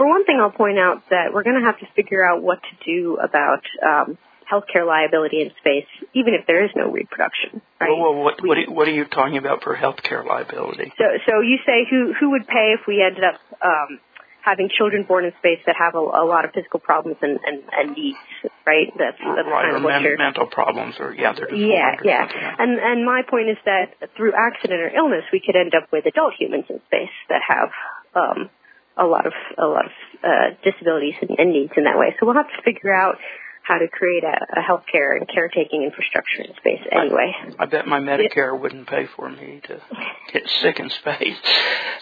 For 0.00 0.08
one 0.08 0.24
thing, 0.24 0.40
I'll 0.40 0.50
point 0.50 0.78
out 0.78 1.04
that 1.10 1.34
we're 1.34 1.42
going 1.42 1.60
to 1.60 1.66
have 1.66 1.78
to 1.80 1.86
figure 1.94 2.24
out 2.24 2.42
what 2.42 2.56
to 2.62 2.84
do 2.88 3.18
about. 3.20 3.60
Um, 3.84 4.16
healthcare 4.50 4.84
liability 4.84 5.42
in 5.42 5.50
space, 5.60 5.86
even 6.12 6.34
if 6.34 6.44
there 6.46 6.64
is 6.64 6.72
no 6.74 6.90
reproduction. 6.90 7.62
Right? 7.80 7.90
Well, 7.90 8.14
well 8.14 8.24
what, 8.24 8.42
what, 8.42 8.58
are, 8.58 8.66
what 8.66 8.88
are 8.88 8.90
you 8.90 9.04
talking 9.04 9.36
about 9.36 9.62
for 9.62 9.76
healthcare 9.76 10.26
liability? 10.26 10.92
So, 10.98 11.04
so 11.28 11.40
you 11.40 11.58
say 11.64 11.86
who 11.88 12.12
who 12.18 12.30
would 12.30 12.48
pay 12.48 12.74
if 12.74 12.80
we 12.88 13.00
ended 13.00 13.22
up 13.22 13.38
um, 13.62 14.00
having 14.42 14.68
children 14.76 15.04
born 15.06 15.24
in 15.24 15.32
space 15.38 15.60
that 15.66 15.76
have 15.78 15.94
a, 15.94 16.02
a 16.02 16.26
lot 16.26 16.44
of 16.44 16.50
physical 16.50 16.80
problems 16.80 17.18
and, 17.22 17.38
and, 17.46 17.62
and 17.70 17.96
needs, 17.96 18.18
right? 18.66 18.90
That's, 18.98 19.18
that's 19.22 19.46
right, 19.46 19.70
kind 19.70 19.76
of 19.76 19.84
what 19.84 20.02
men, 20.02 20.16
mental 20.18 20.46
problems, 20.46 20.96
or 20.98 21.14
yeah, 21.14 21.32
they're 21.32 21.54
yeah, 21.54 21.94
yeah. 22.02 22.26
And 22.58 22.80
and 22.80 23.04
my 23.04 23.22
point 23.22 23.50
is 23.50 23.58
that 23.66 23.94
through 24.16 24.32
accident 24.32 24.80
or 24.80 24.90
illness, 24.90 25.22
we 25.32 25.38
could 25.38 25.54
end 25.54 25.74
up 25.76 25.92
with 25.92 26.06
adult 26.06 26.34
humans 26.36 26.64
in 26.68 26.80
space 26.86 27.14
that 27.28 27.42
have 27.46 27.70
um, 28.16 28.50
a 28.96 29.06
lot 29.06 29.26
of 29.26 29.32
a 29.58 29.66
lot 29.66 29.86
of 29.86 29.92
uh, 30.24 30.48
disabilities 30.62 31.14
and, 31.20 31.38
and 31.38 31.52
needs 31.52 31.72
in 31.76 31.84
that 31.84 31.98
way. 31.98 32.14
So 32.18 32.26
we'll 32.26 32.36
have 32.36 32.48
to 32.48 32.62
figure 32.62 32.94
out 32.94 33.16
how 33.62 33.78
to 33.78 33.88
create 33.88 34.24
a, 34.24 34.58
a 34.58 34.62
healthcare 34.62 35.16
and 35.16 35.28
caretaking 35.28 35.84
infrastructure 35.84 36.42
in 36.42 36.54
space 36.56 36.80
anyway. 36.90 37.32
I, 37.58 37.64
I 37.64 37.66
bet 37.66 37.86
my 37.86 38.00
Medicare 38.00 38.58
wouldn't 38.58 38.88
pay 38.88 39.06
for 39.16 39.28
me 39.28 39.60
to 39.68 39.80
get 40.32 40.48
sick 40.62 40.80
in 40.80 40.90
space. 40.90 41.38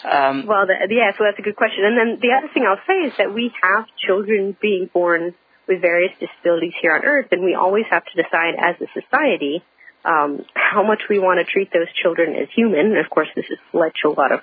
Um, 0.04 0.46
well, 0.46 0.66
the, 0.66 0.74
yeah, 0.88 1.12
so 1.12 1.24
that's 1.24 1.38
a 1.38 1.42
good 1.42 1.56
question. 1.56 1.84
And 1.84 1.98
then 1.98 2.18
the 2.22 2.32
other 2.32 2.48
thing 2.54 2.64
I'll 2.64 2.80
say 2.86 3.08
is 3.08 3.12
that 3.18 3.34
we 3.34 3.52
have 3.62 3.86
children 4.06 4.56
being 4.60 4.88
born 4.92 5.34
with 5.66 5.82
various 5.82 6.12
disabilities 6.18 6.72
here 6.80 6.94
on 6.94 7.04
Earth, 7.04 7.26
and 7.32 7.44
we 7.44 7.54
always 7.54 7.84
have 7.90 8.04
to 8.04 8.22
decide 8.22 8.54
as 8.56 8.76
a 8.80 8.86
society 8.98 9.62
um, 10.04 10.44
how 10.54 10.82
much 10.82 11.02
we 11.10 11.18
want 11.18 11.44
to 11.44 11.44
treat 11.44 11.70
those 11.72 11.92
children 12.02 12.34
as 12.34 12.48
human. 12.54 12.96
And 12.96 12.98
of 12.98 13.10
course, 13.10 13.28
this 13.36 13.44
has 13.48 13.58
led 13.74 13.92
to 14.02 14.08
a 14.08 14.14
lot 14.14 14.32
of 14.32 14.40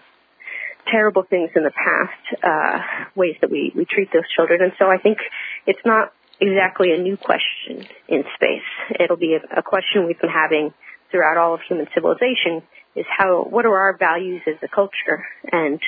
terrible 0.88 1.24
things 1.24 1.52
in 1.56 1.64
the 1.64 1.72
past, 1.72 2.44
uh, 2.44 2.80
ways 3.16 3.36
that 3.42 3.52
we, 3.52 3.72
we 3.76 3.86
treat 3.86 4.10
those 4.14 4.30
children. 4.36 4.62
And 4.62 4.72
so 4.80 4.86
I 4.86 4.98
think 4.98 5.18
it's 5.66 5.80
not 5.86 6.14
exactly 6.40 6.92
a 6.92 6.98
new 6.98 7.18
question 7.18 7.88
in 8.08 8.24
space. 8.36 8.98
It'll 9.00 9.18
be 9.18 9.36
a, 9.36 9.60
a 9.60 9.64
question 9.64 10.06
we've 10.06 10.20
been 10.20 10.30
having 10.30 10.74
throughout 11.12 11.38
all 11.38 11.54
of 11.54 11.62
human 11.68 11.88
civilization 11.94 12.62
is 12.96 13.06
how, 13.10 13.44
what 13.44 13.66
are 13.66 13.76
our 13.76 13.98
values 13.98 14.42
as 14.48 14.56
a 14.64 14.68
culture 14.68 15.26
and 15.52 15.80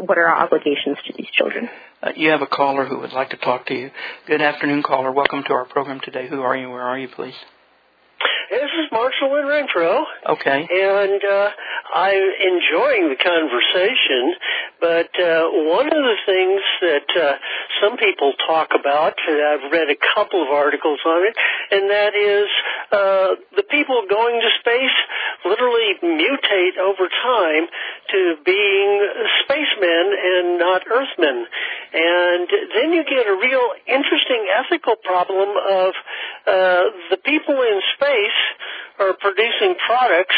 what 0.00 0.18
are 0.18 0.26
our 0.26 0.44
obligations 0.44 0.98
to 1.06 1.12
these 1.16 1.28
children? 1.32 1.68
Uh, 2.02 2.12
you 2.14 2.30
have 2.30 2.42
a 2.42 2.46
caller 2.46 2.84
who 2.84 2.98
would 3.00 3.12
like 3.12 3.30
to 3.30 3.36
talk 3.36 3.66
to 3.66 3.74
you. 3.74 3.90
Good 4.26 4.40
afternoon, 4.40 4.82
caller. 4.82 5.10
Welcome 5.12 5.42
to 5.48 5.52
our 5.54 5.64
program 5.64 6.00
today. 6.00 6.28
Who 6.28 6.42
are 6.42 6.56
you? 6.56 6.70
Where 6.70 6.82
are 6.82 6.98
you, 6.98 7.08
please? 7.08 7.34
This 8.50 8.64
is 8.80 8.88
Marshall 8.90 9.36
in 9.36 9.44
Renfro. 9.44 10.04
Okay. 10.24 10.64
And 10.64 11.20
uh, 11.20 11.50
I'm 11.92 12.28
enjoying 12.48 13.12
the 13.12 13.20
conversation, 13.20 14.32
but 14.80 15.12
uh, 15.20 15.52
one 15.68 15.84
of 15.84 16.00
the 16.00 16.16
things 16.24 16.62
that 16.80 17.08
uh, 17.12 17.36
some 17.84 17.98
people 17.98 18.32
talk 18.48 18.70
about, 18.72 19.20
I've 19.20 19.70
read 19.70 19.92
a 19.92 20.00
couple 20.00 20.40
of 20.40 20.48
articles 20.48 20.98
on 21.04 21.28
it, 21.28 21.36
and 21.76 21.90
that 21.90 22.16
is 22.16 22.48
uh, 22.88 23.28
the 23.52 23.68
people 23.68 24.08
going 24.08 24.40
to 24.40 24.50
space 24.64 24.96
literally 25.44 26.00
mutate 26.00 26.80
over 26.80 27.04
time 27.04 27.68
to 28.12 28.36
being 28.48 29.08
spacemen 29.44 30.04
and 30.24 30.58
not 30.58 30.88
Earthmen. 30.88 31.44
And 31.92 32.48
then 32.74 32.92
you 32.92 33.02
get 33.04 33.26
a 33.26 33.32
real 33.32 33.72
interesting 33.86 34.44
ethical 34.52 34.96
problem 34.96 35.48
of 35.56 35.94
uh, 36.46 36.84
the 37.10 37.16
people 37.24 37.56
in 37.62 37.80
space 37.96 38.40
are 39.00 39.14
producing 39.14 39.74
products 39.86 40.36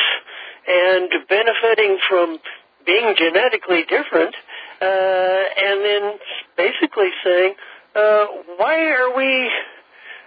and 0.68 1.10
benefiting 1.28 1.98
from 2.08 2.38
being 2.86 3.14
genetically 3.18 3.82
different, 3.82 4.34
uh, 4.80 4.84
and 4.84 5.84
then 5.84 6.18
basically 6.56 7.10
saying, 7.24 7.54
uh, 7.94 8.26
why 8.56 8.86
are 8.94 9.16
we 9.16 9.50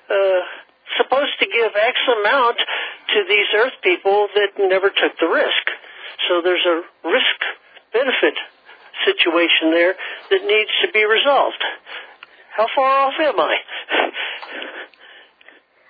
uh, 0.09 0.41
supposed 0.97 1.39
to 1.39 1.45
give 1.45 1.71
X 1.71 1.97
amount 2.19 2.57
to 2.57 3.23
these 3.27 3.47
Earth 3.55 3.79
people 3.81 4.27
that 4.35 4.59
never 4.59 4.89
took 4.89 5.17
the 5.19 5.27
risk? 5.27 5.65
So 6.27 6.41
there's 6.43 6.65
a 6.65 6.83
risk 7.07 7.39
benefit 7.93 8.35
situation 9.05 9.71
there 9.71 9.95
that 10.29 10.41
needs 10.45 10.73
to 10.85 10.91
be 10.93 11.03
resolved. 11.05 11.63
How 12.55 12.67
far 12.75 13.09
off 13.09 13.17
am 13.19 13.39
I? 13.39 13.55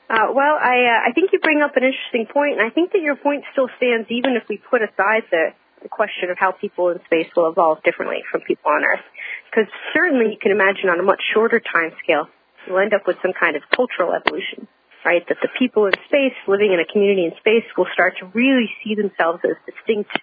Uh, 0.10 0.30
well, 0.32 0.56
I 0.62 0.78
uh, 0.86 1.10
I 1.10 1.12
think 1.16 1.32
you 1.34 1.40
bring 1.40 1.62
up 1.62 1.76
an 1.76 1.84
interesting 1.84 2.28
point, 2.32 2.60
and 2.60 2.62
I 2.62 2.70
think 2.70 2.92
that 2.92 3.02
your 3.02 3.16
point 3.16 3.44
still 3.52 3.68
stands 3.78 4.08
even 4.12 4.36
if 4.36 4.44
we 4.48 4.58
put 4.58 4.84
aside 4.84 5.24
the, 5.32 5.56
the 5.82 5.90
question 5.90 6.30
of 6.30 6.38
how 6.38 6.52
people 6.52 6.90
in 6.90 7.00
space 7.06 7.28
will 7.36 7.50
evolve 7.50 7.82
differently 7.84 8.22
from 8.30 8.42
people 8.42 8.70
on 8.70 8.84
Earth. 8.84 9.04
Because 9.50 9.72
certainly 9.94 10.32
you 10.32 10.40
can 10.40 10.52
imagine 10.52 10.90
on 10.90 11.00
a 11.00 11.04
much 11.04 11.22
shorter 11.34 11.60
time 11.60 11.92
scale, 12.04 12.28
you'll 12.68 12.80
end 12.80 12.94
up 12.94 13.08
with 13.08 13.18
some 13.22 13.34
kind 13.34 13.56
of 13.56 13.64
cultural 13.74 14.14
evolution, 14.14 14.68
right? 15.04 15.24
That 15.28 15.40
the 15.42 15.50
people 15.58 15.88
in 15.88 15.94
space, 16.06 16.36
living 16.48 16.72
in 16.72 16.80
a 16.80 16.86
community 16.86 17.26
in 17.26 17.34
space, 17.40 17.66
will 17.76 17.90
start 17.92 18.14
to 18.20 18.28
really 18.38 18.70
see 18.84 18.96
themselves 18.96 19.40
as 19.44 19.58
distinct 19.66 20.14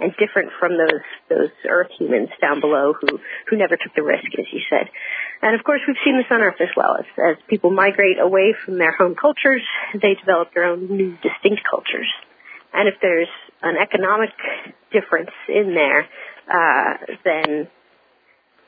and 0.00 0.14
different 0.18 0.50
from 0.58 0.76
those 0.76 1.04
those 1.28 1.50
Earth 1.68 1.90
humans 1.98 2.30
down 2.40 2.60
below 2.60 2.94
who 2.98 3.20
who 3.48 3.56
never 3.56 3.76
took 3.76 3.94
the 3.94 4.02
risk, 4.02 4.26
as 4.38 4.46
you 4.52 4.60
said. 4.68 4.88
And 5.42 5.54
of 5.54 5.64
course, 5.64 5.80
we've 5.86 5.96
seen 6.04 6.16
this 6.16 6.26
on 6.30 6.40
Earth 6.40 6.60
as 6.60 6.68
well. 6.76 6.96
As, 6.98 7.06
as 7.18 7.36
people 7.48 7.70
migrate 7.70 8.18
away 8.18 8.54
from 8.64 8.78
their 8.78 8.92
home 8.92 9.14
cultures, 9.14 9.62
they 9.94 10.14
develop 10.14 10.52
their 10.54 10.64
own 10.64 10.88
new 10.88 11.16
distinct 11.22 11.62
cultures. 11.68 12.08
And 12.72 12.88
if 12.88 12.94
there's 13.02 13.28
an 13.62 13.76
economic 13.76 14.30
difference 14.92 15.30
in 15.48 15.74
there, 15.74 16.08
uh, 16.48 16.96
then 17.24 17.68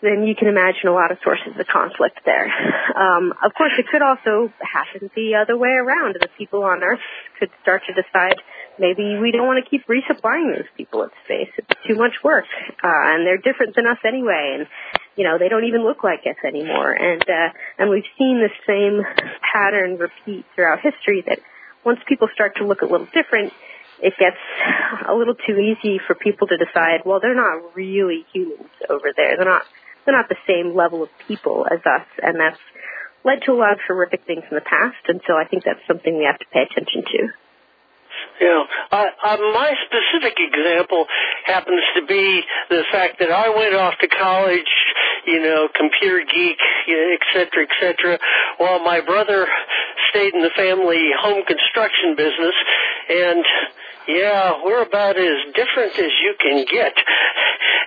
then 0.03 0.25
you 0.25 0.35
can 0.35 0.49
imagine 0.49 0.89
a 0.89 0.93
lot 0.93 1.13
of 1.13 1.19
sources 1.23 1.55
of 1.59 1.67
conflict 1.69 2.21
there. 2.27 2.51
Um, 2.93 3.33
of 3.43 3.55
course, 3.55 3.71
it 3.79 3.87
could 3.87 4.03
also 4.03 4.53
happen 4.59 5.11
the 5.15 5.37
other 5.37 5.57
way 5.57 5.71
around. 5.71 6.17
The 6.21 6.29
people 6.37 6.65
on 6.65 6.83
Earth 6.83 7.01
could 7.39 7.51
start 7.63 7.83
to 7.87 7.95
decide 7.95 8.35
maybe 8.79 9.19
we 9.19 9.31
don't 9.33 9.47
want 9.47 9.63
to 9.65 9.69
keep 9.69 9.87
resupplying 9.87 10.55
those 10.55 10.69
people 10.77 11.03
in 11.03 11.11
space. 11.25 11.51
It's 11.57 11.81
too 11.87 11.97
much 11.97 12.13
work, 12.25 12.45
uh, 12.83 13.15
and 13.15 13.27
they're 13.27 13.39
different 13.39 13.77
than 13.77 13.87
us 13.87 13.99
anyway, 14.05 14.59
and 14.59 14.67
you 15.17 15.25
know 15.25 15.39
they 15.39 15.49
don't 15.49 15.65
even 15.65 15.85
look 15.85 16.05
like 16.05 16.21
us 16.27 16.37
anymore. 16.47 16.93
And 16.93 17.23
uh, 17.23 17.49
and 17.79 17.91
we've 17.91 18.09
seen 18.19 18.41
the 18.41 18.51
same 18.67 19.03
pattern 19.53 19.99
repeat 19.99 20.45
throughout 20.55 20.81
history 20.81 21.25
that 21.27 21.39
once 21.85 22.01
people 22.09 22.29
start 22.35 22.57
to 22.57 22.67
look 22.67 22.83
a 22.83 22.87
little 22.87 23.09
different, 23.13 23.53
it 24.01 24.15
gets 24.19 24.41
a 25.09 25.15
little 25.15 25.35
too 25.35 25.59
easy 25.59 26.01
for 26.07 26.15
people 26.15 26.47
to 26.49 26.57
decide, 26.57 27.03
well, 27.05 27.21
they're 27.21 27.35
not 27.35 27.75
really 27.75 28.27
humans 28.33 28.71
over 28.89 29.13
there. 29.17 29.37
They're 29.37 29.49
not 29.49 29.63
they're 30.05 30.17
not 30.17 30.29
the 30.29 30.43
same 30.47 30.75
level 30.75 31.03
of 31.03 31.11
people 31.29 31.67
as 31.71 31.81
us, 31.87 32.07
and 32.23 32.41
that's 32.41 32.59
led 33.25 33.43
to 33.47 33.53
a 33.53 33.55
lot 33.55 33.73
of 33.73 33.79
horrific 33.87 34.25
things 34.27 34.43
in 34.51 34.57
the 34.57 34.67
past. 34.67 34.99
And 35.07 35.21
so 35.27 35.35
I 35.35 35.45
think 35.45 35.63
that's 35.65 35.87
something 35.87 36.19
we 36.19 36.25
have 36.25 36.39
to 36.41 36.47
pay 36.53 36.63
attention 36.63 37.05
to. 37.07 37.29
Yeah, 38.41 38.65
uh, 38.91 39.07
uh, 39.23 39.37
my 39.55 39.73
specific 39.87 40.37
example 40.39 41.07
happens 41.45 41.83
to 41.97 42.07
be 42.07 42.43
the 42.71 42.83
fact 42.91 43.19
that 43.21 43.31
I 43.31 43.49
went 43.51 43.75
off 43.75 43.95
to 44.01 44.09
college, 44.09 44.73
you 45.27 45.41
know, 45.41 45.69
computer 45.79 46.25
geek, 46.27 46.59
et 46.89 47.23
cetera, 47.33 47.63
et 47.63 47.75
cetera, 47.81 48.19
while 48.59 48.83
my 48.83 49.01
brother 49.01 49.47
stayed 50.11 50.35
in 50.35 50.43
the 50.43 50.51
family 50.57 51.11
home 51.21 51.45
construction 51.47 52.17
business, 52.17 52.55
and 53.09 53.45
yeah, 54.09 54.59
we're 54.65 54.83
about 54.83 55.17
as 55.17 55.39
different 55.55 55.95
as 55.99 56.11
you 56.23 56.35
can 56.41 56.65
get. 56.67 56.95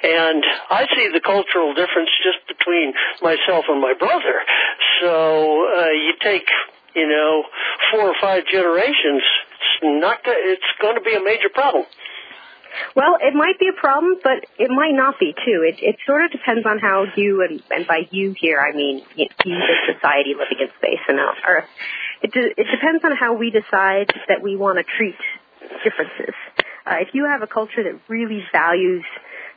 And 0.04 0.44
I 0.70 0.86
see 0.96 1.10
the 1.12 1.20
cultural 1.20 1.74
difference 1.74 2.10
just 2.24 2.48
between 2.48 2.94
myself 3.22 3.66
and 3.68 3.82
my 3.82 3.94
brother. 3.98 4.42
So 5.02 5.68
uh, 5.68 5.92
you 5.92 6.14
take, 6.22 6.48
you 6.96 7.08
know, 7.08 7.44
four 7.92 8.10
or 8.10 8.16
five 8.22 8.44
generations, 8.50 9.24
it's 9.56 10.02
not. 10.02 10.20
It's 10.26 10.72
going 10.82 10.96
to 10.96 11.02
be 11.02 11.16
a 11.16 11.24
major 11.24 11.50
problem. 11.54 11.86
Well, 12.96 13.18
it 13.22 13.34
might 13.34 13.60
be 13.60 13.68
a 13.68 13.80
problem, 13.80 14.20
but 14.22 14.46
it 14.60 14.70
might 14.70 14.94
not 14.94 15.20
be 15.20 15.34
too. 15.34 15.64
It 15.64 15.80
it 15.82 15.98
sort 16.06 16.26
of 16.26 16.32
depends 16.32 16.66
on 16.66 16.80
how 16.80 17.06
you 17.16 17.42
and 17.42 17.64
and 17.72 17.88
by 17.88 18.08
you 18.12 18.36
here 18.40 18.60
I 18.60 18.76
mean 18.76 19.04
you, 19.16 19.28
the 19.44 19.94
society 19.94 20.34
living 20.34 20.60
in 20.60 20.70
space 20.78 21.04
and 21.08 21.20
on 21.20 21.36
Earth. 21.48 21.70
It 22.22 22.32
de- 22.32 22.54
it 22.58 22.68
depends 22.72 23.04
on 23.04 23.16
how 23.16 23.34
we 23.34 23.52
decide 23.52 24.12
that 24.28 24.42
we 24.42 24.56
want 24.56 24.78
to 24.78 24.84
treat 24.84 25.16
differences. 25.84 26.36
Uh, 26.86 26.98
if 27.02 27.10
you 27.14 27.26
have 27.26 27.42
a 27.42 27.48
culture 27.48 27.84
that 27.84 28.00
really 28.08 28.44
values 28.52 29.04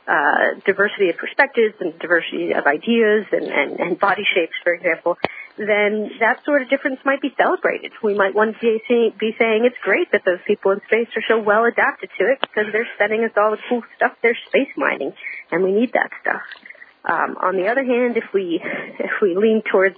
uh, 0.07 0.59
diversity 0.65 1.09
of 1.09 1.17
perspectives 1.17 1.75
and 1.79 1.97
diversity 1.99 2.51
of 2.53 2.65
ideas 2.65 3.25
and, 3.31 3.45
and, 3.45 3.79
and 3.79 3.99
body 3.99 4.23
shapes, 4.33 4.53
for 4.63 4.73
example, 4.73 5.17
then 5.59 6.09
that 6.21 6.39
sort 6.45 6.61
of 6.61 6.69
difference 6.69 6.99
might 7.03 7.21
be 7.21 7.35
celebrated. 7.35 7.91
We 8.01 8.15
might 8.15 8.33
one 8.33 8.55
day 8.61 8.79
be 8.87 9.35
saying 9.37 9.65
it's 9.65 9.77
great 9.83 10.09
that 10.13 10.23
those 10.23 10.39
people 10.47 10.71
in 10.71 10.79
space 10.87 11.09
are 11.17 11.23
so 11.27 11.37
well 11.37 11.65
adapted 11.65 12.09
to 12.17 12.31
it 12.31 12.39
because 12.39 12.71
they're 12.71 12.87
sending 12.97 13.25
us 13.25 13.31
all 13.35 13.51
the 13.51 13.59
cool 13.67 13.83
stuff 13.97 14.13
they're 14.23 14.37
space 14.47 14.71
mining, 14.77 15.11
and 15.51 15.63
we 15.63 15.73
need 15.73 15.91
that 15.93 16.11
stuff. 16.21 16.41
Um, 17.03 17.35
on 17.43 17.57
the 17.57 17.67
other 17.67 17.83
hand, 17.83 18.15
if 18.15 18.31
we 18.33 18.63
if 18.99 19.11
we 19.21 19.35
lean 19.35 19.61
towards 19.69 19.97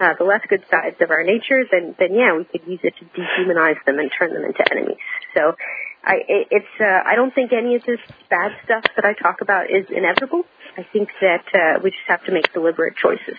uh, 0.00 0.14
the 0.18 0.24
less 0.24 0.40
good 0.48 0.64
sides 0.70 0.96
of 1.00 1.10
our 1.10 1.22
nature, 1.22 1.68
then 1.70 1.94
then 1.98 2.14
yeah, 2.14 2.34
we 2.36 2.44
could 2.44 2.66
use 2.66 2.80
it 2.82 2.94
to 2.96 3.04
dehumanize 3.04 3.84
them 3.84 3.98
and 3.98 4.10
turn 4.18 4.32
them 4.32 4.44
into 4.44 4.64
enemies. 4.72 5.04
So, 5.34 5.54
I 6.02 6.16
it, 6.26 6.48
it's 6.50 6.74
uh, 6.80 7.04
I 7.04 7.14
don't 7.14 7.34
think 7.34 7.52
any 7.52 7.76
of 7.76 7.84
this 7.84 8.00
bad 8.30 8.52
stuff 8.64 8.84
that 8.96 9.04
I 9.04 9.12
talk 9.12 9.42
about 9.42 9.68
is 9.68 9.84
inevitable. 9.90 10.44
I 10.78 10.86
think 10.90 11.10
that 11.20 11.44
uh, 11.52 11.80
we 11.84 11.90
just 11.90 12.08
have 12.08 12.24
to 12.24 12.32
make 12.32 12.52
deliberate 12.54 12.96
choices. 12.96 13.36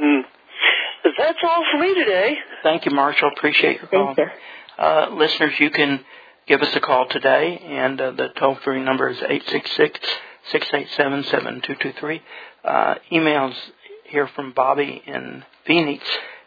Mm. 0.00 0.24
That's 1.04 1.38
all 1.42 1.64
for 1.72 1.78
me 1.78 1.94
today. 1.94 2.36
Thank 2.62 2.84
you, 2.84 2.90
Marshall. 2.90 3.30
Appreciate 3.36 3.78
your 3.80 3.88
call. 3.88 4.14
Thank 4.14 4.18
you. 4.18 4.84
Uh, 4.84 5.08
listeners, 5.12 5.52
you 5.58 5.70
can 5.70 6.04
give 6.46 6.62
us 6.62 6.74
a 6.74 6.80
call 6.80 7.08
today, 7.08 7.58
and 7.64 8.00
uh, 8.00 8.10
the 8.12 8.28
toll 8.36 8.56
free 8.64 8.82
number 8.82 9.08
is 9.08 9.18
eight 9.28 9.42
six 9.48 9.70
six 9.76 9.98
six 10.50 10.66
eight 10.74 10.88
seven 10.96 11.24
seven 11.24 11.62
two 11.62 11.74
two 11.76 11.92
three. 11.98 12.22
Uh, 12.64 12.96
emails 13.12 13.54
here 14.04 14.28
from 14.28 14.52
Bobby 14.52 15.02
in 15.06 15.44
Phoenix, 15.66 16.04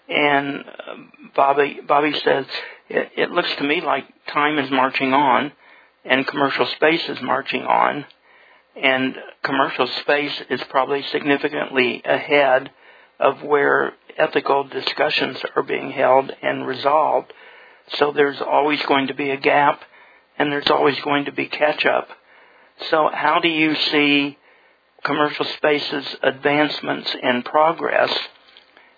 and 0.08 0.64
uh, 0.66 0.96
Bobby 1.36 1.80
Bobby 1.88 2.14
says 2.24 2.46
it, 2.90 3.12
it 3.18 3.32
looks 3.32 3.54
to 3.56 3.64
me 3.64 3.82
like 3.82 4.06
time 4.28 4.60
is 4.60 4.70
marching 4.70 5.14
on, 5.14 5.52
and 6.06 6.28
commercial 6.28 6.66
space 6.68 7.08
is 7.10 7.22
marching 7.22 7.64
on, 7.64 8.06
and 8.82 9.16
commercial 9.44 9.88
space 10.02 10.42
is 10.50 10.62
probably 10.70 11.02
significantly 11.12 12.02
ahead 12.06 12.70
of 13.20 13.44
where 13.44 13.94
ethical 14.18 14.64
discussions 14.66 15.38
are 15.56 15.64
being 15.64 15.92
held 15.92 16.32
and 16.42 16.66
resolved. 16.66 17.34
So 17.94 18.12
there's 18.12 18.42
always 18.42 18.82
going 18.86 19.08
to 19.08 19.14
be 19.14 19.32
a 19.32 19.38
gap, 19.38 19.82
and 20.38 20.52
there's 20.52 20.70
always 20.70 21.00
going 21.02 21.26
to 21.26 21.32
be 21.32 21.48
catch 21.48 21.86
up. 21.86 22.08
So 22.90 23.10
how 23.12 23.40
do 23.40 23.50
you 23.50 23.76
see 23.76 24.38
commercial 25.04 25.46
spaces 25.46 26.06
advancements 26.22 27.14
and 27.22 27.44
progress 27.44 28.12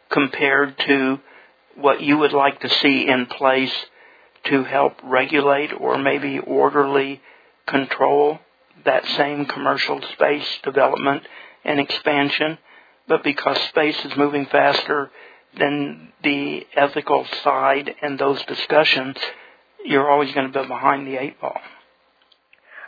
compared 0.10 0.78
to 0.80 1.20
what 1.76 2.02
you 2.02 2.18
would 2.18 2.34
like 2.34 2.60
to 2.62 2.70
see 2.70 3.08
in 3.08 3.26
place 3.28 3.74
to 4.46 4.64
help 4.64 4.94
regulate 5.04 5.72
or 5.80 5.98
maybe 5.98 6.40
orderly 6.40 7.22
control 7.68 8.40
that 8.86 9.06
same 9.18 9.46
commercial 9.46 10.02
space 10.14 10.46
development 10.64 11.24
and 11.64 11.80
expansion, 11.80 12.58
but 13.12 13.26
because 13.26 13.58
space 13.68 14.00
is 14.06 14.16
moving 14.16 14.46
faster 14.46 15.12
than 15.60 16.14
the 16.24 16.66
ethical 16.78 17.28
side 17.44 17.94
and 18.02 18.18
those 18.18 18.42
discussions, 18.46 19.18
you're 19.84 20.10
always 20.10 20.34
going 20.34 20.50
to 20.50 20.62
be 20.62 20.66
behind 20.66 21.06
the 21.06 21.18
eight 21.18 21.40
ball. 21.42 21.60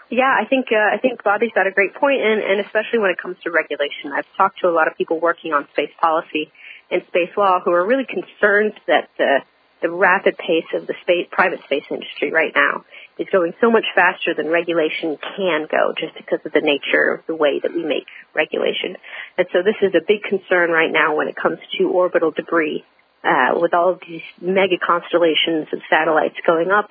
Yeah, 0.09 0.31
I 0.31 0.47
think 0.47 0.67
uh, 0.71 0.95
I 0.95 0.97
think 1.01 1.21
Bobby's 1.25 1.51
got 1.53 1.67
a 1.67 1.71
great 1.71 1.93
point, 1.95 2.21
and, 2.21 2.39
and 2.39 2.65
especially 2.65 2.99
when 2.99 3.11
it 3.11 3.17
comes 3.21 3.35
to 3.43 3.51
regulation. 3.51 4.13
I've 4.15 4.27
talked 4.37 4.61
to 4.61 4.69
a 4.69 4.71
lot 4.71 4.87
of 4.87 4.95
people 4.97 5.19
working 5.19 5.51
on 5.51 5.67
space 5.73 5.91
policy 5.99 6.53
and 6.89 7.01
space 7.07 7.35
law 7.35 7.59
who 7.59 7.71
are 7.73 7.85
really 7.85 8.05
concerned 8.05 8.79
that 8.87 9.09
the 9.17 9.39
the 9.81 9.91
rapid 9.91 10.37
pace 10.37 10.71
of 10.73 10.87
the 10.87 10.93
space, 11.01 11.27
private 11.31 11.59
space 11.65 11.83
industry 11.91 12.31
right 12.31 12.53
now 12.55 12.85
is 13.17 13.27
going 13.31 13.53
so 13.61 13.69
much 13.69 13.85
faster 13.93 14.33
than 14.35 14.47
regulation 14.47 15.17
can 15.37 15.67
go 15.69 15.93
just 15.97 16.15
because 16.15 16.39
of 16.45 16.51
the 16.51 16.61
nature 16.61 17.13
of 17.13 17.25
the 17.27 17.35
way 17.35 17.59
that 17.61 17.73
we 17.73 17.83
make 17.83 18.07
regulation. 18.33 18.97
And 19.37 19.47
so 19.53 19.61
this 19.61 19.75
is 19.81 19.93
a 19.95 20.01
big 20.05 20.23
concern 20.23 20.71
right 20.71 20.91
now 20.91 21.15
when 21.15 21.27
it 21.27 21.35
comes 21.35 21.59
to 21.77 21.89
orbital 21.89 22.31
debris. 22.31 22.83
Uh, 23.23 23.57
with 23.57 23.73
all 23.73 23.89
of 23.89 24.01
these 24.05 24.21
mega 24.41 24.77
constellations 24.77 25.71
of 25.71 25.79
satellites 25.89 26.35
going 26.45 26.71
up, 26.71 26.89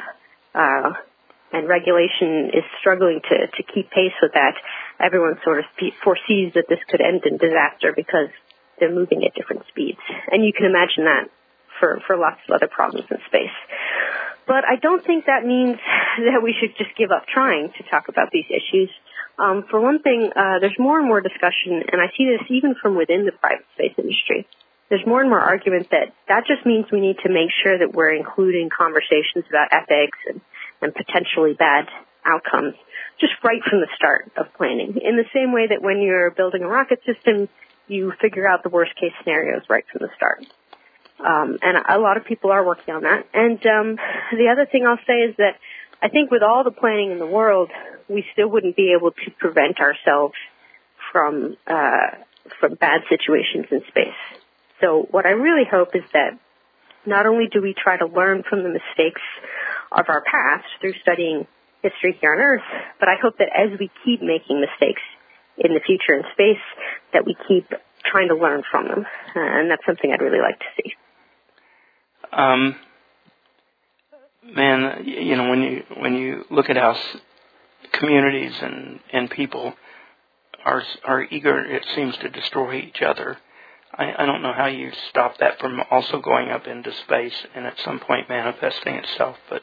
uh, 0.55 0.93
and 1.53 1.69
regulation 1.69 2.51
is 2.55 2.65
struggling 2.81 3.21
to, 3.21 3.47
to 3.47 3.63
keep 3.63 3.91
pace 3.91 4.17
with 4.23 4.33
that, 4.33 4.55
everyone 4.99 5.37
sort 5.45 5.59
of 5.59 5.65
foresees 6.03 6.55
that 6.55 6.65
this 6.69 6.79
could 6.89 7.01
end 7.01 7.23
in 7.27 7.37
disaster 7.37 7.93
because 7.95 8.29
they're 8.81 8.95
moving 8.95 9.25
at 9.25 9.35
different 9.35 9.63
speeds. 9.69 10.01
And 10.31 10.45
you 10.45 10.53
can 10.53 10.67
imagine 10.67 11.05
that 11.05 11.29
for, 11.79 12.01
for 12.07 12.17
lots 12.17 12.41
of 12.49 12.55
other 12.55 12.69
problems 12.69 13.07
in 13.11 13.19
space. 13.27 13.53
But 14.47 14.65
I 14.65 14.77
don't 14.77 15.05
think 15.05 15.27
that 15.27 15.45
means 15.45 15.77
that 16.19 16.43
we 16.43 16.55
should 16.59 16.77
just 16.77 16.97
give 16.97 17.11
up 17.11 17.27
trying 17.27 17.73
to 17.79 17.83
talk 17.91 18.09
about 18.09 18.31
these 18.33 18.47
issues. 18.51 18.91
Um, 19.39 19.65
for 19.71 19.81
one 19.81 20.03
thing, 20.03 20.31
uh, 20.35 20.59
there's 20.61 20.79
more 20.79 20.99
and 20.99 21.09
more 21.09 21.21
discussion, 21.21 21.83
and 21.91 22.01
I 22.01 22.13
see 22.17 22.27
this 22.27 22.47
even 22.51 22.75
from 22.81 22.97
within 22.97 23.25
the 23.25 23.33
private 23.33 23.67
space 23.75 23.95
industry. 23.97 24.47
There's 24.91 25.07
more 25.07 25.23
and 25.23 25.31
more 25.31 25.41
argument 25.41 25.89
that 25.91 26.13
that 26.29 26.45
just 26.47 26.67
means 26.67 26.85
we 26.93 27.01
need 27.01 27.17
to 27.25 27.31
make 27.33 27.49
sure 27.65 27.79
that 27.79 27.95
we're 27.95 28.13
including 28.13 28.69
conversations 28.69 29.49
about 29.49 29.73
ethics 29.73 30.19
and 30.29 30.41
and 30.83 30.93
potentially 30.93 31.55
bad 31.55 31.87
outcomes 32.27 32.75
just 33.21 33.33
right 33.45 33.63
from 33.69 33.81
the 33.81 33.89
start 33.97 34.31
of 34.37 34.53
planning. 34.55 34.99
In 35.01 35.17
the 35.17 35.25
same 35.33 35.53
way 35.53 35.69
that 35.69 35.81
when 35.81 36.03
you're 36.03 36.31
building 36.31 36.63
a 36.63 36.69
rocket 36.69 37.01
system, 37.07 37.49
you 37.87 38.13
figure 38.21 38.49
out 38.49 38.63
the 38.63 38.69
worst 38.69 38.95
case 38.97 39.13
scenarios 39.23 39.63
right 39.69 39.85
from 39.91 40.03
the 40.03 40.11
start. 40.17 40.45
Um, 41.25 41.59
and 41.63 41.77
a 41.89 41.99
lot 41.99 42.17
of 42.17 42.25
people 42.25 42.51
are 42.51 42.65
working 42.65 42.95
on 42.95 43.03
that. 43.03 43.27
And 43.33 43.65
um, 43.67 43.97
the 44.33 44.49
other 44.51 44.67
thing 44.67 44.87
I'll 44.87 44.99
say 45.07 45.31
is 45.31 45.37
that 45.39 45.57
I 46.03 46.09
think 46.09 46.31
with 46.31 46.43
all 46.43 46.65
the 46.65 46.73
planning 46.73 47.13
in 47.13 47.19
the 47.19 47.27
world, 47.27 47.71
we 48.09 48.25
still 48.33 48.49
wouldn't 48.49 48.77
be 48.77 48.95
able 48.99 49.13
to 49.13 49.31
prevent 49.39 49.79
ourselves 49.81 50.35
from 51.13 51.57
uh, 51.67 52.19
from 52.59 52.75
bad 52.75 53.03
situations 53.09 53.67
in 53.71 53.83
space. 53.89 54.19
So 54.81 55.07
what 55.11 55.27
I 55.27 55.31
really 55.31 55.65
hope 55.71 55.95
is 55.95 56.03
that 56.13 56.39
not 57.07 57.27
only 57.27 57.47
do 57.47 57.63
we 57.63 57.75
try 57.75 57.97
to 57.97 58.07
learn 58.07 58.43
from 58.49 58.65
the 58.65 58.69
mistakes 58.69 59.23
of 59.93 60.07
our 60.09 60.23
past 60.23 60.67
through 60.81 60.95
studying 61.03 61.47
history 61.83 62.19
here 62.21 62.33
on 62.33 62.41
Earth, 62.41 62.67
but 62.99 63.09
I 63.09 63.15
hope 63.21 63.39
that 63.39 63.49
as 63.55 63.79
we 63.79 63.91
keep 64.05 64.23
making 64.23 64.61
mistakes 64.61 65.03
in 65.59 65.75
the 65.75 65.81
future 65.81 66.15
in 66.15 66.25
space, 66.33 66.63
that 67.13 67.27
we 67.27 67.37
keep 67.47 67.69
trying 68.05 68.29
to 68.29 68.35
learn 68.35 68.63
from 68.71 68.89
them, 68.89 69.07
uh, 69.37 69.41
and 69.41 69.71
that's 69.71 69.85
something 69.87 70.11
I'd 70.11 70.21
really 70.21 70.41
like 70.41 70.59
to 70.59 70.71
see. 70.77 70.95
Um, 72.33 72.77
man, 74.45 75.05
you 75.05 75.37
know 75.37 75.49
when 75.51 75.63
you 75.63 75.83
when 75.99 76.15
you 76.15 76.45
look 76.51 76.71
at 76.71 76.77
how 76.77 76.97
communities 77.93 78.55
and 78.61 79.01
and 79.13 79.31
people 79.31 79.75
are 80.65 80.83
are 81.05 81.23
eager, 81.25 81.65
it 81.65 81.85
seems 81.95 82.17
to 82.19 82.29
destroy 82.29 82.77
each 82.77 83.03
other. 83.03 83.39
I, 83.95 84.23
I 84.23 84.27
don't 84.27 84.41
know 84.41 84.55
how 84.55 84.67
you 84.67 84.91
stop 85.11 85.37
that 85.39 85.61
from 85.61 85.83
also 85.91 86.21
going 86.21 86.49
up 86.49 86.67
into 86.67 86.93
space 87.05 87.35
and 87.55 87.67
at 87.67 87.79
some 87.85 88.01
point 88.01 88.29
manifesting 88.29 88.95
itself, 88.95 89.37
but 89.51 89.63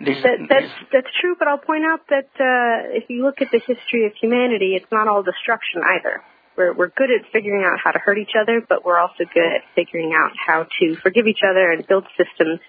these, 0.00 0.22
that, 0.22 0.38
that's 0.48 0.72
that's 0.92 1.06
true. 1.20 1.36
But 1.38 1.48
I'll 1.48 1.58
point 1.58 1.84
out 1.84 2.00
that 2.08 2.28
uh, 2.40 2.96
if 2.96 3.08
you 3.08 3.24
look 3.24 3.40
at 3.40 3.50
the 3.50 3.60
history 3.60 4.06
of 4.06 4.12
humanity, 4.20 4.74
it's 4.74 4.90
not 4.90 5.08
all 5.08 5.22
destruction 5.22 5.80
either. 5.96 6.22
We're 6.56 6.72
we're 6.74 6.88
good 6.88 7.10
at 7.10 7.30
figuring 7.32 7.64
out 7.64 7.78
how 7.82 7.90
to 7.90 7.98
hurt 7.98 8.18
each 8.18 8.34
other, 8.40 8.60
but 8.66 8.84
we're 8.84 8.98
also 8.98 9.24
good 9.32 9.52
at 9.56 9.62
figuring 9.74 10.12
out 10.12 10.32
how 10.36 10.66
to 10.80 10.96
forgive 11.02 11.26
each 11.26 11.40
other 11.48 11.70
and 11.70 11.86
build 11.86 12.04
systems 12.16 12.60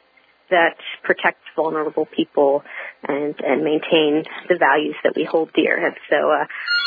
that 0.50 0.76
protect 1.04 1.40
vulnerable 1.56 2.06
people 2.06 2.64
and 3.08 3.36
and 3.40 3.64
maintain 3.64 4.24
the 4.50 4.58
values 4.58 4.96
that 5.04 5.14
we 5.16 5.24
hold 5.24 5.52
dear. 5.54 5.76
And 5.86 5.96
so 6.10 6.32
uh, 6.32 6.46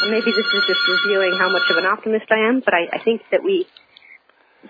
maybe 0.09 0.31
this 0.31 0.47
is 0.47 0.65
just 0.67 0.81
revealing 0.89 1.37
how 1.39 1.51
much 1.51 1.69
of 1.71 1.77
an 1.77 1.87
optimist 1.87 2.27
I 2.31 2.49
am, 2.49 2.61
but 2.61 2.75
I, 2.75 2.89
I 2.93 3.03
think 3.03 3.23
that 3.31 3.43
we 3.43 3.67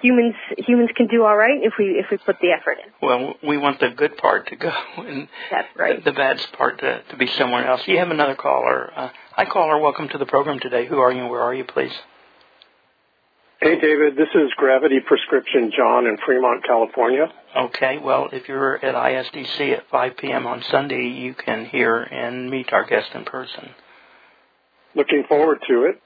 humans 0.02 0.34
humans 0.58 0.90
can 0.96 1.06
do 1.06 1.24
all 1.24 1.36
right 1.36 1.62
if 1.62 1.74
we 1.78 1.98
if 1.98 2.06
we 2.10 2.18
put 2.18 2.36
the 2.40 2.52
effort 2.52 2.78
in. 2.84 2.92
Well, 3.00 3.34
we 3.46 3.56
want 3.56 3.80
the 3.80 3.90
good 3.90 4.16
part 4.16 4.48
to 4.48 4.56
go, 4.56 4.72
and 4.98 5.28
That's 5.50 5.68
right. 5.76 6.02
the 6.04 6.12
bad 6.12 6.38
part 6.56 6.80
to, 6.80 7.02
to 7.10 7.16
be 7.16 7.26
somewhere 7.38 7.66
else. 7.66 7.82
You 7.86 7.98
have 7.98 8.10
another 8.10 8.34
caller. 8.34 8.90
Uh, 8.94 9.10
hi, 9.32 9.44
caller. 9.44 9.78
Welcome 9.80 10.08
to 10.10 10.18
the 10.18 10.26
program 10.26 10.58
today. 10.60 10.86
Who 10.86 10.98
are 10.98 11.12
you? 11.12 11.26
Where 11.26 11.42
are 11.42 11.54
you, 11.54 11.64
please? 11.64 11.92
Hey, 13.60 13.80
David. 13.80 14.16
This 14.16 14.28
is 14.34 14.52
Gravity 14.58 15.00
Prescription 15.00 15.72
John 15.74 16.06
in 16.06 16.18
Fremont, 16.26 16.62
California. 16.62 17.32
Okay. 17.56 17.96
Well, 17.96 18.28
if 18.30 18.48
you're 18.48 18.76
at 18.76 18.94
ISDC 18.94 19.78
at 19.78 19.88
5 19.88 20.16
p.m. 20.18 20.46
on 20.46 20.62
Sunday, 20.70 21.08
you 21.08 21.32
can 21.32 21.64
hear 21.64 22.02
and 22.02 22.50
meet 22.50 22.74
our 22.74 22.84
guest 22.84 23.08
in 23.14 23.24
person. 23.24 23.70
Looking 24.94 25.24
forward 25.26 25.60
to 25.68 25.84
it. 25.84 26.02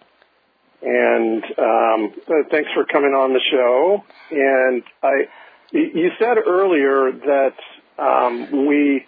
And 0.82 1.44
um, 1.58 2.14
uh, 2.28 2.48
thanks 2.52 2.70
for 2.72 2.84
coming 2.84 3.10
on 3.10 3.32
the 3.32 3.40
show. 3.50 4.04
And 4.30 4.84
I, 5.02 5.28
you 5.72 6.10
said 6.20 6.38
earlier 6.38 7.10
that 7.10 7.54
um, 7.98 8.68
we 8.68 9.06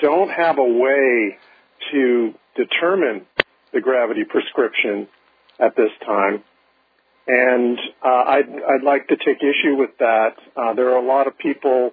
don't 0.00 0.30
have 0.30 0.58
a 0.58 0.64
way 0.64 1.38
to 1.90 2.34
determine 2.54 3.26
the 3.72 3.80
gravity 3.80 4.22
prescription 4.24 5.08
at 5.58 5.74
this 5.74 5.90
time. 6.06 6.44
And 7.28 7.78
uh, 8.02 8.08
I'd, 8.08 8.48
I'd 8.48 8.82
like 8.82 9.08
to 9.08 9.16
take 9.16 9.42
issue 9.42 9.76
with 9.76 9.90
that. 9.98 10.36
Uh, 10.56 10.72
there 10.72 10.88
are 10.90 10.96
a 10.96 11.06
lot 11.06 11.26
of 11.26 11.36
people 11.36 11.92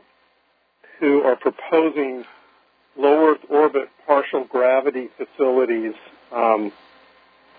who 1.01 1.23
are 1.23 1.35
proposing 1.35 2.23
low 2.97 3.31
Earth 3.31 3.41
orbit 3.49 3.89
partial 4.07 4.45
gravity 4.45 5.09
facilities 5.17 5.93
um, 6.31 6.71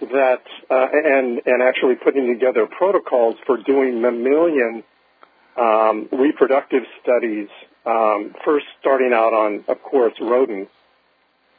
that 0.00 0.42
uh, 0.70 0.86
and 0.92 1.42
and 1.44 1.62
actually 1.62 1.96
putting 1.96 2.26
together 2.26 2.66
protocols 2.66 3.36
for 3.46 3.58
doing 3.58 4.00
mammalian 4.00 4.82
um, 5.58 6.08
reproductive 6.12 6.84
studies. 7.02 7.48
Um, 7.84 8.34
first, 8.44 8.66
starting 8.80 9.12
out 9.12 9.32
on, 9.32 9.64
of 9.68 9.82
course, 9.82 10.14
rodents 10.20 10.72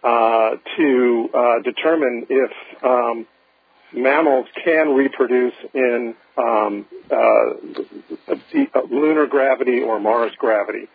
uh, 0.03 0.55
to 0.75 1.29
uh, 1.33 1.59
determine 1.63 2.25
if 2.29 2.51
um, 2.83 3.27
mammals 3.93 4.47
can 4.63 4.93
reproduce 4.93 5.53
in 5.73 6.15
um, 6.37 6.85
uh, 7.11 7.53
lunar 8.89 9.27
gravity 9.27 9.81
or 9.81 9.99
Mars 9.99 10.33
gravity. 10.37 10.87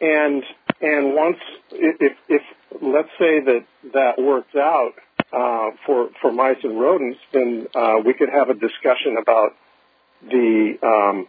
And 0.00 0.44
and 0.80 1.14
once 1.14 1.38
if 1.72 2.16
if 2.28 2.42
let's 2.80 3.10
say 3.18 3.40
that 3.40 3.64
that 3.94 4.22
works 4.22 4.54
out 4.54 4.92
uh, 5.32 5.70
for 5.84 6.10
for 6.20 6.32
mice 6.32 6.58
and 6.62 6.80
rodents, 6.80 7.18
then 7.32 7.66
uh, 7.74 7.96
we 8.04 8.14
could 8.14 8.28
have 8.28 8.48
a 8.48 8.54
discussion 8.54 9.16
about 9.20 9.56
the 10.22 10.78
um, 10.82 11.26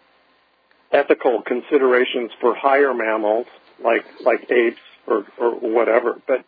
ethical 0.92 1.42
considerations 1.42 2.32
for 2.40 2.56
higher 2.56 2.94
mammals 2.94 3.48
like 3.84 4.06
like 4.24 4.52
apes 4.52 4.82
or, 5.08 5.26
or 5.40 5.52
whatever. 5.56 6.22
But 6.28 6.46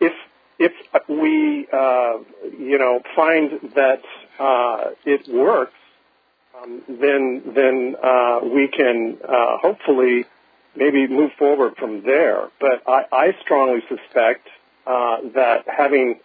if 0.00 0.12
if 0.58 0.72
we 1.08 1.66
uh, 1.72 2.18
you 2.58 2.78
know 2.78 3.00
find 3.14 3.72
that 3.74 4.02
uh, 4.38 4.90
it 5.04 5.28
works, 5.28 5.74
um, 6.60 6.82
then 6.88 7.42
then 7.54 7.96
uh, 8.02 8.40
we 8.42 8.68
can 8.68 9.18
uh, 9.22 9.58
hopefully 9.58 10.24
maybe 10.76 11.06
move 11.06 11.30
forward 11.38 11.74
from 11.76 12.02
there. 12.02 12.48
But 12.60 12.82
I, 12.86 13.04
I 13.12 13.36
strongly 13.42 13.80
suspect 13.88 14.48
uh, 14.86 15.18
that 15.34 15.64
having 15.66 16.20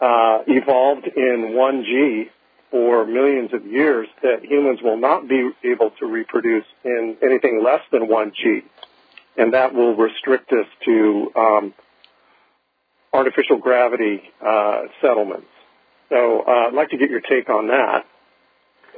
uh, 0.00 0.42
evolved 0.46 1.06
in 1.06 1.54
1G 1.54 2.30
for 2.70 3.04
millions 3.04 3.52
of 3.52 3.66
years, 3.66 4.08
that 4.22 4.44
humans 4.44 4.80
will 4.82 4.96
not 4.96 5.28
be 5.28 5.50
able 5.64 5.90
to 5.98 6.06
reproduce 6.06 6.64
in 6.84 7.16
anything 7.22 7.62
less 7.64 7.80
than 7.90 8.06
1G, 8.06 8.62
and 9.36 9.54
that 9.54 9.74
will 9.74 9.96
restrict 9.96 10.52
us 10.52 10.66
to 10.84 11.32
um, 11.34 11.74
artificial 13.12 13.58
gravity 13.58 14.22
uh, 14.44 14.82
settlements. 15.00 15.48
So 16.08 16.42
uh, 16.46 16.68
I'd 16.68 16.74
like 16.74 16.90
to 16.90 16.96
get 16.96 17.10
your 17.10 17.20
take 17.20 17.48
on 17.48 17.68
that. 17.68 18.04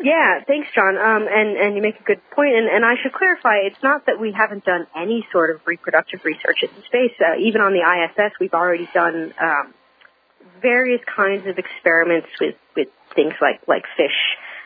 Yeah, 0.02 0.40
thanks, 0.46 0.68
John. 0.74 0.96
Um, 0.96 1.28
and 1.28 1.56
and 1.56 1.76
you 1.76 1.82
make 1.82 2.00
a 2.00 2.02
good 2.02 2.20
point. 2.34 2.54
And, 2.54 2.66
and 2.66 2.84
I 2.84 2.94
should 3.02 3.12
clarify, 3.12 3.68
it's 3.68 3.82
not 3.82 4.06
that 4.06 4.18
we 4.18 4.32
haven't 4.32 4.64
done 4.64 4.86
any 4.96 5.26
sort 5.30 5.54
of 5.54 5.60
reproductive 5.66 6.24
research 6.24 6.62
in 6.62 6.70
space. 6.86 7.12
Uh, 7.20 7.38
even 7.38 7.60
on 7.60 7.72
the 7.72 7.84
ISS, 7.84 8.32
we've 8.40 8.54
already 8.54 8.88
done 8.94 9.34
um, 9.40 9.74
various 10.60 11.02
kinds 11.04 11.46
of 11.46 11.58
experiments 11.58 12.28
with 12.40 12.56
with 12.74 12.88
things 13.14 13.34
like 13.40 13.60
like 13.68 13.84
fish 13.96 14.16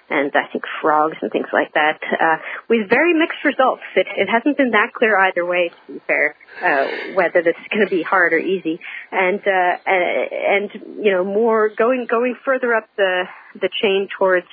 and 0.09 0.31
I 0.35 0.47
think 0.53 0.65
frogs 0.81 1.17
and 1.21 1.31
things 1.33 1.49
like 1.53 1.75
that, 1.75 1.99
uh, 2.03 2.37
with 2.69 2.89
very 2.89 3.15
mixed 3.15 3.45
results. 3.45 3.83
It, 3.97 4.07
it 4.17 4.29
hasn't 4.29 4.57
been 4.57 4.71
that 4.71 4.93
clear 4.95 5.19
either 5.19 5.45
way, 5.45 5.71
to 5.71 5.93
be 5.93 6.01
fair, 6.07 6.37
uh, 6.63 7.15
whether 7.15 7.43
this 7.43 7.57
is 7.57 7.69
going 7.71 7.85
to 7.85 7.91
be 7.91 8.03
hard 8.03 8.33
or 8.33 8.39
easy. 8.39 8.79
And, 9.11 9.41
uh, 9.41 9.77
and, 9.87 10.71
you 11.03 11.11
know, 11.11 11.25
more 11.25 11.71
going, 11.71 12.07
going 12.09 12.37
further 12.45 12.75
up 12.75 12.89
the, 12.97 13.25
the 13.55 13.69
chain 13.83 14.09
towards 14.17 14.47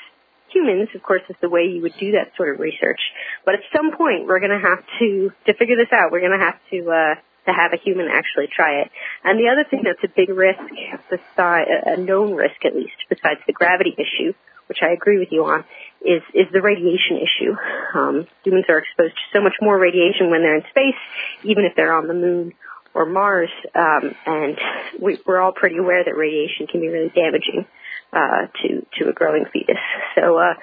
humans, 0.49 0.89
of 0.95 1.03
course, 1.03 1.21
is 1.29 1.35
the 1.41 1.49
way 1.49 1.65
you 1.65 1.81
would 1.81 1.97
do 1.99 2.13
that 2.13 2.31
sort 2.37 2.53
of 2.53 2.59
research. 2.59 3.01
But 3.45 3.55
at 3.55 3.61
some 3.75 3.95
point, 3.95 4.25
we're 4.27 4.39
going 4.39 4.51
to 4.51 4.59
have 4.59 4.83
to, 4.99 5.31
to 5.45 5.53
figure 5.53 5.75
this 5.75 5.91
out, 5.91 6.11
we're 6.11 6.21
going 6.21 6.37
to 6.37 6.45
have 6.45 6.59
to, 6.71 6.91
uh, 6.91 7.15
to 7.45 7.51
have 7.51 7.73
a 7.73 7.77
human 7.77 8.07
actually 8.07 8.47
try 8.47 8.81
it. 8.81 8.91
And 9.23 9.39
the 9.39 9.49
other 9.49 9.67
thing 9.69 9.83
that's 9.83 10.03
a 10.03 10.13
big 10.15 10.29
risk, 10.29 10.61
besides, 11.09 11.69
a 11.85 11.97
known 11.97 12.33
risk 12.33 12.63
at 12.65 12.75
least, 12.75 12.95
besides 13.09 13.41
the 13.45 13.53
gravity 13.53 13.95
issue, 13.97 14.33
which 14.67 14.79
I 14.81 14.91
agree 14.91 15.19
with 15.19 15.29
you 15.31 15.45
on, 15.45 15.63
is 16.01 16.21
is 16.33 16.47
the 16.51 16.61
radiation 16.61 17.17
issue. 17.17 17.53
Um, 17.95 18.27
humans 18.43 18.65
are 18.69 18.79
exposed 18.79 19.13
to 19.15 19.37
so 19.37 19.41
much 19.41 19.55
more 19.61 19.77
radiation 19.77 20.29
when 20.29 20.41
they're 20.41 20.55
in 20.55 20.65
space, 20.69 20.99
even 21.43 21.65
if 21.65 21.75
they're 21.75 21.93
on 21.93 22.07
the 22.07 22.13
moon 22.13 22.53
or 22.93 23.05
Mars, 23.05 23.49
um, 23.75 24.15
and 24.25 24.57
we, 25.01 25.17
we're 25.25 25.39
all 25.41 25.51
pretty 25.51 25.77
aware 25.77 26.03
that 26.03 26.15
radiation 26.15 26.67
can 26.67 26.79
be 26.79 26.89
really 26.89 27.09
damaging 27.09 27.65
uh, 28.11 28.47
to 28.61 28.85
to 28.99 29.09
a 29.09 29.13
growing 29.13 29.45
fetus. 29.51 29.77
So, 30.15 30.37
uh, 30.37 30.53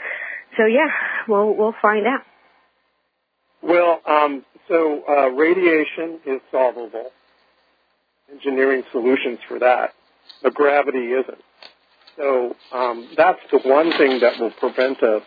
so 0.57 0.67
yeah, 0.67 0.89
we'll 1.27 1.55
we'll 1.55 1.75
find 1.83 2.07
out. 2.07 2.23
Well, 3.63 4.01
um, 4.07 4.45
so 4.69 5.03
uh, 5.09 5.29
radiation 5.31 6.21
is 6.25 6.41
solvable. 6.51 7.11
Engineering 8.31 8.85
solutions 8.93 9.41
for 9.49 9.59
that, 9.59 9.93
but 10.43 10.55
gravity 10.55 11.13
isn't. 11.13 11.43
So 12.17 12.57
um, 12.73 13.09
that's 13.17 13.41
the 13.51 13.59
one 13.59 13.93
thing 13.97 14.21
that 14.21 14.39
will 14.39 14.51
prevent 14.51 15.03
us 15.03 15.23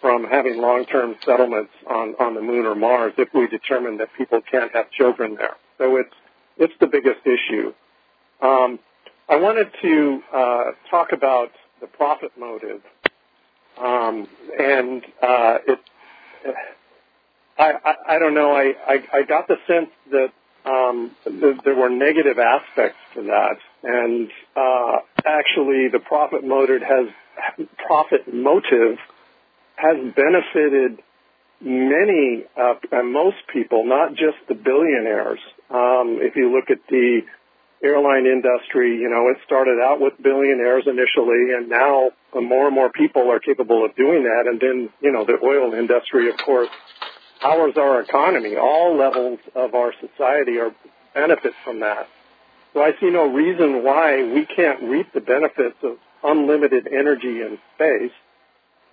from 0.00 0.24
having 0.24 0.60
long-term 0.60 1.16
settlements 1.24 1.72
on, 1.86 2.14
on 2.20 2.34
the 2.34 2.40
moon 2.42 2.66
or 2.66 2.74
Mars 2.74 3.14
if 3.18 3.28
we 3.34 3.48
determine 3.48 3.98
that 3.98 4.08
people 4.16 4.40
can't 4.50 4.72
have 4.74 4.90
children 4.90 5.36
there. 5.36 5.56
So 5.78 5.96
it's 5.96 6.14
it's 6.58 6.74
the 6.80 6.86
biggest 6.86 7.20
issue. 7.26 7.74
Um, 8.40 8.78
I 9.28 9.36
wanted 9.36 9.68
to 9.82 10.22
uh, 10.32 10.64
talk 10.90 11.12
about 11.12 11.50
the 11.80 11.86
profit 11.86 12.32
motive, 12.38 12.80
um, 13.78 14.28
and 14.58 15.02
uh, 15.22 15.58
it. 15.66 15.78
I, 17.58 17.72
I, 17.84 17.94
I 18.14 18.18
don't 18.18 18.34
know. 18.34 18.52
I, 18.52 18.74
I, 18.86 19.02
I 19.12 19.22
got 19.22 19.48
the 19.48 19.56
sense 19.66 19.90
that 20.10 20.32
um, 20.70 21.10
th- 21.24 21.56
there 21.64 21.74
were 21.74 21.88
negative 21.90 22.38
aspects 22.38 22.98
to 23.14 23.22
that, 23.22 23.56
and 23.82 24.30
uh, 24.54 24.98
actually, 25.26 25.88
the 25.92 25.98
profit 25.98 26.44
motive 26.44 26.82
has 26.82 27.66
profit 27.86 28.32
motive 28.32 28.98
has 29.76 29.96
benefited 30.14 31.02
many, 31.60 32.44
uh, 32.56 32.74
and 32.92 33.12
most 33.12 33.36
people, 33.52 33.84
not 33.84 34.10
just 34.10 34.36
the 34.48 34.54
billionaires. 34.54 35.40
Um, 35.70 36.18
if 36.20 36.36
you 36.36 36.52
look 36.54 36.70
at 36.70 36.78
the 36.88 37.20
airline 37.82 38.26
industry, 38.26 38.96
you 38.96 39.08
know, 39.08 39.28
it 39.28 39.38
started 39.44 39.78
out 39.82 40.00
with 40.00 40.14
billionaires 40.22 40.84
initially, 40.86 41.52
and 41.56 41.68
now 41.68 42.10
more 42.34 42.66
and 42.66 42.74
more 42.74 42.90
people 42.90 43.30
are 43.30 43.40
capable 43.40 43.84
of 43.84 43.94
doing 43.96 44.24
that. 44.24 44.46
And 44.46 44.60
then, 44.60 44.90
you 45.00 45.12
know, 45.12 45.24
the 45.24 45.38
oil 45.42 45.74
industry, 45.74 46.30
of 46.30 46.36
course, 46.38 46.68
powers 47.40 47.74
our 47.76 48.00
economy. 48.00 48.56
All 48.56 48.96
levels 48.96 49.40
of 49.54 49.74
our 49.74 49.92
society 50.00 50.58
are 50.58 50.74
benefit 51.14 51.52
from 51.64 51.80
that. 51.80 52.08
So 52.76 52.82
I 52.82 52.92
see 53.00 53.08
no 53.08 53.32
reason 53.32 53.82
why 53.82 54.22
we 54.22 54.44
can't 54.44 54.82
reap 54.82 55.10
the 55.14 55.22
benefits 55.22 55.76
of 55.82 55.96
unlimited 56.22 56.86
energy 56.86 57.40
in 57.40 57.56
space, 57.74 58.12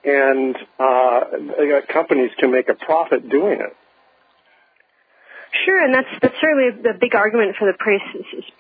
and 0.06 0.56
uh, 0.80 1.20
companies 1.90 2.32
can 2.40 2.50
make 2.50 2.70
a 2.70 2.76
profit 2.76 3.28
doing 3.28 3.60
it. 3.60 3.76
Sure, 5.66 5.84
and 5.84 5.94
that's 5.94 6.08
that's 6.22 6.34
certainly 6.40 6.82
the 6.82 6.98
big 6.98 7.14
argument 7.14 7.58
for 7.60 7.70
the 7.70 7.78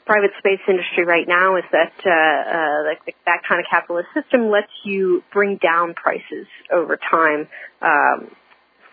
private 0.05 0.31
space 0.39 0.59
industry 0.67 1.05
right 1.05 1.25
now 1.25 1.55
is 1.55 1.63
that 1.71 1.93
uh, 2.05 2.09
uh, 2.09 2.83
like 2.83 3.15
that 3.25 3.43
kind 3.47 3.61
of 3.61 3.65
capitalist 3.71 4.09
system 4.13 4.49
lets 4.49 4.71
you 4.83 5.23
bring 5.31 5.55
down 5.55 5.93
prices 5.93 6.47
over 6.69 6.97
time 6.97 7.47
um, 7.81 8.29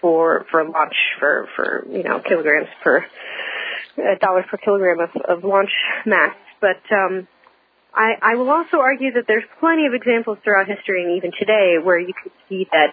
for 0.01 0.47
for 0.53 0.63
launch 0.63 0.95
for 1.19 1.49
for 1.57 1.85
you 1.91 2.05
know 2.05 2.21
kilograms 2.21 2.69
per 2.85 2.99
uh, 2.99 3.09
dollars 4.21 4.45
per 4.51 4.57
kilogram 4.57 5.01
of, 5.01 5.11
of 5.23 5.45
launch 5.45 5.71
mass, 6.07 6.37
but 6.61 6.81
um, 6.93 7.29
I, 7.95 8.15
I 8.23 8.35
will 8.37 8.51
also 8.51 8.79
argue 8.79 9.13
that 9.13 9.25
there's 9.27 9.45
plenty 9.59 9.87
of 9.87 9.95
examples 9.95 10.39
throughout 10.45 10.69
history 10.69 11.03
and 11.03 11.17
even 11.17 11.33
today 11.39 11.77
where 11.83 11.99
you 11.99 12.13
can 12.15 12.31
see 12.49 12.69
that 12.73 12.93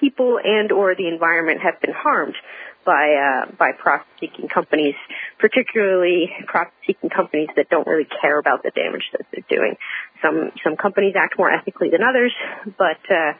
people 0.00 0.38
and 0.42 0.70
or 0.70 0.94
the 0.94 1.08
environment 1.08 1.60
have 1.62 1.80
been 1.80 1.94
harmed 1.94 2.36
by 2.84 3.14
uh, 3.14 3.52
by 3.58 3.72
profit-seeking 3.72 4.48
companies, 4.48 4.94
particularly 5.38 6.30
profit-seeking 6.46 7.10
companies 7.10 7.48
that 7.56 7.68
don't 7.68 7.86
really 7.86 8.06
care 8.20 8.38
about 8.38 8.62
the 8.62 8.70
damage 8.70 9.04
that 9.12 9.26
they're 9.32 9.44
doing. 9.48 9.76
Some 10.22 10.52
some 10.64 10.76
companies 10.76 11.14
act 11.16 11.38
more 11.38 11.50
ethically 11.50 11.90
than 11.90 12.02
others, 12.02 12.32
but 12.78 13.00
uh, 13.10 13.32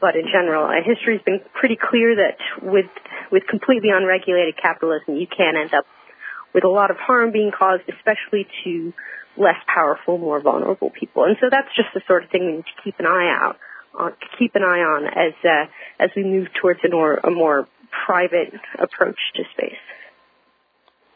but 0.00 0.16
in 0.16 0.26
general, 0.32 0.66
uh, 0.66 0.82
history's 0.84 1.22
been 1.22 1.40
pretty 1.54 1.76
clear 1.76 2.16
that 2.16 2.38
with 2.62 2.86
with 3.30 3.46
completely 3.48 3.90
unregulated 3.90 4.56
capitalism, 4.60 5.16
you 5.16 5.26
can 5.26 5.56
end 5.56 5.74
up 5.74 5.86
with 6.54 6.64
a 6.64 6.68
lot 6.68 6.90
of 6.90 6.96
harm 6.96 7.32
being 7.32 7.50
caused, 7.56 7.82
especially 7.88 8.46
to 8.64 8.92
less 9.36 9.56
powerful, 9.66 10.16
more 10.18 10.40
vulnerable 10.40 10.90
people. 10.90 11.24
And 11.24 11.36
so 11.40 11.48
that's 11.50 11.68
just 11.76 11.88
the 11.94 12.00
sort 12.06 12.24
of 12.24 12.30
thing 12.30 12.46
we 12.46 12.52
need 12.52 12.64
to 12.64 12.82
keep 12.82 12.98
an 12.98 13.06
eye 13.06 13.28
out 13.28 13.58
on, 13.94 14.12
keep 14.38 14.54
an 14.54 14.62
eye 14.62 14.80
on 14.80 15.06
as 15.06 15.34
uh, 15.44 15.66
as 16.02 16.10
we 16.16 16.24
move 16.24 16.48
towards 16.60 16.80
a 16.84 16.90
more 16.90 17.14
a 17.14 17.30
more 17.30 17.68
private 18.06 18.52
approach 18.78 19.18
to 19.34 19.42
space. 19.52 19.78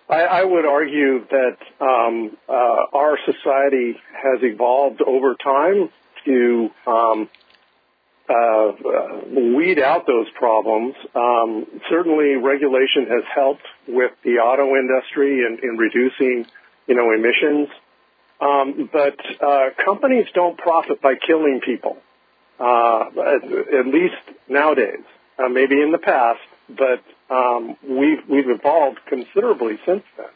I, 0.08 0.22
I 0.22 0.44
would 0.44 0.64
argue 0.64 1.24
that 1.30 1.56
um, 1.80 2.36
uh, 2.48 2.52
our 2.52 3.16
society 3.24 3.94
has 4.12 4.42
evolved 4.42 5.02
over 5.02 5.36
time 5.36 5.88
to 6.24 6.70
um, 6.86 7.28
uh, 8.30 9.56
weed 9.56 9.78
out 9.78 10.06
those 10.06 10.28
problems. 10.38 10.94
Um, 11.14 11.66
certainly, 11.88 12.36
regulation 12.36 13.06
has 13.06 13.24
helped 13.34 13.66
with 13.88 14.12
the 14.24 14.38
auto 14.38 14.76
industry 14.76 15.44
in, 15.44 15.58
in 15.62 15.76
reducing, 15.76 16.46
you 16.86 16.94
know, 16.94 17.12
emissions. 17.12 17.68
Um, 18.40 18.88
but 18.92 19.18
uh, 19.42 19.70
companies 19.84 20.26
don't 20.32 20.56
profit 20.56 21.02
by 21.02 21.14
killing 21.14 21.60
people, 21.64 21.98
uh, 22.58 23.06
at, 23.06 23.44
at 23.44 23.86
least 23.86 24.16
nowadays. 24.48 25.04
Uh, 25.38 25.48
maybe 25.48 25.80
in 25.80 25.90
the 25.90 25.98
past, 25.98 26.40
but 26.68 27.02
um, 27.34 27.76
we've 27.88 28.18
we've 28.28 28.50
evolved 28.50 28.98
considerably 29.08 29.78
since 29.86 30.02
then. 30.18 30.26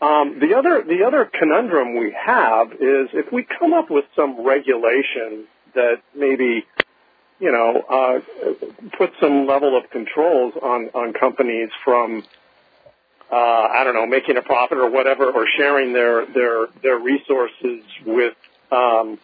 Um, 0.00 0.38
the 0.38 0.54
other 0.54 0.84
the 0.86 1.04
other 1.04 1.24
conundrum 1.24 1.96
we 1.96 2.14
have 2.24 2.72
is 2.72 3.08
if 3.14 3.32
we 3.32 3.44
come 3.58 3.72
up 3.72 3.90
with 3.90 4.04
some 4.14 4.44
regulation 4.46 5.46
that 5.74 6.02
maybe 6.14 6.66
you 7.42 7.50
know 7.50 7.82
uh, 7.90 8.20
put 8.96 9.10
some 9.20 9.46
level 9.46 9.76
of 9.76 9.90
controls 9.90 10.54
on 10.62 10.90
on 10.94 11.12
companies 11.12 11.70
from 11.84 12.22
uh, 13.30 13.34
I 13.34 13.82
don't 13.84 13.94
know 13.94 14.06
making 14.06 14.36
a 14.36 14.42
profit 14.42 14.78
or 14.78 14.88
whatever 14.88 15.30
or 15.30 15.46
sharing 15.58 15.92
their 15.92 16.24
their 16.24 16.66
their 16.82 16.98
resources 16.98 17.82
with 18.06 18.34
um, 18.70 19.18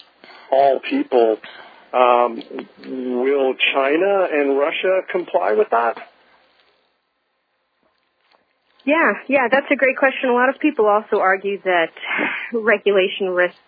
all 0.50 0.80
people. 0.80 1.38
Um, 1.90 2.42
will 2.84 3.54
China 3.72 4.28
and 4.30 4.58
Russia 4.58 5.00
comply 5.10 5.52
with 5.52 5.70
that? 5.70 5.96
Yeah, 8.84 9.12
yeah, 9.26 9.48
that's 9.50 9.70
a 9.70 9.76
great 9.76 9.96
question. 9.96 10.28
A 10.28 10.34
lot 10.34 10.50
of 10.50 10.58
people 10.60 10.86
also 10.86 11.20
argue 11.20 11.60
that 11.62 11.92
regulation 12.52 13.30
risks 13.30 13.58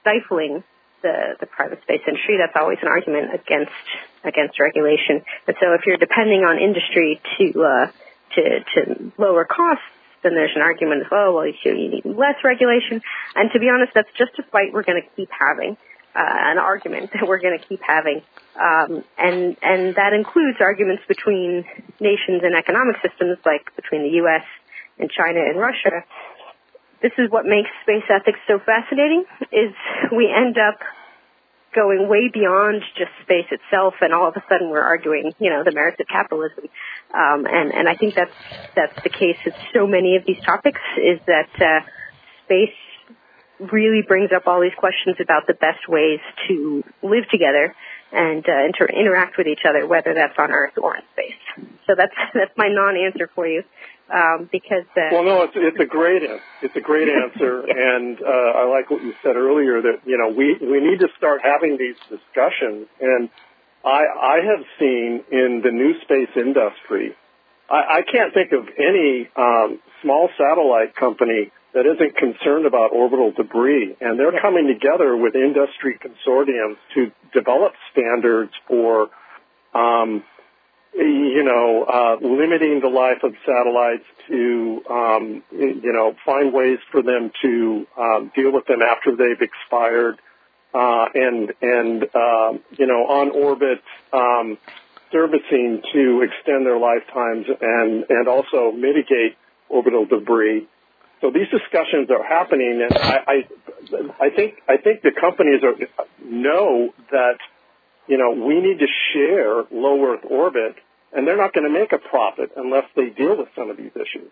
stifling 0.00 0.64
the, 1.06 1.36
the 1.40 1.46
private 1.46 1.80
space 1.82 2.02
industry. 2.06 2.42
That's 2.42 2.58
always 2.58 2.78
an 2.82 2.88
argument 2.88 3.30
against 3.32 3.78
against 4.26 4.58
regulation. 4.58 5.22
And 5.46 5.56
so, 5.62 5.74
if 5.78 5.86
you're 5.86 6.02
depending 6.02 6.42
on 6.42 6.58
industry 6.58 7.20
to 7.38 7.44
uh, 7.62 7.86
to 8.34 8.42
to 8.74 9.12
lower 9.16 9.44
costs, 9.46 9.86
then 10.22 10.34
there's 10.34 10.54
an 10.56 10.62
argument 10.62 11.06
of 11.06 11.08
oh 11.12 11.34
well, 11.34 11.46
you, 11.46 11.54
you 11.64 11.88
need 11.90 12.04
less 12.04 12.42
regulation. 12.42 13.00
And 13.34 13.50
to 13.52 13.58
be 13.60 13.70
honest, 13.70 13.92
that's 13.94 14.10
just 14.18 14.34
a 14.38 14.42
fight 14.50 14.72
we're 14.72 14.82
going 14.82 15.00
to 15.00 15.08
keep 15.14 15.30
having. 15.30 15.76
Uh, 16.16 16.24
an 16.24 16.58
argument 16.58 17.10
that 17.14 17.28
we're 17.28 17.40
going 17.40 17.58
to 17.58 17.64
keep 17.66 17.80
having, 17.86 18.22
um, 18.56 19.04
and 19.18 19.56
and 19.60 19.94
that 19.96 20.14
includes 20.16 20.56
arguments 20.60 21.02
between 21.06 21.64
nations 22.00 22.40
and 22.42 22.56
economic 22.56 22.96
systems, 23.04 23.36
like 23.44 23.68
between 23.76 24.02
the 24.02 24.16
U.S. 24.24 24.44
and 24.98 25.10
China 25.10 25.40
and 25.40 25.60
Russia. 25.60 26.04
This 27.02 27.12
is 27.18 27.30
what 27.30 27.44
makes 27.44 27.68
space 27.82 28.08
ethics 28.08 28.40
so 28.48 28.58
fascinating: 28.58 29.26
is 29.52 29.76
we 30.10 30.32
end 30.32 30.56
up 30.56 30.80
going 31.76 32.08
way 32.08 32.30
beyond 32.32 32.82
just 32.96 33.12
space 33.22 33.46
itself, 33.52 33.94
and 34.00 34.12
all 34.12 34.26
of 34.28 34.34
a 34.34 34.42
sudden 34.48 34.70
we're 34.70 34.82
arguing, 34.82 35.32
you 35.38 35.50
know, 35.50 35.62
the 35.62 35.70
merits 35.70 36.00
of 36.00 36.08
capitalism. 36.08 36.64
Um, 37.14 37.46
and 37.46 37.72
and 37.72 37.88
I 37.88 37.94
think 37.94 38.14
that's 38.14 38.34
that's 38.74 38.96
the 39.04 39.10
case 39.10 39.36
with 39.44 39.54
so 39.72 39.86
many 39.86 40.16
of 40.16 40.24
these 40.26 40.42
topics. 40.44 40.80
Is 40.96 41.20
that 41.26 41.50
uh, 41.60 41.86
space 42.44 42.74
really 43.60 44.02
brings 44.02 44.30
up 44.34 44.46
all 44.46 44.60
these 44.60 44.76
questions 44.76 45.16
about 45.20 45.46
the 45.46 45.54
best 45.54 45.88
ways 45.88 46.20
to 46.48 46.82
live 47.02 47.28
together 47.30 47.74
and 48.12 48.44
uh, 48.48 48.64
inter- 48.64 48.86
interact 48.86 49.36
with 49.38 49.46
each 49.46 49.64
other, 49.68 49.86
whether 49.86 50.14
that's 50.14 50.34
on 50.38 50.50
Earth 50.50 50.74
or 50.80 50.96
in 50.96 51.02
space. 51.12 51.68
So 51.86 51.94
that's 51.96 52.14
that's 52.34 52.56
my 52.56 52.68
non-answer 52.68 53.30
for 53.34 53.46
you, 53.46 53.62
um, 54.12 54.48
because 54.50 54.86
uh, 54.96 55.10
well, 55.12 55.24
no, 55.24 55.42
it's 55.42 55.54
it's 55.56 55.80
a 55.80 55.86
great 55.86 56.22
it's 56.62 56.76
a 56.76 56.80
great 56.80 57.08
answer, 57.08 57.60
and 57.68 58.18
uh, 58.22 58.58
I 58.58 58.64
like 58.64 58.90
what 58.90 59.02
you 59.02 59.14
said 59.22 59.36
earlier 59.36 59.82
that 59.82 60.00
you 60.04 60.18
know 60.18 60.28
we 60.28 60.56
we 60.60 60.80
need 60.80 61.00
to 61.00 61.08
start 61.16 61.40
having 61.42 61.76
these 61.78 61.96
discussions, 62.08 62.86
and 63.00 63.28
I 63.84 64.02
I 64.06 64.36
have 64.44 64.64
seen 64.78 65.24
in 65.30 65.62
the 65.64 65.70
new 65.70 66.00
space 66.02 66.30
industry, 66.36 67.16
I, 67.70 67.98
I 67.98 68.00
can't 68.02 68.32
think 68.32 68.52
of 68.52 68.68
any 68.78 69.28
um, 69.36 69.80
small 70.02 70.28
satellite 70.38 70.94
company 70.94 71.52
that 71.76 71.84
isn't 71.84 72.16
concerned 72.16 72.64
about 72.64 72.92
orbital 72.92 73.32
debris. 73.32 73.96
And 74.00 74.18
they're 74.18 74.40
coming 74.40 74.66
together 74.66 75.14
with 75.14 75.34
industry 75.34 75.98
consortiums 76.00 76.76
to 76.94 77.12
develop 77.34 77.72
standards 77.92 78.52
for, 78.66 79.08
um, 79.74 80.24
you 80.96 81.44
know, 81.44 81.84
uh, 81.84 82.16
limiting 82.26 82.80
the 82.80 82.88
life 82.88 83.22
of 83.22 83.34
satellites 83.44 84.04
to, 84.28 84.82
um, 84.88 85.42
you 85.52 85.92
know, 85.92 86.14
find 86.24 86.52
ways 86.52 86.78
for 86.90 87.02
them 87.02 87.30
to 87.42 87.86
um, 87.98 88.32
deal 88.34 88.52
with 88.52 88.66
them 88.66 88.80
after 88.82 89.14
they've 89.14 89.40
expired, 89.40 90.18
uh, 90.74 91.06
and 91.14 91.52
and 91.60 92.04
uh, 92.14 92.52
you 92.78 92.86
know, 92.86 93.06
on 93.06 93.30
orbit 93.30 93.82
um, 94.12 94.58
servicing 95.12 95.82
to 95.92 96.22
extend 96.22 96.66
their 96.66 96.78
lifetimes 96.78 97.46
and 97.60 98.04
and 98.08 98.28
also 98.28 98.72
mitigate 98.72 99.36
orbital 99.68 100.06
debris. 100.06 100.66
So 101.20 101.30
these 101.30 101.48
discussions 101.48 102.10
are 102.10 102.22
happening, 102.22 102.86
and 102.86 102.96
I, 102.96 103.18
I, 103.26 104.26
I 104.26 104.30
think 104.30 104.62
I 104.68 104.76
think 104.76 105.02
the 105.02 105.12
companies 105.18 105.62
are 105.62 105.74
know 106.22 106.92
that 107.10 107.38
you 108.06 108.18
know 108.18 108.30
we 108.30 108.60
need 108.60 108.78
to 108.78 108.86
share 109.12 109.64
low 109.70 110.12
Earth 110.12 110.24
orbit, 110.28 110.76
and 111.12 111.26
they're 111.26 111.36
not 111.36 111.52
going 111.52 111.66
to 111.66 111.72
make 111.72 111.92
a 111.92 111.98
profit 111.98 112.52
unless 112.56 112.84
they 112.94 113.10
deal 113.10 113.36
with 113.36 113.48
some 113.56 113.70
of 113.70 113.76
these 113.76 113.92
issues. 113.94 114.30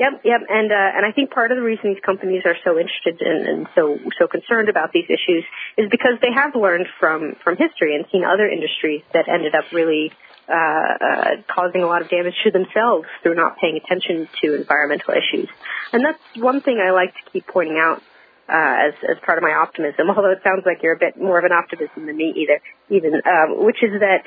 Yep, 0.00 0.22
yep, 0.24 0.40
and 0.48 0.72
uh, 0.72 0.96
and 0.96 1.04
I 1.04 1.12
think 1.12 1.30
part 1.30 1.52
of 1.52 1.58
the 1.58 1.62
reason 1.62 1.92
these 1.92 2.02
companies 2.02 2.42
are 2.46 2.56
so 2.64 2.78
interested 2.78 3.20
in, 3.20 3.46
and 3.46 3.66
so 3.74 3.98
so 4.18 4.26
concerned 4.26 4.70
about 4.70 4.92
these 4.92 5.04
issues 5.04 5.44
is 5.76 5.90
because 5.90 6.16
they 6.22 6.32
have 6.32 6.56
learned 6.56 6.86
from 6.98 7.36
from 7.44 7.58
history 7.58 7.94
and 7.94 8.06
seen 8.10 8.24
other 8.24 8.48
industries 8.48 9.02
that 9.12 9.28
ended 9.28 9.54
up 9.54 9.70
really 9.72 10.10
uh, 10.48 10.54
uh, 10.56 11.30
causing 11.52 11.82
a 11.82 11.86
lot 11.86 12.00
of 12.00 12.08
damage 12.08 12.34
to 12.44 12.50
themselves 12.50 13.06
through 13.22 13.34
not 13.34 13.58
paying 13.60 13.76
attention 13.76 14.26
to 14.40 14.56
environmental 14.56 15.12
issues. 15.12 15.48
And 15.92 16.02
that's 16.02 16.18
one 16.34 16.62
thing 16.62 16.80
I 16.80 16.92
like 16.92 17.12
to 17.12 17.30
keep 17.30 17.46
pointing 17.46 17.76
out 17.76 18.00
uh, 18.48 18.88
as 18.88 18.94
as 19.04 19.16
part 19.20 19.36
of 19.36 19.44
my 19.44 19.52
optimism. 19.52 20.08
Although 20.16 20.32
it 20.32 20.40
sounds 20.42 20.64
like 20.64 20.82
you're 20.82 20.96
a 20.96 20.98
bit 20.98 21.20
more 21.20 21.38
of 21.38 21.44
an 21.44 21.52
optimist 21.52 21.94
than 21.94 22.16
me, 22.16 22.32
either, 22.36 22.60
even, 22.88 23.20
um, 23.20 23.64
which 23.64 23.82
is 23.82 24.00
that 24.00 24.24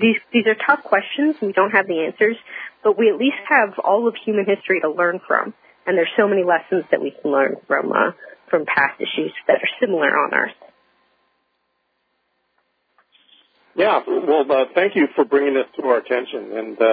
these 0.00 0.16
these 0.32 0.46
are 0.46 0.54
tough 0.54 0.82
questions. 0.84 1.36
We 1.40 1.52
don't 1.52 1.70
have 1.70 1.86
the 1.86 2.04
answers, 2.06 2.36
but 2.82 2.98
we 2.98 3.08
at 3.10 3.16
least 3.16 3.38
have 3.48 3.78
all 3.78 4.06
of 4.08 4.14
human 4.24 4.46
history 4.46 4.80
to 4.80 4.90
learn 4.90 5.20
from. 5.26 5.54
And 5.86 5.96
there's 5.98 6.12
so 6.16 6.26
many 6.26 6.42
lessons 6.44 6.84
that 6.90 7.00
we 7.00 7.10
can 7.10 7.30
learn 7.30 7.56
from 7.66 7.92
uh, 7.92 8.12
from 8.50 8.64
past 8.66 9.00
issues 9.00 9.32
that 9.46 9.56
are 9.56 9.68
similar 9.80 10.08
on 10.08 10.34
Earth. 10.34 10.56
Yeah, 13.76 14.02
well, 14.06 14.50
uh, 14.50 14.66
thank 14.72 14.94
you 14.94 15.08
for 15.16 15.24
bringing 15.24 15.54
this 15.54 15.66
to 15.76 15.82
our 15.88 15.98
attention, 15.98 16.56
and 16.56 16.80
uh, 16.80 16.84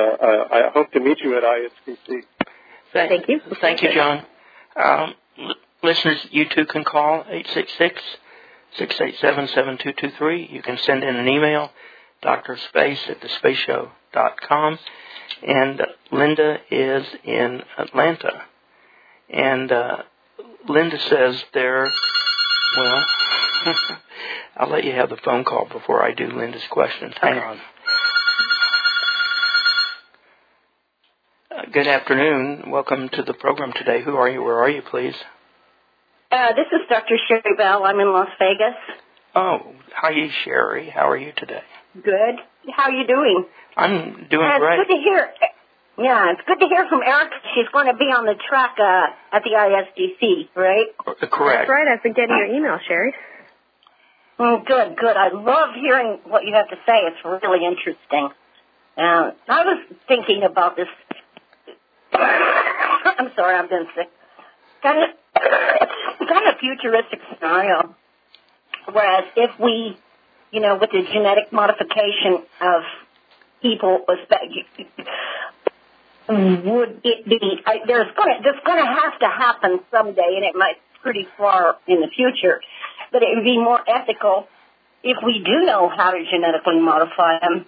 I 0.51 0.71
hope 0.73 0.91
to 0.93 0.99
meet 0.99 1.19
you 1.19 1.37
at 1.37 1.43
ISDC. 1.43 2.23
Thank 2.91 3.27
you. 3.29 3.39
Thank 3.61 3.83
you, 3.83 3.93
John. 3.93 4.25
Um, 4.75 5.13
l- 5.37 5.53
listeners, 5.83 6.25
you 6.31 6.45
too 6.49 6.65
can 6.65 6.83
call 6.83 7.23
866-687-7223. 8.79 10.51
You 10.51 10.63
can 10.63 10.77
send 10.79 11.03
in 11.03 11.15
an 11.15 11.27
email, 11.27 11.71
drspace 12.23 13.09
at 13.09 13.21
thespaceshow.com. 13.21 13.91
com, 14.47 14.79
and 15.43 15.81
Linda 16.11 16.59
is 16.69 17.05
in 17.23 17.63
Atlanta. 17.77 18.43
And 19.29 19.71
uh, 19.71 20.03
Linda 20.67 20.99
says 20.99 21.43
there, 21.53 21.91
well, 22.77 23.05
I'll 24.57 24.69
let 24.69 24.83
you 24.83 24.91
have 24.91 25.09
the 25.09 25.17
phone 25.17 25.43
call 25.43 25.67
before 25.71 26.03
I 26.03 26.13
do 26.13 26.27
Linda's 26.27 26.67
questions. 26.69 27.13
Hang 27.21 27.39
on. 27.39 27.59
Uh, 31.49 31.61
good 31.71 31.87
afternoon. 31.87 32.69
Welcome 32.69 33.09
to 33.09 33.23
the 33.23 33.33
program 33.33 33.71
today. 33.73 34.03
Who 34.03 34.15
are 34.15 34.29
you? 34.29 34.43
Where 34.43 34.59
are 34.59 34.69
you, 34.69 34.81
please? 34.81 35.15
Uh, 36.31 36.53
this 36.53 36.67
is 36.71 36.87
Dr. 36.89 37.15
Sherry 37.27 37.55
Bell. 37.57 37.83
I'm 37.83 37.99
in 37.99 38.11
Las 38.11 38.29
Vegas. 38.39 38.75
Oh, 39.35 39.59
hi, 39.93 40.29
Sherry. 40.43 40.89
How 40.89 41.09
are 41.09 41.17
you 41.17 41.31
today? 41.35 41.63
Good. 41.93 42.35
How 42.71 42.83
are 42.83 42.91
you 42.91 43.05
doing? 43.07 43.45
I'm 43.75 44.27
doing 44.29 44.47
uh, 44.47 44.59
great. 44.59 44.79
It's 44.79 44.87
good 44.87 44.95
to 44.95 45.01
hear. 45.01 45.29
Yeah, 45.97 46.31
it's 46.31 46.41
good 46.47 46.59
to 46.59 46.67
hear 46.67 46.87
from 46.87 47.01
Erika. 47.03 47.35
She's 47.53 47.67
going 47.73 47.87
to 47.87 47.95
be 47.97 48.05
on 48.05 48.25
the 48.25 48.35
track 48.47 48.75
uh, 48.79 49.35
at 49.35 49.43
the 49.43 49.51
ISDC, 49.51 50.49
right? 50.55 50.87
Uh, 51.05 51.13
That's 51.19 51.33
Correct. 51.33 51.69
right. 51.69 51.87
I've 51.87 52.01
been 52.01 52.13
getting 52.13 52.35
your 52.35 52.47
email, 52.47 52.79
Sherry. 52.87 53.13
Oh, 54.39 54.63
good, 54.65 54.95
good. 54.97 55.15
I 55.17 55.29
love 55.29 55.75
hearing 55.75 56.19
what 56.25 56.45
you 56.45 56.53
have 56.55 56.69
to 56.69 56.75
say. 56.87 57.05
It's 57.05 57.23
really 57.23 57.65
interesting. 57.65 58.29
Uh, 58.97 59.31
I 59.47 59.65
was 59.65 59.83
thinking 60.07 60.43
about 60.43 60.75
this. 60.75 60.87
I'm 62.13 63.31
sorry, 63.35 63.55
I've 63.55 63.69
been 63.69 63.85
sick. 63.95 64.09
Kind 64.81 65.03
of, 65.03 65.09
kind 66.27 66.47
of 66.47 66.55
futuristic 66.59 67.19
scenario. 67.33 67.95
Whereas 68.91 69.25
if 69.35 69.51
we, 69.59 69.97
you 70.51 70.59
know, 70.59 70.77
with 70.77 70.91
the 70.91 71.01
genetic 71.11 71.51
modification 71.51 72.43
of 72.61 72.83
people, 73.61 74.03
would 76.65 77.01
it 77.03 77.25
be? 77.25 77.61
I, 77.65 77.79
there's 77.85 78.07
gonna, 78.15 78.39
there's 78.43 78.61
gonna 78.65 78.85
have 78.85 79.19
to 79.19 79.27
happen 79.27 79.79
someday, 79.91 80.35
and 80.35 80.45
it 80.45 80.55
might 80.55 80.75
be 80.75 80.99
pretty 81.01 81.27
far 81.37 81.77
in 81.87 82.01
the 82.01 82.07
future. 82.15 82.61
But 83.11 83.23
it 83.23 83.29
would 83.35 83.43
be 83.43 83.57
more 83.57 83.79
ethical 83.87 84.47
if 85.03 85.17
we 85.25 85.43
do 85.43 85.65
know 85.65 85.89
how 85.89 86.11
to 86.11 86.23
genetically 86.29 86.79
modify 86.79 87.39
them 87.39 87.65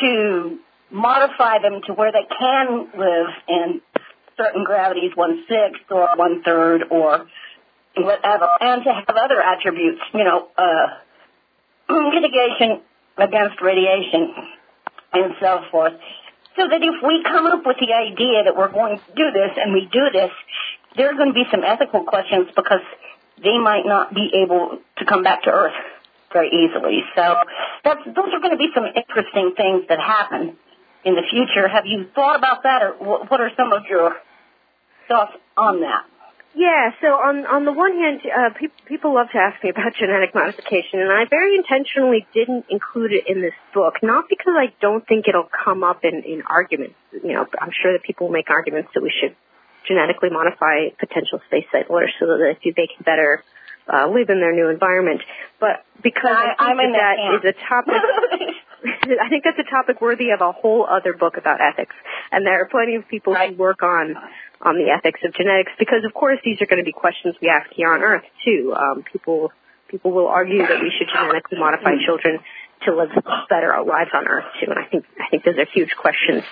to 0.00 0.58
modify 0.90 1.58
them 1.60 1.80
to 1.86 1.92
where 1.94 2.12
they 2.12 2.26
can 2.38 2.88
live 2.98 3.26
in 3.48 3.80
certain 4.36 4.64
gravities, 4.64 5.12
one 5.14 5.44
sixth 5.48 5.90
or 5.90 6.08
one 6.16 6.42
third 6.42 6.84
or 6.90 7.26
whatever, 7.96 8.48
and 8.60 8.84
to 8.84 8.92
have 8.92 9.16
other 9.16 9.40
attributes, 9.40 10.00
you 10.12 10.24
know, 10.24 10.48
uh, 10.58 10.86
mitigation 12.14 12.82
against 13.18 13.60
radiation 13.60 14.34
and 15.12 15.34
so 15.40 15.60
forth. 15.70 15.94
So 16.56 16.68
that 16.68 16.80
if 16.82 17.02
we 17.04 17.22
come 17.22 17.46
up 17.46 17.66
with 17.66 17.76
the 17.78 17.92
idea 17.92 18.44
that 18.44 18.56
we're 18.56 18.72
going 18.72 18.98
to 18.98 19.04
do 19.14 19.30
this 19.32 19.52
and 19.56 19.74
we 19.74 19.88
do 19.92 20.08
this, 20.12 20.30
there 20.96 21.10
are 21.12 21.14
going 21.14 21.28
to 21.28 21.34
be 21.34 21.44
some 21.50 21.62
ethical 21.62 22.04
questions 22.04 22.48
because 22.56 22.80
they 23.42 23.58
might 23.58 23.84
not 23.84 24.14
be 24.14 24.30
able 24.42 24.78
to 24.98 25.04
come 25.04 25.22
back 25.22 25.42
to 25.44 25.50
Earth 25.50 25.76
very 26.32 26.48
easily. 26.48 27.04
So 27.14 27.36
that's, 27.84 28.04
those 28.04 28.32
are 28.32 28.40
going 28.40 28.56
to 28.56 28.58
be 28.58 28.68
some 28.74 28.84
interesting 28.84 29.52
things 29.56 29.84
that 29.88 30.00
happen 30.00 30.56
in 31.04 31.14
the 31.14 31.22
future. 31.30 31.68
Have 31.68 31.84
you 31.86 32.06
thought 32.14 32.36
about 32.36 32.62
that, 32.64 32.82
or 32.82 33.24
what 33.28 33.40
are 33.40 33.50
some 33.56 33.72
of 33.72 33.82
your 33.88 34.16
thoughts 35.08 35.32
on 35.56 35.80
that? 35.80 36.04
Yeah, 36.56 36.96
so 37.02 37.08
on 37.20 37.44
on 37.44 37.68
the 37.68 37.72
one 37.72 37.92
hand, 37.92 38.24
uh, 38.24 38.48
pe- 38.56 38.72
people 38.88 39.12
love 39.12 39.28
to 39.32 39.38
ask 39.38 39.62
me 39.62 39.68
about 39.68 39.92
genetic 40.00 40.34
modification, 40.34 41.04
and 41.04 41.12
I 41.12 41.28
very 41.28 41.54
intentionally 41.54 42.26
didn't 42.32 42.64
include 42.70 43.12
it 43.12 43.28
in 43.28 43.42
this 43.42 43.52
book, 43.74 44.00
not 44.02 44.24
because 44.28 44.56
I 44.56 44.72
don't 44.80 45.06
think 45.06 45.28
it'll 45.28 45.52
come 45.52 45.84
up 45.84 46.00
in 46.02 46.24
in 46.24 46.42
arguments. 46.48 46.96
You 47.12 47.34
know, 47.34 47.46
I'm 47.60 47.76
sure 47.76 47.92
that 47.92 48.02
people 48.02 48.28
will 48.28 48.32
make 48.32 48.48
arguments 48.48 48.88
that 48.94 49.02
we 49.02 49.12
should 49.12 49.36
genetically 49.86 50.30
modify 50.30 50.88
potential 50.98 51.44
space 51.46 51.68
settlers 51.70 52.10
so 52.18 52.24
that 52.24 52.56
they 52.64 52.72
can 52.88 53.04
better 53.04 53.44
uh, 53.92 54.08
live 54.08 54.30
in 54.30 54.40
their 54.40 54.56
new 54.56 54.68
environment. 54.68 55.20
But 55.60 55.84
because 56.02 56.24
I, 56.24 56.56
I, 56.58 56.74
think 56.74 56.96
that 56.96 57.16
that 57.20 57.36
is 57.36 57.54
a 57.54 57.68
topic 57.68 58.00
I 58.84 59.28
think 59.28 59.44
that's 59.44 59.58
a 59.58 59.70
topic 59.70 60.00
worthy 60.00 60.30
of 60.30 60.40
a 60.40 60.52
whole 60.52 60.86
other 60.86 61.12
book 61.12 61.36
about 61.36 61.60
ethics. 61.60 61.94
And 62.30 62.46
there 62.46 62.60
are 62.62 62.68
plenty 62.68 62.96
of 62.96 63.08
people 63.08 63.32
Right. 63.32 63.50
who 63.50 63.56
work 63.56 63.82
on 63.82 64.16
on 64.60 64.76
the 64.76 64.90
ethics 64.90 65.20
of 65.24 65.34
genetics 65.34 65.72
because, 65.78 66.04
of 66.04 66.14
course, 66.14 66.38
these 66.44 66.60
are 66.62 66.66
going 66.66 66.78
to 66.80 66.84
be 66.84 66.92
questions 66.92 67.34
we 67.40 67.48
ask 67.48 67.68
here 67.72 67.92
on 67.92 68.02
Earth 68.02 68.24
too. 68.44 68.74
Um, 68.76 69.04
people 69.04 69.52
people 69.88 70.10
will 70.10 70.26
argue 70.28 70.66
that 70.66 70.80
we 70.82 70.90
should 70.98 71.08
genetically 71.12 71.58
modify 71.58 71.94
children 72.04 72.40
to 72.84 72.94
live 72.94 73.08
better 73.48 73.72
lives 73.86 74.10
on 74.12 74.26
Earth 74.26 74.44
too. 74.60 74.66
And 74.70 74.78
I 74.78 74.84
think 74.84 75.04
I 75.20 75.28
think 75.30 75.44
those 75.44 75.56
are 75.58 75.66
huge 75.72 75.94
questions. 75.96 76.42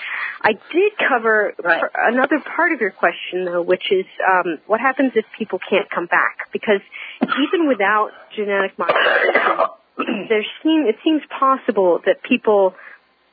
I 0.41 0.53
did 0.53 0.93
cover 1.09 1.55
Right. 1.63 1.83
another 1.95 2.39
part 2.41 2.73
of 2.73 2.81
your 2.81 2.91
question 2.93 3.45
though, 3.45 3.63
which 3.63 3.91
is 3.91 4.07
um, 4.23 4.59
what 4.67 4.81
happens 4.81 5.13
if 5.17 5.25
people 5.39 5.59
can't 5.59 5.89
come 5.91 6.07
back? 6.07 6.49
Because 6.53 6.81
even 7.23 7.67
without 7.69 8.11
genetic 8.37 8.79
modification, 8.79 10.29
there 10.29 10.45
seem 10.63 10.87
it 10.87 10.97
seems 11.03 11.23
possible 11.39 12.01
that 12.07 12.23
people, 12.23 12.75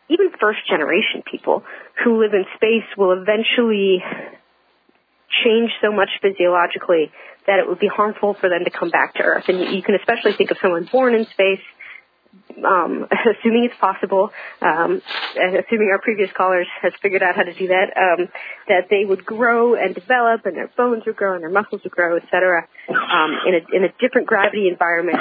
even 0.09 0.32
first 0.39 0.59
generation 0.69 1.24
people 1.30 1.63
who 2.03 2.19
live 2.22 2.34
in 2.34 2.45
space, 2.55 2.88
will 2.97 3.11
eventually 3.22 4.03
change 5.43 5.71
so 5.82 5.91
much 5.91 6.09
physiologically 6.21 7.11
that 7.47 7.59
it 7.59 7.67
would 7.67 7.79
be 7.79 7.88
harmful 7.88 8.36
for 8.39 8.49
them 8.49 8.63
to 8.65 8.69
come 8.71 8.89
back 8.89 9.15
to 9.15 9.23
Earth. 9.23 9.45
And 9.47 9.73
you, 9.75 9.82
can 9.82 9.95
especially 9.95 10.34
think 10.34 10.51
of 10.51 10.57
someone 10.61 10.88
born 10.91 11.15
in 11.15 11.25
space, 11.25 11.61
um, 12.63 13.07
assuming 13.39 13.65
it's 13.65 13.79
possible, 13.79 14.32
um, 14.61 15.01
and 15.36 15.55
assuming 15.57 15.89
our 15.91 15.99
previous 15.99 16.29
callers 16.32 16.67
has 16.82 16.93
figured 17.01 17.23
out 17.23 17.36
how 17.36 17.43
to 17.43 17.53
do 17.53 17.67
that, 17.67 17.97
um, 17.97 18.27
that 18.67 18.88
they 18.89 19.05
would 19.05 19.25
grow 19.25 19.75
and 19.75 19.95
develop, 19.95 20.45
and 20.45 20.55
their 20.55 20.69
bones 20.77 21.03
would 21.05 21.15
grow, 21.15 21.34
and 21.34 21.41
their 21.41 21.49
muscles 21.49 21.82
would 21.84 21.91
grow, 21.91 22.17
etc., 22.17 22.67
um, 22.89 23.32
in 23.47 23.55
a 23.55 23.75
in 23.75 23.84
a 23.84 23.93
different 23.99 24.27
gravity 24.27 24.67
environment, 24.67 25.17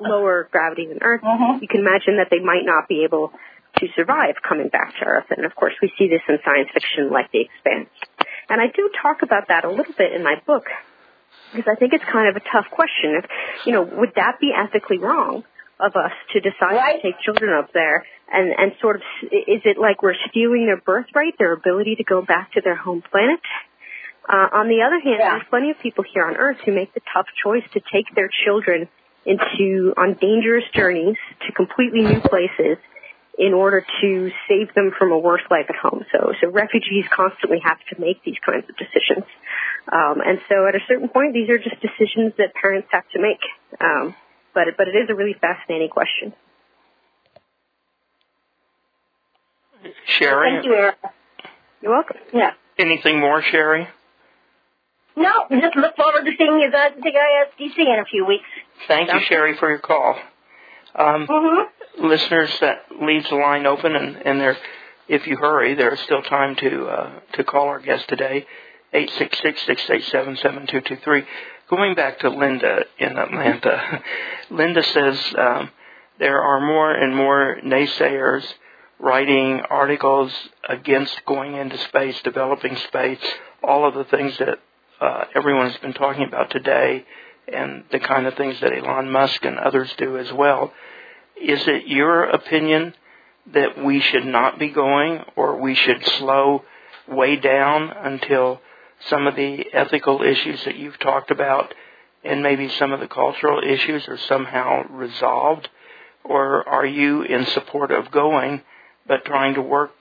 lower 0.00 0.48
gravity 0.50 0.86
than 0.86 0.98
Earth. 1.02 1.22
Mhm. 1.22 1.60
You 1.60 1.68
can 1.68 1.80
imagine 1.80 2.16
that 2.16 2.28
they 2.30 2.40
might 2.40 2.64
not 2.64 2.88
be 2.88 3.04
able 3.04 3.32
to 3.80 3.88
survive 3.94 4.36
coming 4.42 4.68
back 4.68 4.96
to 4.96 5.04
Earth, 5.04 5.26
and 5.30 5.44
of 5.44 5.54
course, 5.54 5.74
we 5.82 5.92
see 5.98 6.08
this 6.08 6.22
in 6.28 6.38
science 6.44 6.70
fiction 6.72 7.10
like 7.10 7.30
The 7.30 7.42
Expanse. 7.42 7.90
And 8.48 8.60
I 8.60 8.66
do 8.74 8.90
talk 9.02 9.22
about 9.22 9.48
that 9.48 9.64
a 9.64 9.70
little 9.70 9.94
bit 9.96 10.12
in 10.12 10.22
my 10.22 10.36
book 10.46 10.64
because 11.54 11.70
I 11.70 11.76
think 11.78 11.92
it's 11.92 12.04
kind 12.04 12.28
of 12.28 12.36
a 12.36 12.40
tough 12.52 12.66
question. 12.70 13.16
If, 13.22 13.24
you 13.66 13.72
know, 13.72 13.82
would 13.82 14.12
that 14.16 14.38
be 14.40 14.52
ethically 14.56 14.98
wrong 14.98 15.44
of 15.78 15.94
us 15.96 16.12
to 16.32 16.40
decide 16.40 16.74
Right. 16.76 16.96
to 16.96 17.02
take 17.02 17.20
children 17.20 17.52
up 17.52 17.72
there 17.72 18.06
and 18.32 18.48
and 18.56 18.72
sort 18.80 18.96
of 18.96 19.02
is 19.30 19.60
it 19.64 19.76
like 19.78 20.02
we're 20.02 20.14
stealing 20.30 20.64
their 20.66 20.80
birthright, 20.80 21.36
their 21.38 21.52
ability 21.52 21.96
to 21.96 22.04
go 22.04 22.22
back 22.22 22.52
to 22.52 22.60
their 22.62 22.76
home 22.76 23.02
planet? 23.10 23.40
Uh, 24.28 24.48
on 24.52 24.68
the 24.68 24.82
other 24.82 24.98
hand, 24.98 25.16
Yeah. 25.20 25.30
there's 25.32 25.48
plenty 25.50 25.70
of 25.70 25.78
people 25.78 26.02
here 26.04 26.24
on 26.24 26.36
Earth 26.36 26.58
who 26.64 26.72
make 26.72 26.92
the 26.94 27.02
tough 27.12 27.26
choice 27.42 27.62
to 27.74 27.80
take 27.92 28.06
their 28.14 28.28
children 28.44 28.88
into 29.26 29.92
on 29.96 30.14
dangerous 30.14 30.64
journeys 30.72 31.16
to 31.46 31.52
completely 31.52 32.02
new 32.02 32.20
places 32.20 32.78
in 33.38 33.52
order 33.52 33.84
to 34.00 34.30
save 34.48 34.72
them 34.74 34.92
from 34.98 35.12
a 35.12 35.18
worse 35.18 35.42
life 35.50 35.66
at 35.68 35.76
home. 35.76 36.04
So, 36.12 36.32
so 36.40 36.48
refugees 36.50 37.04
constantly 37.14 37.58
have 37.64 37.78
to 37.92 38.00
make 38.00 38.24
these 38.24 38.36
kinds 38.44 38.64
of 38.68 38.76
decisions. 38.76 39.26
Um, 39.92 40.20
and 40.24 40.38
so 40.48 40.66
at 40.66 40.74
a 40.74 40.80
certain 40.88 41.08
point, 41.08 41.34
these 41.34 41.48
are 41.50 41.58
just 41.58 41.76
decisions 41.80 42.32
that 42.38 42.54
parents 42.54 42.88
have 42.92 43.04
to 43.12 43.20
make. 43.20 43.40
Um, 43.80 44.14
but, 44.54 44.64
but 44.78 44.88
it 44.88 44.96
is 44.96 45.10
a 45.10 45.14
really 45.14 45.34
fascinating 45.38 45.88
question. 45.90 46.32
Sherry, 50.18 50.52
Thank 50.54 50.64
you, 50.64 50.74
Erika. 50.74 51.10
You're 51.82 51.92
welcome. 51.92 52.16
Yeah. 52.32 52.52
anything 52.78 53.20
more, 53.20 53.42
Sherry? 53.42 53.86
No, 55.16 55.30
just 55.50 55.76
look 55.76 55.96
forward 55.96 56.24
to 56.24 56.32
seeing 56.36 56.58
you 56.60 56.70
guys 56.70 56.92
at 56.96 57.02
the 57.02 57.10
ISDC 57.10 57.78
in 57.78 57.98
a 58.00 58.04
few 58.10 58.26
weeks. 58.26 58.44
Thank 58.88 59.12
you, 59.12 59.20
Sherry, 59.28 59.56
for 59.58 59.68
your 59.70 59.78
call. 59.78 60.16
Um, 60.94 61.26
Mm-hmm. 61.26 61.70
Listeners, 61.98 62.50
that 62.60 62.86
leaves 63.00 63.28
the 63.28 63.36
line 63.36 63.66
open, 63.66 63.94
and, 63.94 64.16
and 64.16 64.40
there, 64.40 64.56
if 65.08 65.26
you 65.26 65.36
hurry, 65.36 65.74
there's 65.74 66.00
still 66.00 66.22
time 66.22 66.56
to 66.56 66.86
uh, 66.86 67.20
to 67.34 67.44
call 67.44 67.68
our 67.68 67.80
guest 67.80 68.08
today, 68.08 68.46
eight 68.92 69.10
six 69.18 69.38
six 69.40 69.62
six 69.66 69.82
eight 69.90 70.04
seven 70.10 70.36
seven 70.36 70.66
two 70.66 70.80
two 70.80 70.96
three. 70.96 71.24
Going 71.68 71.94
back 71.94 72.20
to 72.20 72.30
Linda 72.30 72.84
in 72.98 73.18
Atlanta, 73.18 74.02
Linda 74.50 74.82
says 74.82 75.34
um, 75.38 75.70
there 76.18 76.40
are 76.40 76.60
more 76.60 76.92
and 76.92 77.14
more 77.14 77.58
naysayers 77.64 78.44
writing 78.98 79.60
articles 79.68 80.32
against 80.68 81.24
going 81.26 81.54
into 81.54 81.76
space, 81.88 82.18
developing 82.22 82.76
space, 82.88 83.20
all 83.62 83.86
of 83.86 83.94
the 83.94 84.04
things 84.04 84.36
that 84.38 84.58
uh, 85.00 85.24
everyone 85.34 85.70
has 85.70 85.78
been 85.80 85.92
talking 85.92 86.24
about 86.24 86.50
today, 86.50 87.04
and 87.52 87.84
the 87.92 88.00
kind 88.00 88.26
of 88.26 88.34
things 88.34 88.58
that 88.60 88.72
Elon 88.72 89.10
Musk 89.10 89.44
and 89.44 89.58
others 89.58 89.92
do 89.98 90.16
as 90.16 90.32
well. 90.32 90.72
Is 91.40 91.66
it 91.66 91.86
your 91.86 92.24
opinion 92.24 92.94
that 93.52 93.82
we 93.82 94.00
should 94.00 94.26
not 94.26 94.58
be 94.58 94.68
going, 94.68 95.22
or 95.36 95.60
we 95.60 95.74
should 95.74 96.04
slow 96.18 96.64
way 97.08 97.36
down 97.36 97.90
until 97.90 98.60
some 99.08 99.26
of 99.26 99.36
the 99.36 99.66
ethical 99.72 100.22
issues 100.22 100.64
that 100.64 100.76
you've 100.76 100.98
talked 100.98 101.30
about 101.30 101.72
and 102.24 102.42
maybe 102.42 102.68
some 102.68 102.92
of 102.92 103.00
the 103.00 103.06
cultural 103.06 103.62
issues 103.62 104.08
are 104.08 104.18
somehow 104.18 104.82
resolved? 104.90 105.68
Or 106.24 106.68
are 106.68 106.86
you 106.86 107.22
in 107.22 107.46
support 107.46 107.92
of 107.92 108.10
going 108.10 108.62
but 109.06 109.24
trying 109.24 109.54
to 109.54 109.62
work 109.62 109.92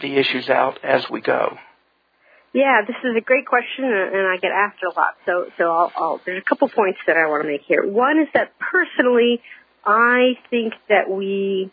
the 0.00 0.16
issues 0.16 0.50
out 0.50 0.78
as 0.84 1.08
we 1.08 1.20
go? 1.20 1.56
Yeah, 2.52 2.82
this 2.86 2.96
is 3.02 3.16
a 3.16 3.22
great 3.22 3.46
question, 3.46 3.84
and 3.84 4.26
I 4.26 4.36
get 4.36 4.50
asked 4.52 4.82
a 4.82 4.92
lot. 4.94 5.14
So, 5.24 5.46
so 5.56 5.70
I'll, 5.72 5.92
I'll, 5.96 6.20
there's 6.26 6.42
a 6.42 6.44
couple 6.44 6.68
points 6.68 6.98
that 7.06 7.16
I 7.16 7.26
want 7.26 7.44
to 7.44 7.48
make 7.48 7.62
here. 7.62 7.86
One 7.86 8.18
is 8.18 8.28
that 8.34 8.52
personally, 8.58 9.40
I 9.84 10.38
think 10.50 10.74
that 10.88 11.10
we 11.10 11.70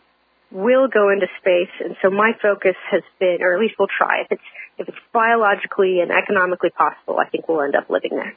will 0.50 0.88
go 0.88 1.10
into 1.10 1.26
space, 1.40 1.70
and 1.78 1.96
so 2.02 2.10
my 2.10 2.32
focus 2.42 2.74
has 2.90 3.02
been, 3.18 3.38
or 3.40 3.54
at 3.54 3.60
least 3.60 3.74
we'll 3.78 3.88
try. 3.88 4.22
If 4.22 4.32
it's 4.32 4.42
if 4.78 4.88
it's 4.88 4.98
biologically 5.12 6.00
and 6.00 6.10
economically 6.10 6.70
possible, 6.70 7.18
I 7.18 7.28
think 7.28 7.48
we'll 7.48 7.62
end 7.62 7.76
up 7.76 7.90
living 7.90 8.12
there. 8.12 8.34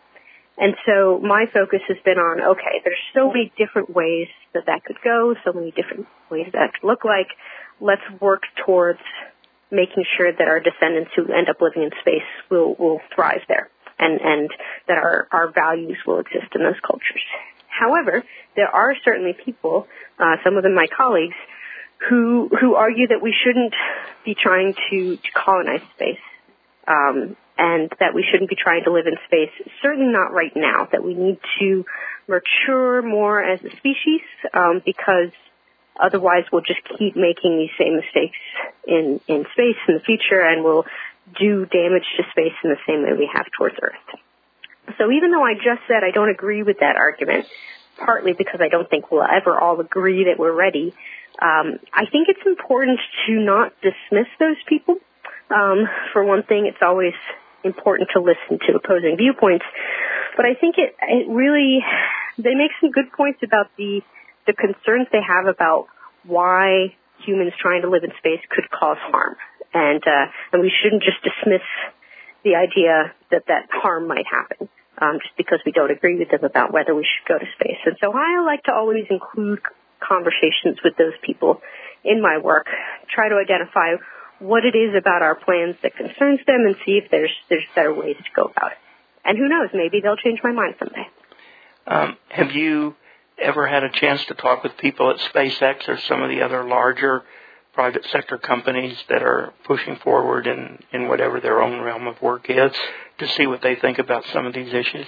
And 0.58 0.76
so 0.86 1.20
my 1.20 1.46
focus 1.52 1.80
has 1.88 1.98
been 2.06 2.20
on, 2.20 2.42
okay, 2.42 2.82
there's 2.84 3.00
so 3.14 3.28
many 3.28 3.52
different 3.58 3.90
ways 3.90 4.28
that 4.54 4.68
that 4.68 4.84
could 4.86 4.98
go, 5.04 5.36
so 5.44 5.54
many 5.54 5.72
different 5.72 6.06
ways 6.30 6.48
that 6.54 6.74
could 6.74 6.86
look 6.86 7.06
like. 7.06 7.28
Let's 7.82 8.04
work 8.22 8.44
towards 8.66 9.00
making 9.72 10.06
sure 10.16 10.32
that 10.32 10.48
our 10.48 10.60
descendants 10.60 11.12
who 11.16 11.34
end 11.34 11.50
up 11.50 11.60
living 11.60 11.84
in 11.84 11.92
space 12.02 12.28
will, 12.52 12.76
will 12.76 13.00
thrive 13.16 13.42
there 13.48 13.70
and, 13.98 14.22
and 14.22 14.52
that 14.88 14.98
our, 14.98 15.28
our 15.32 15.52
values 15.52 15.98
will 16.06 16.20
exist 16.20 16.54
in 16.54 16.62
those 16.62 16.80
cultures. 16.86 17.24
However, 17.78 18.24
there 18.56 18.70
are 18.70 18.94
certainly 19.04 19.34
people, 19.34 19.88
uh, 20.20 20.38
some 20.44 20.58
of 20.58 20.64
them 20.64 20.76
my 20.76 20.88
colleagues, 20.96 21.36
who, 22.10 22.50
who 22.60 22.76
argue 22.76 23.08
that 23.08 23.22
we 23.22 23.34
shouldn't 23.44 23.74
be 24.26 24.36
trying 24.36 24.74
to, 24.90 25.16
to 25.16 25.32
colonize 25.34 25.82
space. 25.96 26.20
Um, 26.88 27.38
and 27.58 27.92
that 28.00 28.14
we 28.16 28.26
shouldn't 28.30 28.50
be 28.50 28.56
trying 28.56 28.84
to 28.86 28.92
live 28.92 29.06
in 29.06 29.16
space. 29.28 29.52
Certainly 29.82 30.12
not 30.12 30.34
right 30.34 30.52
now. 30.56 30.88
That 30.92 31.04
we 31.04 31.14
need 31.14 31.40
to 31.60 31.86
mature 32.28 33.02
more 33.02 33.44
as 33.44 33.60
a 33.64 33.70
species 33.78 34.22
um, 34.54 34.82
because 34.84 35.30
otherwise 36.02 36.46
we'll 36.52 36.64
just 36.64 36.82
keep 36.98 37.16
making 37.16 37.60
these 37.60 37.70
same 37.78 37.96
mistakes 37.96 38.38
in 38.88 39.22
in 39.28 39.46
space 39.54 39.78
in 39.88 39.96
the 39.96 40.00
future, 40.02 40.42
and 40.42 40.64
we'll 40.64 40.86
do 41.40 41.66
damage 41.66 42.06
to 42.18 42.24
space 42.32 42.54
in 42.64 42.70
the 42.72 42.82
same 42.88 43.04
way 43.04 43.14
we 43.14 43.30
have 43.32 43.46
towards 43.58 43.76
Earth. 43.82 44.20
So 44.98 45.12
even 45.12 45.32
though 45.32 45.44
I 45.44 45.54
just 45.54 45.82
said 45.88 46.04
I 46.04 46.12
don't 46.12 46.30
agree 46.30 46.64
with 46.64 46.80
that 46.80 46.96
argument, 46.96 47.46
partly 47.98 48.34
because 48.34 48.60
I 48.62 48.70
don't 48.70 48.90
think 48.90 49.12
we'll 49.12 49.24
ever 49.24 49.58
all 49.58 49.80
agree 49.80 50.26
that 50.26 50.38
we're 50.38 50.54
ready, 50.54 50.94
um, 51.42 51.80
I 51.94 52.06
think 52.12 52.30
it's 52.30 52.46
important 52.46 53.00
to 53.28 53.34
not 53.34 53.74
dismiss 53.82 54.28
those 54.40 54.58
people. 54.68 54.98
Um, 55.50 55.88
for 56.12 56.24
one 56.24 56.44
thing, 56.44 56.66
it's 56.68 56.82
always 56.82 57.14
important 57.64 58.10
to 58.14 58.20
listen 58.20 58.60
to 58.68 58.76
opposing 58.76 59.18
viewpoints. 59.18 59.66
But 60.36 60.46
I 60.46 60.54
think 60.56 60.76
it 60.78 60.96
it 61.02 61.30
really 61.30 61.80
they 62.38 62.56
make 62.56 62.72
some 62.82 62.92
good 62.92 63.12
points 63.12 63.40
about 63.44 63.70
the 63.78 64.02
the 64.46 64.54
concerns 64.54 65.08
they 65.12 65.22
have 65.26 65.48
about 65.48 65.88
why 66.26 66.96
humans 67.26 67.54
trying 67.60 67.82
to 67.82 67.90
live 67.90 68.04
in 68.04 68.12
space 68.18 68.42
could 68.50 68.70
cause 68.70 68.98
harm, 69.00 69.36
and 69.74 70.04
uh, 70.06 70.26
and 70.52 70.62
we 70.62 70.72
shouldn't 70.82 71.04
just 71.04 71.22
dismiss 71.24 71.66
the 72.44 72.56
idea 72.56 73.14
that 73.32 73.44
that 73.48 73.68
harm 73.72 74.08
might 74.08 74.26
happen 74.30 74.70
um, 75.00 75.20
just 75.22 75.36
because 75.38 75.60
we 75.66 75.72
don't 75.72 75.92
agree 75.92 76.18
with 76.18 76.30
them 76.30 76.44
about 76.44 76.72
whether 76.72 76.94
we 76.94 77.04
should 77.04 77.28
go 77.28 77.40
to 77.40 77.46
space. 77.56 77.80
And 77.86 77.98
so 78.00 78.14
I 78.14 78.44
like 78.46 78.64
to 78.64 78.74
always 78.74 79.06
include 79.10 79.60
conversations 80.00 80.78
with 80.84 80.96
those 80.98 81.14
people 81.24 81.62
in 82.04 82.22
my 82.22 82.38
work, 82.38 82.68
try 83.14 83.30
to 83.30 83.36
identify 83.36 83.96
what 84.40 84.66
it 84.66 84.76
is 84.76 84.94
about 84.96 85.22
our 85.22 85.36
plans 85.36 85.76
that 85.84 85.96
concerns 85.96 86.40
them 86.46 86.66
and 86.66 86.76
see 86.86 87.00
if 87.04 87.10
there's 87.10 87.32
there's 87.50 87.64
better 87.76 87.94
ways 87.94 88.18
to 88.18 88.30
go 88.36 88.52
about 88.56 88.74
it. 88.74 88.78
And 89.24 89.38
who 89.38 89.48
knows, 89.48 89.70
maybe 89.74 90.02
they'll 90.02 90.18
change 90.18 90.40
my 90.44 90.52
mind 90.52 90.76
someday. 90.80 91.08
Um, 91.88 92.18
have 92.30 92.52
you 92.52 92.96
ever 93.38 93.68
had 93.68 93.84
a 93.84 93.90
chance 93.90 94.26
to 94.26 94.34
talk 94.34 94.64
with 94.64 94.78
people 94.78 95.10
at 95.12 95.18
SpaceX 95.18 95.88
or 95.88 95.98
some 95.98 96.22
of 96.22 96.30
the 96.30 96.42
other 96.42 96.64
larger 96.64 97.24
private 97.74 98.06
sector 98.12 98.38
companies 98.38 98.96
that 99.10 99.24
are 99.24 99.54
pushing 99.66 99.96
forward 99.98 100.48
in, 100.48 100.80
in 100.92 101.08
whatever 101.08 101.40
their 101.40 101.62
own 101.62 101.82
realm 101.82 102.08
of 102.08 102.22
work 102.22 102.46
is 102.50 102.72
to 103.18 103.28
see 103.28 103.48
what 103.48 103.62
they 103.62 103.76
think 103.76 104.00
about 104.00 104.24
some 104.32 104.46
of 104.46 104.54
these 104.54 104.74
issues? 104.74 105.08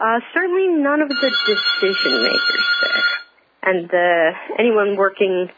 Uh, 0.00 0.20
certainly 0.32 0.68
none 0.68 1.00
of 1.02 1.08
the 1.08 1.14
decision 1.14 2.22
makers 2.22 2.66
there. 2.82 3.02
And 3.64 3.90
uh, 3.92 4.38
anyone 4.58 4.96
working 4.96 5.50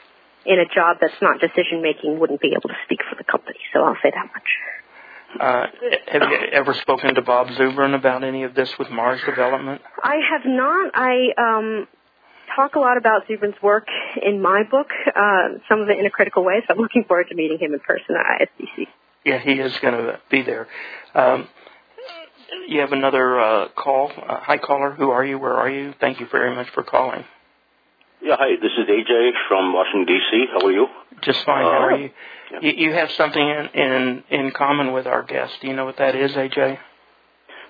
in 0.46 0.59
a 0.59 0.64
job 0.64 0.96
that's 1.01 1.20
not 1.20 1.38
decision 1.38 1.82
making 1.82 2.18
wouldn't 2.18 2.40
be 2.40 2.53
able 2.53 2.68
to 2.68 2.76
speak 2.86 3.01
for 3.09 3.16
the 3.16 3.24
company. 3.24 3.59
So 3.72 3.82
I'll 3.82 3.98
say 4.03 4.11
that 4.11 4.26
much. 4.32 4.48
Uh, 5.38 5.66
have 6.11 6.22
you 6.30 6.38
ever 6.53 6.74
spoken 6.74 7.14
to 7.14 7.22
Bob 7.22 7.48
Zubrin 7.48 7.94
about 7.94 8.24
any 8.24 8.42
of 8.42 8.55
this 8.55 8.76
with 8.78 8.90
Mars 8.90 9.20
development? 9.24 9.80
I 10.03 10.16
have 10.32 10.42
not. 10.44 10.90
I 10.94 11.28
um, 11.38 11.88
talk 12.55 12.74
a 12.74 12.78
lot 12.78 12.96
about 12.96 13.26
Zubrin's 13.26 13.61
work 13.62 13.86
in 14.22 14.40
my 14.40 14.62
book, 14.70 14.88
uh, 15.14 15.59
some 15.68 15.80
of 15.80 15.88
it 15.88 15.98
in 15.98 16.07
a 16.07 16.11
critical 16.11 16.44
way. 16.44 16.62
So 16.66 16.74
I'm 16.74 16.80
looking 16.80 17.05
forward 17.05 17.26
to 17.28 17.34
meeting 17.34 17.59
him 17.59 17.72
in 17.72 17.80
person 17.80 18.16
at 18.16 18.48
ISDC. 18.48 18.86
Yeah, 19.24 19.38
he 19.38 19.53
is 19.53 19.76
going 19.78 19.94
to 19.94 20.20
be 20.30 20.42
there. 20.42 20.66
Um, 21.14 21.48
you 22.68 22.80
have 22.80 22.92
another 22.92 23.38
uh, 23.38 23.68
call. 23.68 24.11
Uh, 24.11 24.40
hi, 24.40 24.59
caller. 24.59 24.92
Who 24.92 25.11
are 25.11 25.24
you? 25.24 25.38
Where 25.38 25.55
are 25.55 25.70
you? 25.70 25.94
Thank 26.01 26.20
you 26.20 26.26
very 26.30 26.55
much 26.55 26.68
for 26.70 26.82
calling. 26.82 27.24
Yeah, 28.22 28.36
hi. 28.38 28.57
This 28.61 28.72
is 28.78 28.86
AJ 28.88 29.32
from 29.48 29.72
Washington 29.72 30.07
D.C. 30.07 30.44
How 30.53 30.66
are 30.66 30.72
you? 30.72 30.86
Just 31.22 31.44
fine. 31.44 31.64
How 31.64 31.84
are 31.84 31.96
you? 31.96 32.11
Yeah. 32.53 32.59
You, 32.62 32.72
you 32.88 32.92
have 32.92 33.11
something 33.12 33.42
in, 33.42 33.66
in 33.80 34.24
in 34.30 34.51
common 34.53 34.92
with 34.92 35.07
our 35.07 35.22
guest. 35.22 35.55
Do 35.61 35.68
you 35.68 35.74
know 35.74 35.84
what 35.84 35.96
that 35.98 36.14
is, 36.14 36.32
AJ? 36.32 36.78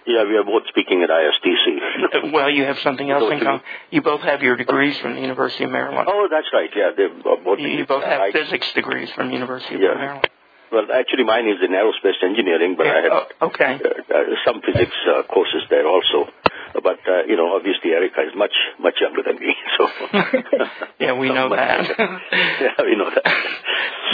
Yeah, 0.06 0.24
we 0.24 0.36
are 0.36 0.44
both 0.44 0.64
speaking 0.68 1.02
at 1.02 1.10
ISDC. 1.10 2.32
well, 2.32 2.48
you 2.50 2.64
have 2.64 2.78
something 2.78 3.10
else 3.10 3.30
in 3.32 3.38
common. 3.40 3.60
You 3.90 4.02
both 4.02 4.22
have 4.22 4.42
your 4.42 4.56
degrees 4.56 4.98
from 4.98 5.14
the 5.14 5.20
University 5.20 5.64
of 5.64 5.70
Maryland. 5.70 6.08
oh, 6.10 6.28
that's 6.30 6.48
right. 6.52 6.70
Yeah, 6.74 6.90
they 6.96 7.06
both. 7.22 7.58
You, 7.58 7.68
you 7.68 7.86
both 7.86 8.04
have 8.04 8.20
I- 8.20 8.32
physics 8.32 8.72
degrees 8.74 9.10
from 9.14 9.28
the 9.28 9.34
University 9.34 9.74
of 9.76 9.80
Yeah. 9.82 9.94
Maryland. 9.94 10.28
Well, 10.72 10.86
actually, 10.94 11.24
mine 11.24 11.48
is 11.48 11.58
in 11.66 11.72
aerospace 11.74 12.22
engineering, 12.22 12.76
but 12.78 12.86
I 12.86 12.90
Yeah, 12.94 13.02
had 13.02 13.10
oh, 13.42 13.46
okay. 13.48 13.80
uh, 13.84 13.88
uh, 14.14 14.22
some 14.46 14.62
physics 14.62 14.94
uh, 15.10 15.24
courses 15.24 15.64
there 15.68 15.84
also. 15.86 16.30
But 16.74 17.00
uh, 17.08 17.24
you 17.26 17.36
know, 17.36 17.56
obviously, 17.56 17.90
Erika 17.90 18.22
is 18.22 18.32
much 18.36 18.54
much 18.78 18.94
younger 19.00 19.22
than 19.26 19.40
me, 19.40 19.52
so. 19.76 19.88
Yeah, 21.00 21.18
we 21.18 21.28
know 21.28 21.48
that. 21.50 21.90
yeah, 21.90 22.84
we 22.84 22.94
know 22.94 23.10
that. 23.10 23.24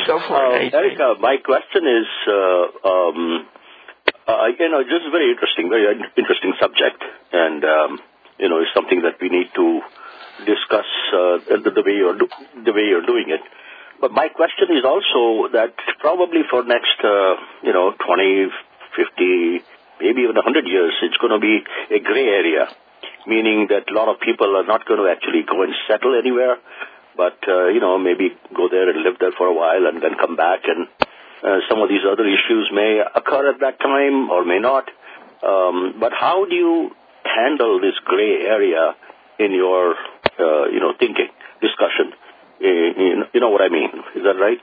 Go 0.07 0.19
for 0.27 0.35
Uh, 0.57 0.59
it, 0.65 0.73
Erika, 0.73 1.15
my 1.21 1.37
question 1.45 1.85
is, 1.85 2.09
uh, 2.27 2.89
um, 2.89 3.47
uh, 4.27 4.47
you 4.59 4.69
know, 4.69 4.83
just 4.83 5.07
very 5.11 5.31
interesting, 5.31 5.71
very 5.71 5.87
interesting 6.17 6.53
subject, 6.61 7.03
and 7.33 7.65
um, 7.65 8.01
you 8.39 8.49
know, 8.49 8.59
it's 8.61 8.75
something 8.75 9.03
that 9.03 9.21
we 9.21 9.29
need 9.29 9.49
to 9.55 9.81
discuss 10.45 10.89
uh, 11.15 11.39
the, 11.49 11.71
the 11.71 11.83
way 11.87 11.95
you're 11.97 12.19
the 12.19 12.73
way 12.73 12.85
you're 12.91 13.07
doing 13.07 13.31
it. 13.31 13.41
But 14.01 14.13
my 14.13 14.29
question 14.29 14.69
is 14.77 14.85
also 14.85 15.49
that 15.57 15.73
probably 16.01 16.43
for 16.51 16.65
next, 16.65 17.01
uh, 17.01 17.41
you 17.63 17.73
know, 17.73 17.95
20, 17.97 18.53
50, 18.93 19.65
maybe 20.01 20.21
even 20.21 20.37
100 20.37 20.67
years, 20.69 20.93
it's 21.01 21.17
going 21.17 21.33
to 21.33 21.41
be 21.41 21.65
a 21.95 22.01
gray 22.01 22.29
area, 22.29 22.69
meaning 23.27 23.69
that 23.71 23.89
a 23.89 23.95
lot 23.95 24.13
of 24.13 24.21
people 24.21 24.53
are 24.57 24.67
not 24.67 24.85
going 24.85 25.01
to 25.01 25.09
actually 25.09 25.49
go 25.49 25.63
and 25.63 25.73
settle 25.89 26.13
anywhere, 26.13 26.57
but, 27.17 27.41
uh, 27.49 27.69
you 27.69 27.81
know, 27.81 27.97
maybe 27.97 28.37
go 28.53 28.69
there 28.69 28.91
and 28.91 29.01
live 29.01 29.17
there 29.19 29.33
for 29.33 29.47
a 29.47 29.55
while 29.55 29.87
and 29.89 30.03
then 30.03 30.13
come 30.21 30.37
back 30.37 30.61
and 30.69 30.89
some 31.69 31.83
of 31.83 31.89
these 31.89 32.05
other 32.11 32.27
issues 32.27 32.71
may 32.73 33.01
occur 33.15 33.51
at 33.51 33.61
that 33.61 33.79
time 33.81 34.31
or 34.31 34.45
may 34.45 34.59
not. 34.59 34.89
Um, 35.47 36.01
but 36.01 36.13
how 36.13 36.45
do 36.47 36.55
you 36.55 36.91
handle 37.25 37.81
this 37.81 37.95
gray 38.05 38.47
area 38.47 38.95
in 39.39 39.53
your, 39.53 39.95
uh, 40.39 40.67
you 40.73 40.81
know, 40.81 40.95
thinking, 40.99 41.29
discussion? 41.61 42.13
Uh, 42.61 43.29
You 43.35 43.41
know 43.41 43.51
what 43.51 43.61
I 43.61 43.69
mean? 43.69 43.91
Is 44.15 44.23
that 44.25 44.39
right? 44.41 44.59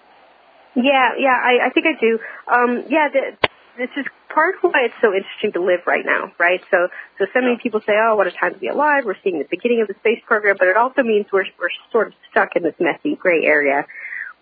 Yeah, 0.75 1.09
yeah, 1.19 1.37
I, 1.37 1.67
I 1.67 1.69
think 1.69 1.85
I 1.85 1.99
do. 1.99 2.19
Um, 2.47 2.85
yeah, 2.89 3.09
the, 3.13 3.37
this 3.77 3.89
is 3.95 4.05
part 4.33 4.55
of 4.55 4.71
why 4.71 4.85
it's 4.85 4.95
so 5.01 5.13
interesting 5.13 5.51
to 5.53 5.61
live 5.61 5.85
right 5.85 6.05
now, 6.05 6.31
right? 6.39 6.61
So, 6.71 6.87
so 7.19 7.25
so 7.33 7.41
many 7.41 7.57
people 7.61 7.79
say, 7.81 7.93
"Oh, 7.93 8.15
what 8.15 8.25
a 8.25 8.31
time 8.31 8.53
to 8.53 8.59
be 8.59 8.67
alive!" 8.67 9.05
We're 9.05 9.21
seeing 9.23 9.37
the 9.37 9.45
beginning 9.49 9.81
of 9.81 9.87
the 9.87 9.93
space 9.95 10.21
program, 10.25 10.55
but 10.57 10.67
it 10.67 10.77
also 10.77 11.03
means 11.03 11.27
we're 11.31 11.45
we're 11.59 11.69
sort 11.91 12.07
of 12.07 12.13
stuck 12.31 12.55
in 12.55 12.63
this 12.63 12.73
messy 12.79 13.15
gray 13.15 13.45
area, 13.45 13.85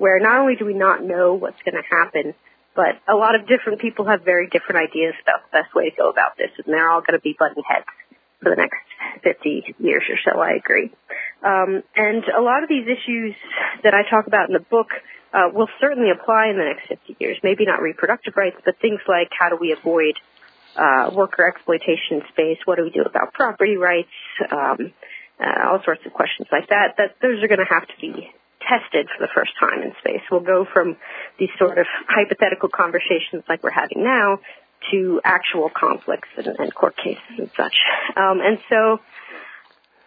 where 0.02 0.20
not 0.20 0.40
only 0.42 0.56
do 0.56 0.66
we 0.66 0.74
not 0.74 1.04
know 1.04 1.36
what's 1.36 1.62
going 1.62 1.78
to 1.78 1.86
happen, 1.86 2.34
but 2.76 2.98
a 3.08 3.14
lot 3.14 3.36
of 3.36 3.46
different 3.46 3.80
people 3.80 4.10
have 4.10 4.26
very 4.26 4.50
different 4.50 4.82
ideas 4.82 5.14
about 5.22 5.46
the 5.46 5.62
best 5.62 5.76
way 5.76 5.92
to 5.92 5.96
go 5.96 6.10
about 6.10 6.38
this, 6.42 6.50
and 6.58 6.74
they're 6.74 6.90
all 6.90 7.02
going 7.02 7.14
to 7.14 7.22
be 7.22 7.36
butting 7.38 7.62
heads 7.62 7.86
for 8.42 8.50
the 8.50 8.56
next 8.56 8.82
50 9.22 9.76
years 9.78 10.02
or 10.10 10.18
so. 10.26 10.42
I 10.42 10.58
agree. 10.58 10.90
Um, 11.46 11.84
and 11.96 12.24
a 12.26 12.42
lot 12.42 12.64
of 12.64 12.70
these 12.70 12.90
issues 12.90 13.36
that 13.84 13.94
I 13.94 14.02
talk 14.10 14.26
about 14.26 14.50
in 14.50 14.54
the 14.54 14.66
book 14.66 14.90
uh, 15.34 15.54
will 15.54 15.70
certainly 15.80 16.10
apply 16.10 16.50
in 16.50 16.58
the 16.58 16.66
next 16.66 16.90
50 16.90 17.18
years. 17.20 17.38
Maybe 17.44 17.66
not 17.66 17.80
reproductive 17.80 18.34
rights, 18.36 18.58
but 18.66 18.82
things 18.82 19.02
like 19.08 19.30
how 19.38 19.50
do 19.50 19.58
we 19.62 19.72
avoid 19.72 20.18
uh, 20.76 21.12
worker 21.14 21.46
exploitation 21.48 22.26
space? 22.34 22.58
What 22.66 22.78
do 22.78 22.84
we 22.84 22.90
do 22.90 23.04
about 23.04 23.34
property 23.34 23.78
rights? 23.78 24.18
Um, 24.50 24.94
uh, 25.40 25.70
all 25.70 25.84
sorts 25.86 26.02
of 26.08 26.14
questions 26.14 26.48
like 26.52 26.70
that. 26.70 26.98
That 26.98 27.22
those 27.22 27.44
are 27.44 27.48
going 27.48 27.62
to 27.62 27.70
have 27.70 27.86
to 27.86 27.98
be 28.02 28.34
tested 28.72 29.08
for 29.12 29.26
the 29.26 29.32
first 29.36 29.52
time 29.60 29.84
in 29.84 29.92
space. 30.00 30.22
We'll 30.32 30.40
go 30.40 30.66
from 30.72 30.96
these 31.38 31.50
sort 31.60 31.78
of 31.78 31.86
hypothetical 32.08 32.70
conversations 32.70 33.44
like 33.50 33.64
we're 33.64 33.72
having 33.72 34.04
now 34.04 34.40
to 34.92 35.22
actual 35.24 35.70
conflicts 35.70 36.30
and, 36.38 36.48
and 36.48 36.74
court 36.74 36.96
cases 36.96 37.38
and 37.38 37.50
such. 37.56 37.76
Um, 38.16 38.40
and 38.40 38.58
so 38.70 39.00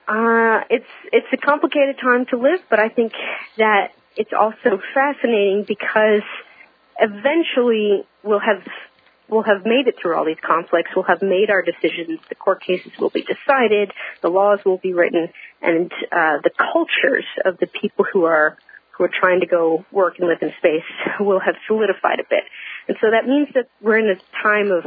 uh, 0.09 0.61
it's 0.71 0.91
it's 1.13 1.27
a 1.33 1.37
complicated 1.37 1.97
time 2.01 2.27
to 2.27 2.37
live, 2.37 2.61
but 2.71 2.79
I 2.79 2.89
think 2.89 3.13
that 3.59 3.93
it's 4.17 4.33
also 4.33 4.81
fascinating 4.95 5.65
because 5.67 6.23
eventually 6.99 8.07
we'll 8.23 8.41
have 8.41 8.63
we'll 9.29 9.43
have 9.43 9.65
made 9.65 9.87
it 9.87 9.97
through 10.01 10.17
all 10.17 10.25
these 10.25 10.43
conflicts. 10.45 10.91
We'll 10.95 11.05
have 11.07 11.23
made 11.23 11.51
our 11.51 11.63
decisions. 11.63 12.21
The 12.29 12.35
court 12.35 12.63
cases 12.63 12.93
will 12.99 13.11
be 13.11 13.23
decided. 13.23 13.93
The 14.23 14.29
laws 14.29 14.61
will 14.65 14.79
be 14.79 14.93
written, 14.93 15.29
and 15.63 15.91
uh, 16.13 16.39
the 16.43 16.51
cultures 16.57 17.25
of 17.45 17.59
the 17.59 17.67
people 17.67 18.05
who 18.13 18.25
are 18.25 18.57
who 18.97 19.05
are 19.05 19.11
trying 19.13 19.41
to 19.41 19.47
go 19.47 19.85
work 19.91 20.21
and 20.21 20.29
live 20.29 20.39
in 20.41 20.53
space 20.59 20.87
will 21.21 21.41
have 21.41 21.57
solidified 21.67 22.21
a 22.21 22.25
bit. 22.29 22.45
And 22.87 22.97
so 23.01 23.11
that 23.11 23.27
means 23.27 23.49
that 23.55 23.67
we're 23.81 23.99
in 23.99 24.09
a 24.09 24.43
time 24.43 24.71
of 24.71 24.85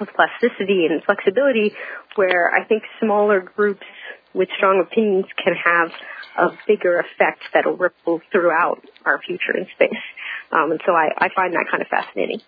of 0.00 0.08
plasticity 0.14 0.86
and 0.86 1.04
flexibility 1.04 1.72
where 2.16 2.50
I 2.50 2.64
think 2.64 2.84
smaller 3.00 3.40
groups 3.40 3.84
with 4.32 4.48
strong 4.56 4.80
opinions 4.80 5.26
can 5.36 5.54
have 5.54 5.90
a 6.38 6.56
bigger 6.66 7.00
effect 7.00 7.42
that'll 7.52 7.76
ripple 7.76 8.22
throughout 8.32 8.82
our 9.04 9.20
future 9.20 9.56
in 9.56 9.66
space. 9.74 10.00
Um, 10.52 10.70
and 10.72 10.80
so 10.86 10.92
I, 10.92 11.10
I 11.18 11.28
find 11.34 11.52
that 11.52 11.66
kind 11.70 11.82
of 11.82 11.88
fascinating. 11.88 12.40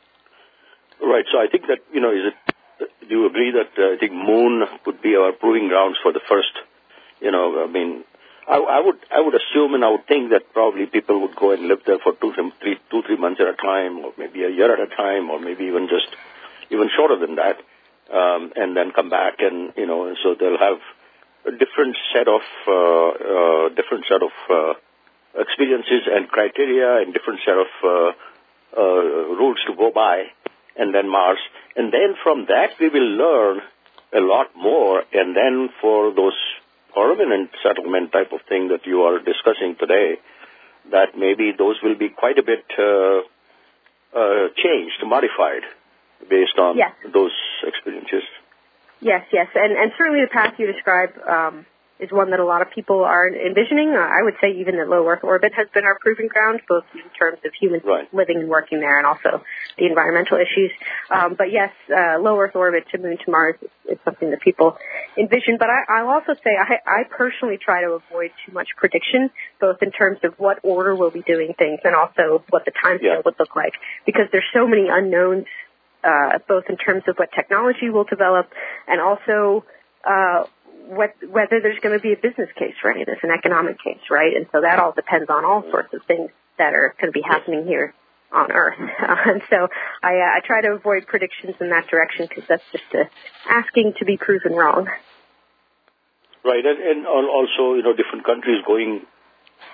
Right. 1.03 1.25
So 1.33 1.39
I 1.39 1.49
think 1.51 1.67
that, 1.67 1.81
you 1.93 2.01
know, 2.01 2.13
is 2.13 2.31
it, 2.31 2.89
do 3.09 3.11
you 3.11 3.27
agree 3.27 3.51
that 3.51 3.75
uh, 3.77 3.95
I 3.95 3.97
think 3.99 4.13
moon 4.13 4.63
would 4.87 5.03
be 5.03 5.17
our 5.17 5.33
proving 5.33 5.69
grounds 5.69 5.99
for 6.01 6.13
the 6.13 6.23
first, 6.29 6.55
you 7.21 7.33
know, 7.33 7.65
I 7.65 7.67
mean, 7.67 8.05
I, 8.47 8.59
I 8.59 8.81
would, 8.81 8.99
I 9.11 9.21
would 9.21 9.35
assume 9.35 9.75
and 9.75 9.85
I 9.85 9.91
would 9.91 10.07
think 10.07 10.31
that 10.31 10.53
probably 10.53 10.87
people 10.87 11.21
would 11.23 11.35
go 11.35 11.51
and 11.51 11.67
live 11.67 11.81
there 11.87 11.99
for 11.99 12.13
two, 12.15 12.33
three, 12.63 12.79
two, 12.91 13.03
three 13.03 13.17
months 13.17 13.41
at 13.41 13.49
a 13.49 13.59
time 13.59 13.99
or 13.99 14.13
maybe 14.17 14.45
a 14.45 14.49
year 14.51 14.73
at 14.73 14.79
a 14.79 14.95
time 14.95 15.31
or 15.31 15.41
maybe 15.41 15.65
even 15.65 15.89
just, 15.91 16.07
even 16.71 16.89
shorter 16.95 17.19
than 17.19 17.35
that. 17.35 17.59
Um, 18.13 18.53
and 18.55 18.77
then 18.77 18.93
come 18.93 19.11
back 19.11 19.35
and, 19.41 19.73
you 19.77 19.87
know, 19.87 20.15
so 20.23 20.35
they'll 20.39 20.59
have 20.59 20.79
a 21.47 21.51
different 21.51 21.97
set 22.15 22.29
of, 22.29 22.43
uh, 22.69 23.09
uh, 23.11 23.69
different 23.75 24.07
set 24.07 24.23
of, 24.23 24.35
uh, 24.51 24.75
experiences 25.35 26.07
and 26.07 26.29
criteria 26.29 27.03
and 27.03 27.13
different 27.13 27.41
set 27.45 27.59
of, 27.59 27.71
uh, 27.83 28.13
uh, 28.79 29.03
rules 29.35 29.59
to 29.67 29.75
go 29.75 29.91
by 29.91 30.27
and 30.77 30.95
then 30.95 31.09
Mars. 31.09 31.39
And 31.77 31.93
then 31.93 32.15
from 32.23 32.47
that 32.47 32.71
we 32.81 32.89
will 32.89 33.11
learn 33.17 33.61
a 34.15 34.21
lot 34.21 34.55
more. 34.57 35.05
And 35.13 35.37
then 35.37 35.71
for 35.81 36.15
those 36.15 36.37
permanent 36.95 37.51
settlement 37.63 38.13
type 38.13 38.33
of 38.33 38.41
thing 38.49 38.69
that 38.69 38.87
you 38.87 39.03
are 39.03 39.19
discussing 39.19 39.77
today, 39.79 40.17
that 40.91 41.17
maybe 41.17 41.53
those 41.57 41.77
will 41.83 41.97
be 41.97 42.09
quite 42.09 42.39
a 42.39 42.43
bit 42.43 42.65
uh, 42.79 43.21
uh, 44.19 44.49
changed, 44.57 45.01
modified 45.05 45.63
based 46.29 46.59
on 46.59 46.77
yes. 46.77 46.93
those 47.13 47.33
experiences. 47.67 48.23
Yes, 49.01 49.27
yes, 49.33 49.49
and 49.55 49.73
and 49.73 49.91
certainly 49.99 50.21
the 50.21 50.31
path 50.31 50.55
you 50.59 50.71
describe 50.71 51.11
um, 51.27 51.67
is 52.03 52.11
one 52.11 52.31
that 52.31 52.41
a 52.41 52.45
lot 52.45 52.61
of 52.63 52.69
people 52.75 53.05
are 53.05 53.29
envisioning. 53.29 53.91
I 53.91 54.23
would 54.27 54.35
say 54.41 54.49
even 54.59 54.77
that 54.77 54.89
low 54.89 55.07
Earth 55.07 55.23
orbit 55.23 55.53
has 55.55 55.69
been 55.73 55.85
our 55.85 55.97
proving 56.01 56.27
ground, 56.27 56.61
both 56.69 56.85
in 56.95 57.09
terms 57.19 57.39
of 57.45 57.53
humans 57.59 57.85
right. 57.87 58.13
living 58.13 58.39
and 58.39 58.49
working 58.49 58.81
there, 58.81 58.99
and 58.99 59.07
also 59.07 59.45
the 59.79 59.87
environmental 59.87 60.37
issues. 60.37 60.73
Um, 61.11 61.35
but 61.39 61.53
yes, 61.53 61.71
uh, 61.89 62.19
low 62.19 62.39
Earth 62.39 62.57
orbit 62.57 62.85
to 62.91 62.99
Moon 62.99 63.17
to 63.25 63.31
Mars 63.31 63.57
is, 63.63 63.71
is 63.93 63.99
something 64.05 64.31
that 64.31 64.41
people 64.41 64.77
envision. 65.17 65.57
But 65.59 65.69
I, 65.71 65.79
I'll 66.01 66.11
also 66.11 66.35
say 66.35 66.51
I, 66.59 66.81
I 66.85 67.01
personally 67.09 67.59
try 67.59 67.83
to 67.83 68.01
avoid 68.03 68.33
too 68.45 68.53
much 68.53 68.69
prediction, 68.77 69.31
both 69.61 69.79
in 69.83 69.93
terms 69.93 70.19
of 70.25 70.35
what 70.39 70.59
order 70.65 70.97
we'll 70.97 71.11
be 71.11 71.23
doing 71.23 71.55
things 71.57 71.81
and 71.85 71.95
also 71.95 72.45
what 72.51 72.65
the 72.65 72.73
time 72.73 72.99
scale 72.99 73.15
Yeah. 73.17 73.23
would 73.25 73.39
look 73.39 73.55
like, 73.55 73.75
because 74.05 74.27
there's 74.33 74.51
so 74.53 74.67
many 74.67 74.89
unknowns. 74.91 75.47
Uh, 76.05 76.41
both 76.49 76.65
in 76.69 76.77
terms 76.77 77.05
of 77.07 77.15
what 77.15 77.31
technology 77.31 77.89
will 77.89 78.03
develop 78.03 78.51
and 78.89 79.01
also 79.01 79.65
uh, 80.05 80.43
what, 80.89 81.15
whether 81.29 81.61
there's 81.61 81.79
going 81.81 81.97
to 81.97 82.03
be 82.03 82.13
a 82.13 82.17
business 82.17 82.49
case 82.59 82.75
for 82.81 82.91
any 82.91 83.03
of 83.03 83.07
this, 83.07 83.19
an 83.23 83.31
economic 83.31 83.79
case, 83.83 84.03
right? 84.11 84.37
And 84.37 84.47
so 84.53 84.61
that 84.61 84.79
all 84.79 84.93
depends 84.93 85.31
on 85.31 85.45
all 85.45 85.63
sorts 85.71 85.95
of 85.95 86.03
things 86.07 86.31
that 86.59 86.75
are 86.75 86.95
going 87.01 87.13
to 87.13 87.17
be 87.17 87.23
happening 87.23 87.67
here 87.67 87.95
on 88.33 88.51
Earth. 88.51 88.79
Uh, 88.79 89.17
and 89.27 89.43
so 89.51 89.69
I, 90.03 90.17
uh, 90.17 90.37
I 90.37 90.41
try 90.45 90.63
to 90.63 90.73
avoid 90.73 91.07
predictions 91.07 91.55
in 91.61 91.71
that 91.71 91.89
direction 91.89 92.27
because 92.29 92.45
that's 92.49 92.65
just 92.73 92.85
uh, 92.95 93.05
asking 93.49 93.95
to 93.99 94.05
be 94.05 94.17
proven 94.17 94.53
wrong. 94.53 94.89
Right, 96.45 96.65
and, 96.65 97.07
and 97.07 97.07
also, 97.07 97.75
you 97.79 97.83
know, 97.83 97.95
different 97.95 98.27
countries 98.27 98.65
going 98.67 99.03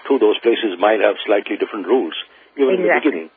to 0.08 0.18
those 0.18 0.38
places 0.40 0.76
might 0.78 1.00
have 1.00 1.16
slightly 1.24 1.56
different 1.56 1.86
rules, 1.86 2.12
even 2.56 2.74
in 2.74 2.82
the 2.82 3.00
beginning. 3.00 3.30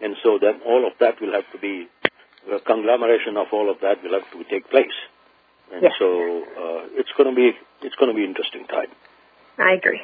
And 0.00 0.16
so 0.22 0.38
then 0.40 0.60
all 0.64 0.86
of 0.86 0.94
that 1.00 1.20
will 1.20 1.32
have 1.32 1.44
to 1.52 1.58
be, 1.58 1.86
the 2.48 2.58
conglomeration 2.64 3.36
of 3.36 3.46
all 3.52 3.70
of 3.70 3.78
that 3.82 4.02
will 4.02 4.18
have 4.18 4.30
to 4.32 4.44
take 4.48 4.70
place. 4.70 4.96
And 5.72 5.82
Yes. 5.82 5.92
so 5.98 6.06
uh, 6.06 7.00
it's 7.00 7.10
going 7.16 7.30
to 7.30 7.34
be 7.36 7.50
it's 7.82 7.94
going 7.96 8.10
to 8.10 8.16
be 8.16 8.24
interesting 8.24 8.66
time. 8.66 8.88
I 9.58 9.72
agree. 9.72 10.00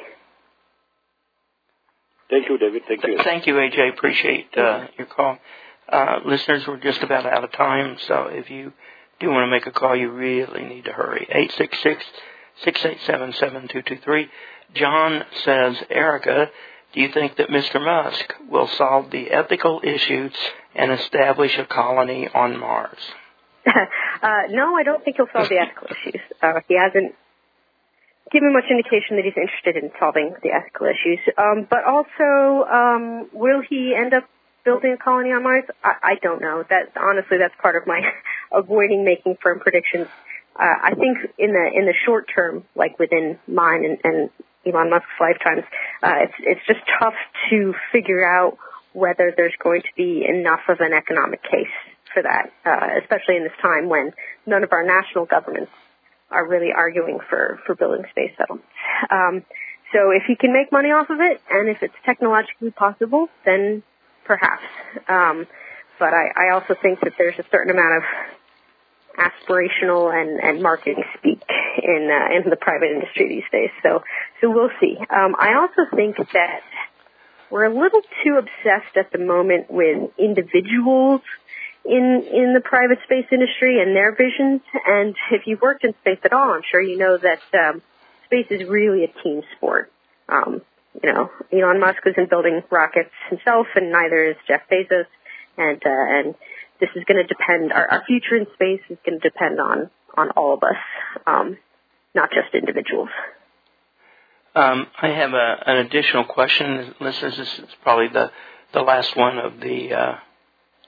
Thank 2.29 2.49
you, 2.49 2.57
David. 2.57 2.83
Thank 2.87 3.03
you. 3.03 3.17
Thank 3.23 3.47
you, 3.47 3.53
AJ. 3.55 3.89
Appreciate 3.93 4.55
uh, 4.57 4.87
your 4.97 5.07
call. 5.07 5.37
Uh, 5.91 6.19
listeners, 6.25 6.67
we're 6.67 6.77
just 6.77 7.01
about 7.01 7.25
out 7.25 7.43
of 7.43 7.51
time, 7.53 7.97
so 8.07 8.27
if 8.31 8.49
you 8.51 8.71
do 9.19 9.29
want 9.29 9.43
to 9.45 9.51
make 9.51 9.65
a 9.65 9.71
call, 9.71 9.95
you 9.95 10.11
really 10.11 10.63
need 10.63 10.85
to 10.85 10.91
hurry. 10.91 11.27
866-687-7223. 12.63 14.29
John 14.75 15.23
says, 15.43 15.77
Erika, 15.89 16.51
do 16.93 17.01
you 17.01 17.09
think 17.11 17.37
that 17.37 17.49
Mr. 17.49 17.83
Musk 17.83 18.35
will 18.47 18.67
solve 18.67 19.09
the 19.09 19.31
ethical 19.31 19.81
issues 19.83 20.33
and 20.75 20.91
establish 20.91 21.57
a 21.57 21.65
colony 21.65 22.27
on 22.31 22.59
Mars? 22.59 22.99
uh, 24.21 24.43
no, 24.49 24.75
I 24.75 24.83
don't 24.83 25.03
think 25.03 25.17
he'll 25.17 25.29
solve 25.31 25.49
the 25.49 25.59
ethical 25.59 25.87
issues. 25.91 26.21
Uh, 26.41 26.59
he 26.67 26.77
hasn't 26.77 27.15
given 28.31 28.53
much 28.53 28.65
indication 28.69 29.15
that 29.17 29.25
he's 29.25 29.37
interested 29.37 29.75
in 29.75 29.91
solving 29.99 30.35
the 30.43 30.49
ethical 30.51 30.87
issues. 30.87 31.19
Um, 31.37 31.67
but 31.69 31.83
also, 31.83 32.69
um, 32.69 33.29
will 33.33 33.61
he 33.67 33.95
end 33.95 34.13
up 34.13 34.23
building 34.63 34.93
a 34.93 34.97
colony 34.97 35.31
on 35.31 35.43
Mars? 35.43 35.65
I, 35.83 35.93
I 36.03 36.15
don't 36.21 36.41
know. 36.41 36.63
That 36.69 36.93
honestly, 36.97 37.37
that's 37.37 37.55
part 37.61 37.75
of 37.75 37.87
my 37.87 38.01
avoiding 38.51 39.03
making 39.03 39.37
firm 39.41 39.59
predictions. 39.59 40.07
Uh, 40.55 40.75
I 40.83 40.93
think 40.93 41.17
in 41.37 41.53
the 41.53 41.69
in 41.73 41.85
the 41.85 41.93
short 42.05 42.29
term, 42.33 42.65
like 42.75 42.99
within 42.99 43.39
mine 43.47 43.85
and, 43.85 43.97
and 44.03 44.29
Elon 44.65 44.89
Musk's 44.89 45.07
lifetimes, 45.19 45.63
uh, 46.03 46.27
it's 46.27 46.33
it's 46.39 46.67
just 46.67 46.81
tough 46.99 47.15
to 47.49 47.73
figure 47.91 48.25
out 48.25 48.57
whether 48.93 49.33
there's 49.35 49.55
going 49.63 49.81
to 49.81 49.93
be 49.95 50.25
enough 50.27 50.61
of 50.67 50.81
an 50.81 50.93
economic 50.93 51.41
case 51.43 51.71
for 52.13 52.23
that, 52.23 52.51
uh, 52.65 52.99
especially 53.01 53.37
in 53.37 53.43
this 53.43 53.57
time 53.61 53.89
when 53.89 54.11
none 54.45 54.63
of 54.63 54.71
our 54.71 54.83
national 54.83 55.25
governments 55.25 55.71
are 56.31 56.47
really 56.47 56.71
arguing 56.75 57.19
for, 57.29 57.59
for 57.65 57.75
building 57.75 58.05
space 58.11 58.31
settlements. 58.37 58.67
Um, 59.09 59.43
so 59.91 60.11
if 60.11 60.23
he 60.27 60.35
can 60.35 60.53
make 60.53 60.71
money 60.71 60.89
off 60.89 61.09
of 61.09 61.19
it, 61.19 61.41
and 61.49 61.69
if 61.69 61.81
it's 61.81 61.95
technologically 62.05 62.71
possible, 62.71 63.27
then 63.45 63.81
perhaps. 64.25 64.63
Um, 65.07 65.47
but 65.97 66.13
I, 66.13 66.29
I 66.35 66.53
also 66.53 66.75
think 66.79 66.99
that 67.01 67.13
there's 67.17 67.37
a 67.39 67.45
certain 67.51 67.71
amount 67.71 67.97
of 67.97 68.03
aspirational 69.17 70.13
and, 70.13 70.39
and 70.39 70.61
marketing 70.61 71.03
speak 71.17 71.41
in 71.83 72.09
uh, 72.09 72.35
in 72.35 72.49
the 72.49 72.55
private 72.55 72.91
industry 72.91 73.27
these 73.27 73.49
days. 73.51 73.71
So 73.83 74.03
so 74.39 74.49
we'll 74.49 74.71
see. 74.79 74.97
Um, 74.97 75.35
I 75.37 75.55
also 75.55 75.89
think 75.95 76.17
that 76.17 76.61
we're 77.49 77.65
a 77.65 77.73
little 77.73 78.01
too 78.23 78.37
obsessed 78.37 78.95
at 78.95 79.11
the 79.11 79.17
moment 79.17 79.69
with 79.69 80.11
individuals 80.17 81.21
in 81.85 82.23
in 82.31 82.53
the 82.53 82.61
private 82.61 82.99
space 83.03 83.25
industry 83.31 83.81
and 83.81 83.95
their 83.95 84.15
visions. 84.15 84.61
And 84.85 85.15
if 85.31 85.47
you've 85.47 85.61
worked 85.61 85.83
in 85.83 85.93
space 86.01 86.19
at 86.23 86.33
all, 86.33 86.51
I'm 86.51 86.61
sure 86.69 86.81
you 86.81 86.97
know 86.97 87.17
that 87.17 87.41
um, 87.53 87.81
space 88.25 88.47
is 88.49 88.67
really 88.67 89.03
a 89.03 89.23
team 89.23 89.41
sport. 89.57 89.91
Um, 90.27 90.61
you 91.01 91.11
know, 91.11 91.29
Elon 91.51 91.79
Musk 91.79 91.99
isn't 92.05 92.29
building 92.29 92.61
rockets 92.69 93.11
himself, 93.29 93.67
and 93.75 93.91
neither 93.91 94.25
is 94.25 94.35
Jeff 94.47 94.61
Bezos. 94.71 95.05
And 95.57 95.81
uh, 95.85 95.89
and 95.89 96.35
this 96.79 96.89
is 96.95 97.03
going 97.05 97.17
to 97.17 97.27
depend. 97.27 97.71
Our, 97.71 97.87
our 97.87 98.03
future 98.05 98.35
in 98.35 98.47
space 98.53 98.81
is 98.89 98.97
going 99.05 99.19
to 99.19 99.29
depend 99.29 99.59
on 99.59 99.89
on 100.17 100.31
all 100.31 100.53
of 100.53 100.63
us, 100.63 100.77
um, 101.27 101.57
not 102.15 102.29
just 102.31 102.53
individuals. 102.53 103.09
Um, 104.55 104.87
I 104.99 105.09
have 105.09 105.33
a, 105.33 105.63
an 105.67 105.77
additional 105.85 106.25
question, 106.25 106.95
listeners. 106.99 107.37
This 107.37 107.59
is 107.59 107.75
probably 107.83 108.07
the 108.07 108.31
the 108.73 108.81
last 108.81 109.15
one 109.15 109.37
of 109.37 109.59
the 109.59 109.93
uh, 109.93 110.15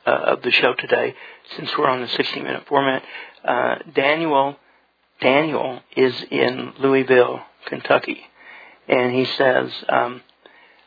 of 0.10 0.42
the 0.42 0.52
show 0.52 0.74
today, 0.74 1.16
since 1.56 1.70
we're 1.78 1.88
on 1.88 2.02
the 2.02 2.08
60 2.08 2.40
minute 2.42 2.64
format. 2.68 3.04
Uh, 3.44 3.76
Daniel 3.94 4.58
Daniel 5.20 5.82
is 5.96 6.16
in 6.32 6.74
Louisville, 6.80 7.42
Kentucky, 7.66 8.22
and 8.88 9.14
he 9.14 9.26
says, 9.26 9.72
um, 9.88 10.22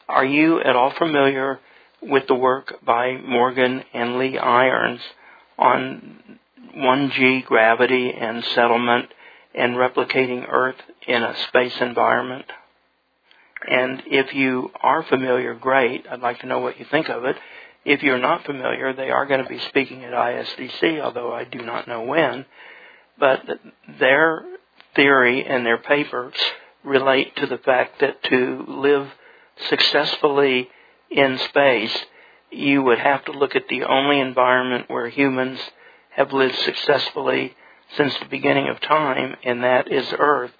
"Are 0.08 0.24
you 0.24 0.60
at 0.60 0.74
all 0.74 0.90
familiar 0.90 1.60
with 2.02 2.26
the 2.26 2.34
work 2.34 2.84
by 2.84 3.16
Morgan 3.16 3.84
and 3.94 4.18
Lee 4.18 4.36
Irons 4.36 5.00
on 5.56 6.38
1G 6.76 7.42
gravity 7.42 8.12
and 8.12 8.44
settlement 8.44 9.08
and 9.54 9.76
replicating 9.76 10.46
Earth 10.48 10.82
in 11.06 11.22
a 11.22 11.36
space 11.48 11.80
environment?" 11.80 12.46
And 13.66 14.02
if 14.06 14.34
you 14.34 14.72
are 14.82 15.04
familiar, 15.04 15.54
great. 15.54 16.06
I'd 16.10 16.20
like 16.20 16.40
to 16.40 16.46
know 16.46 16.58
what 16.58 16.78
you 16.78 16.84
think 16.90 17.08
of 17.08 17.24
it. 17.24 17.36
If 17.84 18.02
you're 18.02 18.18
not 18.18 18.44
familiar, 18.46 18.92
they 18.92 19.10
are 19.10 19.26
going 19.26 19.42
to 19.42 19.48
be 19.48 19.58
speaking 19.68 20.04
at 20.04 20.12
ISDC, 20.12 21.00
although 21.00 21.32
I 21.32 21.44
do 21.44 21.58
not 21.58 21.86
know 21.86 22.02
when. 22.02 22.46
But 23.18 23.40
their 23.98 24.44
theory 24.96 25.44
and 25.44 25.66
their 25.66 25.78
papers 25.78 26.34
relate 26.82 27.36
to 27.36 27.46
the 27.46 27.58
fact 27.58 28.00
that 28.00 28.22
to 28.24 28.64
live 28.66 29.08
successfully 29.68 30.68
in 31.10 31.38
space, 31.38 31.96
you 32.50 32.82
would 32.82 32.98
have 32.98 33.24
to 33.26 33.32
look 33.32 33.54
at 33.54 33.68
the 33.68 33.84
only 33.84 34.20
environment 34.20 34.86
where 34.88 35.08
humans 35.08 35.60
have 36.10 36.32
lived 36.32 36.56
successfully 36.56 37.54
since 37.96 38.14
the 38.18 38.26
beginning 38.26 38.68
of 38.68 38.80
time, 38.80 39.36
and 39.44 39.62
that 39.62 39.90
is 39.90 40.06
Earth. 40.18 40.52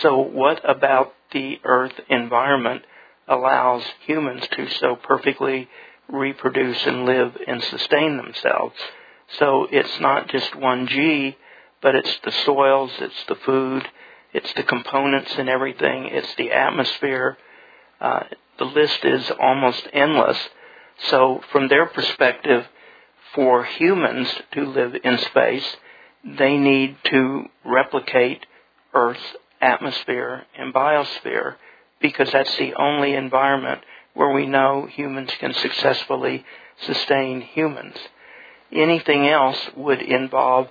So 0.00 0.18
what 0.18 0.68
about 0.68 1.14
the 1.32 1.58
Earth 1.64 1.98
environment 2.08 2.82
allows 3.28 3.82
humans 4.06 4.46
to 4.52 4.68
so 4.68 4.96
perfectly 4.96 5.68
reproduce 6.08 6.86
and 6.86 7.04
live 7.04 7.36
and 7.46 7.62
sustain 7.62 8.16
themselves? 8.16 8.76
So 9.38 9.66
it's 9.70 10.00
not 10.00 10.28
just 10.28 10.52
1G, 10.52 11.36
but 11.82 11.94
it's 11.94 12.18
the 12.24 12.32
soils, 12.44 12.90
it's 13.00 13.24
the 13.28 13.34
food, 13.36 13.86
it's 14.32 14.52
the 14.54 14.62
components 14.62 15.34
and 15.38 15.48
everything, 15.48 16.08
it's 16.10 16.34
the 16.36 16.52
atmosphere. 16.52 17.36
Uh, 18.00 18.24
the 18.58 18.64
list 18.64 19.04
is 19.04 19.30
almost 19.40 19.86
endless. 19.92 20.38
So 21.08 21.40
from 21.52 21.68
their 21.68 21.86
perspective, 21.86 22.66
for 23.34 23.64
humans 23.64 24.28
to 24.52 24.64
live 24.64 24.94
in 25.02 25.18
space, 25.18 25.76
they 26.24 26.56
need 26.56 26.96
to 27.04 27.44
replicate 27.64 28.46
Earth's 28.94 29.36
atmosphere 29.60 30.44
and 30.56 30.72
biosphere 30.72 31.56
because 32.00 32.30
that's 32.32 32.56
the 32.56 32.74
only 32.74 33.14
environment 33.14 33.82
where 34.16 34.32
we 34.32 34.46
know 34.46 34.86
humans 34.86 35.30
can 35.38 35.52
successfully 35.52 36.42
sustain 36.80 37.42
humans. 37.42 37.96
Anything 38.72 39.28
else 39.28 39.58
would 39.76 40.00
involve 40.00 40.68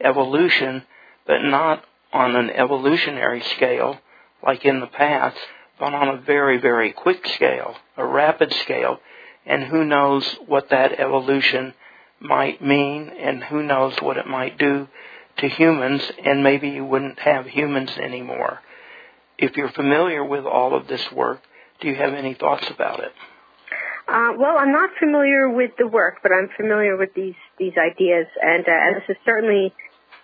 evolution, 0.00 0.82
but 1.26 1.42
not 1.42 1.84
on 2.10 2.34
an 2.34 2.48
evolutionary 2.48 3.42
scale 3.54 4.00
like 4.42 4.64
in 4.64 4.80
the 4.80 4.86
past, 4.86 5.36
but 5.78 5.92
on 5.92 6.08
a 6.08 6.22
very, 6.22 6.56
very 6.56 6.90
quick 6.92 7.26
scale, 7.28 7.76
a 7.98 8.04
rapid 8.04 8.50
scale. 8.62 8.98
And 9.44 9.64
who 9.64 9.84
knows 9.84 10.24
what 10.46 10.70
that 10.70 10.98
evolution 10.98 11.74
might 12.18 12.62
mean 12.62 13.10
and 13.10 13.44
who 13.44 13.62
knows 13.62 13.94
what 14.00 14.16
it 14.16 14.26
might 14.26 14.56
do 14.56 14.88
to 15.36 15.48
humans 15.48 16.00
and 16.24 16.42
maybe 16.42 16.70
you 16.70 16.84
wouldn't 16.86 17.18
have 17.18 17.46
humans 17.46 17.90
anymore. 17.98 18.60
If 19.36 19.54
you're 19.54 19.72
familiar 19.72 20.24
with 20.24 20.46
all 20.46 20.74
of 20.74 20.88
this 20.88 21.12
work, 21.12 21.42
do 21.80 21.88
you 21.88 21.94
have 21.94 22.14
any 22.14 22.34
thoughts 22.34 22.66
about 22.70 23.00
it? 23.00 23.12
Uh, 24.08 24.32
well, 24.38 24.56
I'm 24.58 24.72
not 24.72 24.90
familiar 25.00 25.48
with 25.50 25.72
the 25.78 25.86
work, 25.86 26.18
but 26.22 26.30
I'm 26.32 26.48
familiar 26.56 26.96
with 26.96 27.12
these 27.14 27.34
these 27.58 27.72
ideas, 27.76 28.26
and, 28.40 28.64
uh, 28.66 28.70
and 28.70 28.96
this 28.96 29.08
is 29.08 29.16
certainly 29.24 29.74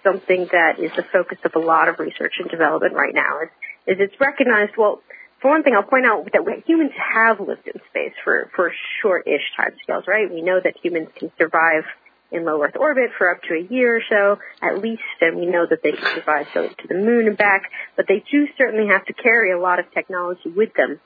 something 0.04 0.48
that 0.52 0.78
is 0.78 0.92
the 0.96 1.04
focus 1.12 1.38
of 1.44 1.52
a 1.56 1.58
lot 1.58 1.88
of 1.88 1.98
research 1.98 2.34
and 2.38 2.48
development 2.48 2.94
right 2.94 3.14
now. 3.14 3.42
Is, 3.42 3.48
is 3.86 3.96
it's 3.98 4.20
recognized. 4.20 4.72
Well, 4.78 5.02
for 5.40 5.50
one 5.50 5.64
thing, 5.64 5.74
I'll 5.74 5.82
point 5.82 6.06
out 6.06 6.28
that 6.32 6.42
humans 6.64 6.92
have 6.94 7.40
lived 7.40 7.66
in 7.66 7.80
space 7.90 8.14
for 8.22 8.50
for 8.54 8.72
short-ish 9.02 9.42
timescales, 9.58 10.06
right? 10.06 10.30
We 10.30 10.42
know 10.42 10.60
that 10.62 10.76
humans 10.80 11.08
can 11.16 11.32
survive 11.36 11.82
in 12.30 12.44
low 12.44 12.62
Earth 12.62 12.76
orbit 12.78 13.10
for 13.18 13.30
up 13.30 13.42
to 13.42 13.54
a 13.54 13.62
year 13.62 13.96
or 13.96 14.02
so, 14.08 14.38
at 14.62 14.78
least, 14.78 15.02
and 15.20 15.36
we 15.36 15.46
know 15.46 15.66
that 15.68 15.82
they 15.82 15.90
can 15.90 16.06
survive 16.14 16.46
so 16.54 16.68
to 16.68 16.88
the 16.88 16.94
moon 16.94 17.26
and 17.26 17.36
back, 17.36 17.64
but 17.96 18.06
they 18.08 18.22
do 18.30 18.46
certainly 18.56 18.86
have 18.88 19.04
to 19.06 19.12
carry 19.12 19.52
a 19.52 19.58
lot 19.58 19.80
of 19.80 19.92
technology 19.92 20.48
with 20.48 20.72
them 20.74 21.00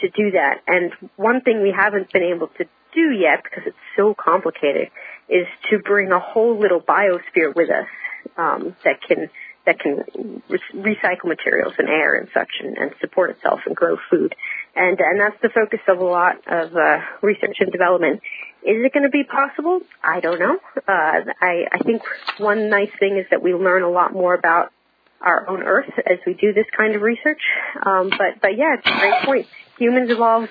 to 0.00 0.08
do 0.08 0.32
that. 0.32 0.62
And 0.66 0.92
one 1.16 1.40
thing 1.40 1.62
we 1.62 1.72
haven't 1.76 2.12
been 2.12 2.22
able 2.22 2.48
to 2.58 2.64
do 2.94 3.10
yet, 3.10 3.42
because 3.42 3.64
it's 3.66 3.76
so 3.96 4.14
complicated, 4.14 4.88
is 5.28 5.46
to 5.70 5.78
bring 5.78 6.12
a 6.12 6.20
whole 6.20 6.58
little 6.58 6.80
biosphere 6.80 7.54
with 7.54 7.70
us 7.70 7.88
um, 8.36 8.76
that 8.84 9.00
can 9.02 9.30
that 9.66 9.78
can 9.80 10.42
re- 10.48 10.94
recycle 10.96 11.26
materials 11.26 11.74
and 11.76 11.88
air 11.88 12.14
and 12.14 12.28
such 12.32 12.48
and, 12.60 12.78
and, 12.78 12.92
support 13.02 13.28
itself 13.30 13.60
and 13.66 13.76
grow 13.76 13.98
food. 14.10 14.34
And 14.74 14.98
and 14.98 15.20
that's 15.20 15.40
the 15.42 15.50
focus 15.50 15.80
of 15.88 15.98
a 15.98 16.04
lot 16.04 16.36
of 16.46 16.74
uh, 16.74 17.00
research 17.20 17.56
and 17.60 17.70
development. 17.70 18.22
Is 18.62 18.76
it 18.84 18.92
going 18.92 19.02
to 19.02 19.10
be 19.10 19.24
possible? 19.24 19.80
I 20.02 20.20
don't 20.20 20.40
know. 20.40 20.58
Uh, 20.76 21.32
I, 21.40 21.66
I 21.70 21.78
think 21.84 22.02
one 22.38 22.70
nice 22.70 22.90
thing 22.98 23.16
is 23.18 23.26
that 23.30 23.42
we 23.42 23.52
learn 23.54 23.82
a 23.82 23.90
lot 23.90 24.12
more 24.12 24.34
about 24.34 24.72
our 25.20 25.48
own 25.48 25.62
Earth 25.62 25.90
as 25.98 26.18
we 26.26 26.34
do 26.34 26.52
this 26.52 26.66
kind 26.76 26.94
of 26.94 27.02
research. 27.02 27.42
Um, 27.84 28.10
but 28.10 28.40
but 28.40 28.56
yeah, 28.56 28.76
it's 28.78 28.86
a 28.86 28.98
great 28.98 29.22
point. 29.24 29.46
Humans 29.78 30.10
evolved 30.10 30.50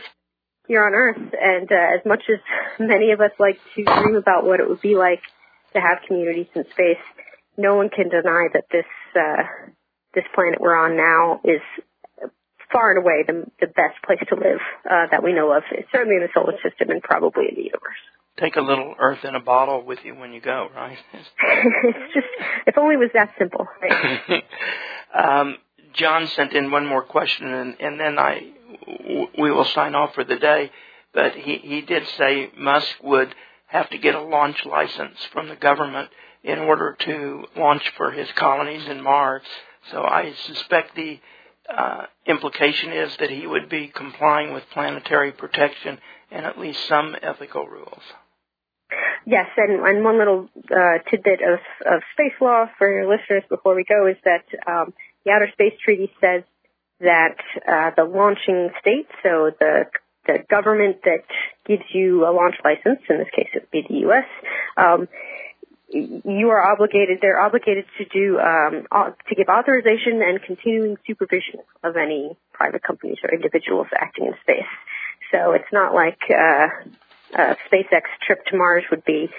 here 0.67 0.85
on 0.85 0.93
Earth, 0.93 1.33
and 1.39 1.71
uh, 1.71 1.97
as 1.99 2.05
much 2.05 2.23
as 2.29 2.39
many 2.79 3.11
of 3.11 3.21
us 3.21 3.31
like 3.39 3.59
to 3.75 3.83
dream 3.83 4.15
about 4.15 4.45
what 4.45 4.59
it 4.59 4.69
would 4.69 4.81
be 4.81 4.95
like 4.95 5.21
to 5.73 5.79
have 5.79 5.99
communities 6.07 6.47
in 6.55 6.63
space, 6.71 7.03
no 7.57 7.75
one 7.75 7.89
can 7.89 8.09
deny 8.09 8.47
that 8.53 8.65
this 8.71 8.85
uh, 9.15 9.43
this 10.13 10.25
planet 10.33 10.59
we're 10.59 10.75
on 10.75 10.95
now 10.97 11.41
is 11.43 11.61
far 12.71 12.91
and 12.91 12.99
away 12.99 13.23
the, 13.25 13.45
the 13.61 13.67
best 13.67 13.95
place 14.05 14.19
to 14.27 14.35
live 14.35 14.59
uh, 14.89 15.07
that 15.11 15.23
we 15.23 15.33
know 15.33 15.51
of, 15.53 15.63
certainly 15.91 16.15
in 16.15 16.21
the 16.21 16.29
solar 16.33 16.53
system 16.63 16.89
and 16.89 17.01
probably 17.01 17.45
in 17.49 17.55
the 17.55 17.63
universe. 17.63 18.01
Take 18.39 18.55
a 18.55 18.61
little 18.61 18.93
Earth 18.99 19.23
in 19.23 19.35
a 19.35 19.39
bottle 19.39 19.83
with 19.83 19.99
you 20.03 20.15
when 20.15 20.33
you 20.33 20.41
go, 20.41 20.67
right? 20.75 20.97
it's 21.13 22.13
just, 22.13 22.27
if 22.67 22.77
only 22.77 22.95
it 22.95 22.99
was 22.99 23.09
that 23.13 23.33
simple. 23.39 23.65
Right? 23.81 24.43
um, 25.15 25.57
John 25.93 26.27
sent 26.27 26.53
in 26.53 26.69
one 26.71 26.85
more 26.85 27.03
question, 27.03 27.47
and, 27.47 27.75
and 27.79 27.99
then 27.99 28.19
I 28.19 28.51
we 29.37 29.51
will 29.51 29.65
sign 29.65 29.95
off 29.95 30.13
for 30.13 30.23
the 30.23 30.37
day. 30.37 30.71
But 31.13 31.35
he, 31.35 31.57
he 31.57 31.81
did 31.81 32.07
say 32.17 32.51
Musk 32.57 32.87
would 33.03 33.33
have 33.67 33.89
to 33.89 33.97
get 33.97 34.15
a 34.15 34.21
launch 34.21 34.65
license 34.65 35.17
from 35.31 35.49
the 35.49 35.55
government 35.55 36.09
in 36.43 36.59
order 36.59 36.95
to 36.99 37.45
launch 37.55 37.91
for 37.97 38.11
his 38.11 38.31
colonies 38.33 38.87
in 38.87 39.01
Mars. 39.01 39.43
So 39.91 40.03
I 40.03 40.33
suspect 40.45 40.95
the 40.95 41.19
uh, 41.69 42.05
implication 42.25 42.93
is 42.93 43.15
that 43.19 43.29
he 43.29 43.45
would 43.45 43.69
be 43.69 43.87
complying 43.87 44.53
with 44.53 44.63
planetary 44.71 45.31
protection 45.31 45.99
and 46.31 46.45
at 46.45 46.59
least 46.59 46.87
some 46.87 47.15
ethical 47.21 47.67
rules. 47.67 48.03
Yes, 49.25 49.47
and, 49.57 49.85
and 49.85 50.03
one 50.03 50.17
little 50.17 50.47
uh, 50.71 50.99
tidbit 51.09 51.41
of, 51.41 51.59
of 51.85 52.01
space 52.13 52.39
law 52.39 52.67
for 52.77 52.89
your 52.89 53.09
listeners 53.09 53.43
before 53.49 53.75
we 53.75 53.83
go 53.83 54.07
is 54.07 54.15
that 54.23 54.45
um, 54.65 54.93
the 55.25 55.31
Outer 55.31 55.49
Space 55.51 55.73
Treaty 55.83 56.09
says 56.21 56.43
that 56.99 57.37
uh, 57.67 57.91
the 57.95 58.03
launching 58.03 58.69
state, 58.81 59.07
so 59.23 59.51
the 59.59 59.85
the 60.25 60.39
government 60.49 60.97
that 61.05 61.23
gives 61.65 61.83
you 61.93 62.25
a 62.25 62.31
launch 62.31 62.55
license, 62.63 62.99
in 63.09 63.17
this 63.17 63.29
case 63.33 63.47
it 63.53 63.63
would 63.63 63.71
be 63.71 63.85
the 63.87 64.01
U.S., 64.01 64.25
um, 64.75 65.07
you 65.89 66.49
are 66.49 66.71
obligated, 66.71 67.19
they're 67.21 67.39
obligated 67.39 67.85
to 67.97 68.05
do, 68.05 68.37
um, 68.39 68.85
to 68.91 69.35
give 69.35 69.47
authorization 69.47 70.21
and 70.21 70.41
continuing 70.41 70.97
supervision 71.07 71.61
of 71.83 71.95
any 71.95 72.35
private 72.51 72.83
companies 72.83 73.17
or 73.23 73.33
individuals 73.33 73.87
acting 73.95 74.25
in 74.25 74.33
space. 74.41 74.67
So 75.31 75.53
it's 75.53 75.71
not 75.71 75.93
like, 75.93 76.19
uh, 76.29 76.67
a 77.33 77.57
SpaceX 77.71 78.03
trip 78.25 78.45
to 78.47 78.57
Mars 78.57 78.83
would 78.91 79.05
be, 79.05 79.29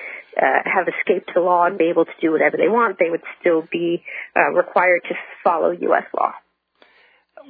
uh, 0.40 0.60
have 0.64 0.88
escaped 0.88 1.32
the 1.34 1.40
law 1.40 1.66
and 1.66 1.76
be 1.76 1.84
able 1.84 2.06
to 2.06 2.12
do 2.20 2.32
whatever 2.32 2.56
they 2.56 2.68
want. 2.68 2.98
They 2.98 3.10
would 3.10 3.22
still 3.40 3.62
be, 3.70 4.02
uh, 4.34 4.50
required 4.52 5.02
to 5.08 5.14
follow 5.44 5.70
U.S. 5.70 6.04
law. 6.18 6.32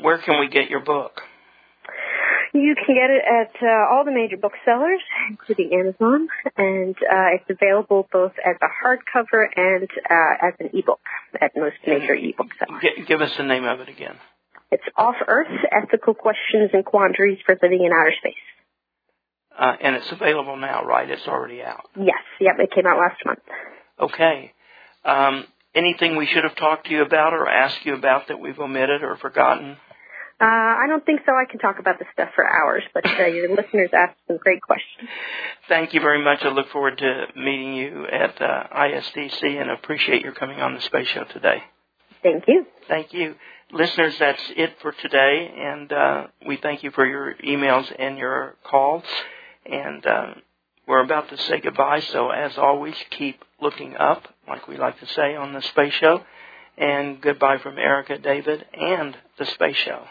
Where 0.01 0.19
can 0.19 0.41
we 0.41 0.49
get 0.49 0.71
your 0.71 0.81
book? 0.81 1.21
You 2.55 2.75
can 2.75 2.95
get 2.95 3.11
it 3.11 3.23
at 3.29 3.63
uh, 3.63 3.93
all 3.93 4.05
the 4.05 4.11
major 4.11 4.37
booksellers, 4.37 5.01
including 5.29 5.71
Amazon, 5.73 6.29
and 6.57 6.97
uh, 6.97 7.37
it's 7.37 7.45
available 7.51 8.09
both 8.11 8.33
as 8.45 8.57
a 8.63 8.71
hardcover 8.73 9.45
and 9.55 9.89
uh, 10.09 10.49
as 10.49 10.55
an 10.59 10.71
ebook 10.73 11.01
at 11.41 11.53
most 11.55 11.77
major 11.87 12.15
ebook 12.15 12.47
sellers. 12.59 12.83
G- 12.83 13.05
give 13.07 13.21
us 13.21 13.33
the 13.37 13.45
name 13.45 13.65
of 13.65 13.81
it 13.81 13.89
again. 13.89 14.17
It's 14.71 14.85
Off 14.97 15.17
Earth: 15.27 15.49
Ethical 15.71 16.15
Questions 16.15 16.71
and 16.73 16.85
Quandaries 16.85 17.39
for 17.45 17.59
Living 17.63 17.85
in 17.85 17.93
Outer 17.93 18.15
Space. 18.19 18.35
Uh, 19.59 19.77
and 19.83 19.97
it's 19.97 20.11
available 20.13 20.57
now, 20.57 20.85
right? 20.85 21.11
It's 21.11 21.27
already 21.27 21.63
out. 21.63 21.85
Yes. 21.97 22.23
Yep. 22.41 22.55
It 22.61 22.71
came 22.75 22.87
out 22.87 22.99
last 22.99 23.21
month. 23.27 23.41
Okay. 24.01 24.53
Um, 25.05 25.45
anything 25.75 26.17
we 26.17 26.27
should 26.27 26.45
have 26.45 26.57
talked 26.57 26.87
to 26.87 26.93
you 26.93 27.03
about 27.03 27.33
or 27.35 27.49
asked 27.49 27.85
you 27.85 27.95
about 27.95 28.29
that 28.29 28.39
we've 28.39 28.59
omitted 28.59 29.03
or 29.03 29.17
forgotten? 29.17 29.77
Uh, 30.41 30.45
I 30.45 30.87
don't 30.89 31.05
think 31.05 31.23
so. 31.27 31.33
I 31.33 31.51
can 31.51 31.59
talk 31.59 31.81
about 31.81 31.99
this 31.99 32.07
stuff 32.13 32.29
for 32.37 32.47
hours, 32.47 32.85
but 32.95 33.05
uh, 33.05 33.27
your 33.27 33.49
listeners 33.57 33.91
asked 33.93 34.19
some 34.29 34.37
great 34.37 34.63
questions. 34.63 35.09
Thank 35.69 35.95
you 35.95 36.01
very 36.01 36.23
much. 36.23 36.43
I 36.43 36.51
look 36.51 36.69
forward 36.71 36.99
to 36.99 37.27
meeting 37.35 37.75
you 37.75 38.07
at 38.07 38.41
uh, 38.41 38.65
ISDC 38.73 39.43
and 39.43 39.71
appreciate 39.71 40.23
your 40.23 40.33
coming 40.33 40.61
on 40.61 40.75
the 40.75 40.81
Space 40.81 41.09
Show 41.09 41.25
today. 41.25 41.63
Thank 42.23 42.45
you. 42.47 42.67
Thank 42.87 43.13
you. 43.13 43.35
Listeners, 43.73 44.15
that's 44.19 44.43
it 44.57 44.77
for 44.81 44.93
today, 44.93 45.53
and 45.57 45.93
uh, 45.93 46.27
we 46.47 46.57
thank 46.57 46.83
you 46.83 46.91
for 46.93 47.05
your 47.05 47.35
emails 47.45 47.93
and 47.99 48.17
your 48.17 48.55
calls. 48.65 49.05
And 49.67 50.07
uh, 50.07 50.35
we're 50.87 51.03
about 51.05 51.29
to 51.31 51.37
say 51.37 51.61
goodbye, 51.61 52.01
so 52.01 52.31
as 52.31 52.57
always, 52.57 52.95
keep 53.11 53.45
looking 53.61 53.97
up, 53.97 54.27
like 54.47 54.69
we 54.69 54.79
like 54.79 54.99
to 55.01 55.07
say 55.09 55.35
on 55.35 55.53
the 55.53 55.63
Space 55.63 55.95
Show. 55.95 56.23
And 56.79 57.21
goodbye 57.21 57.59
from 57.59 57.77
Erika, 57.77 58.19
David, 58.19 58.65
and 58.73 59.17
the 59.37 59.47
Space 59.47 59.77
Show. 59.77 60.05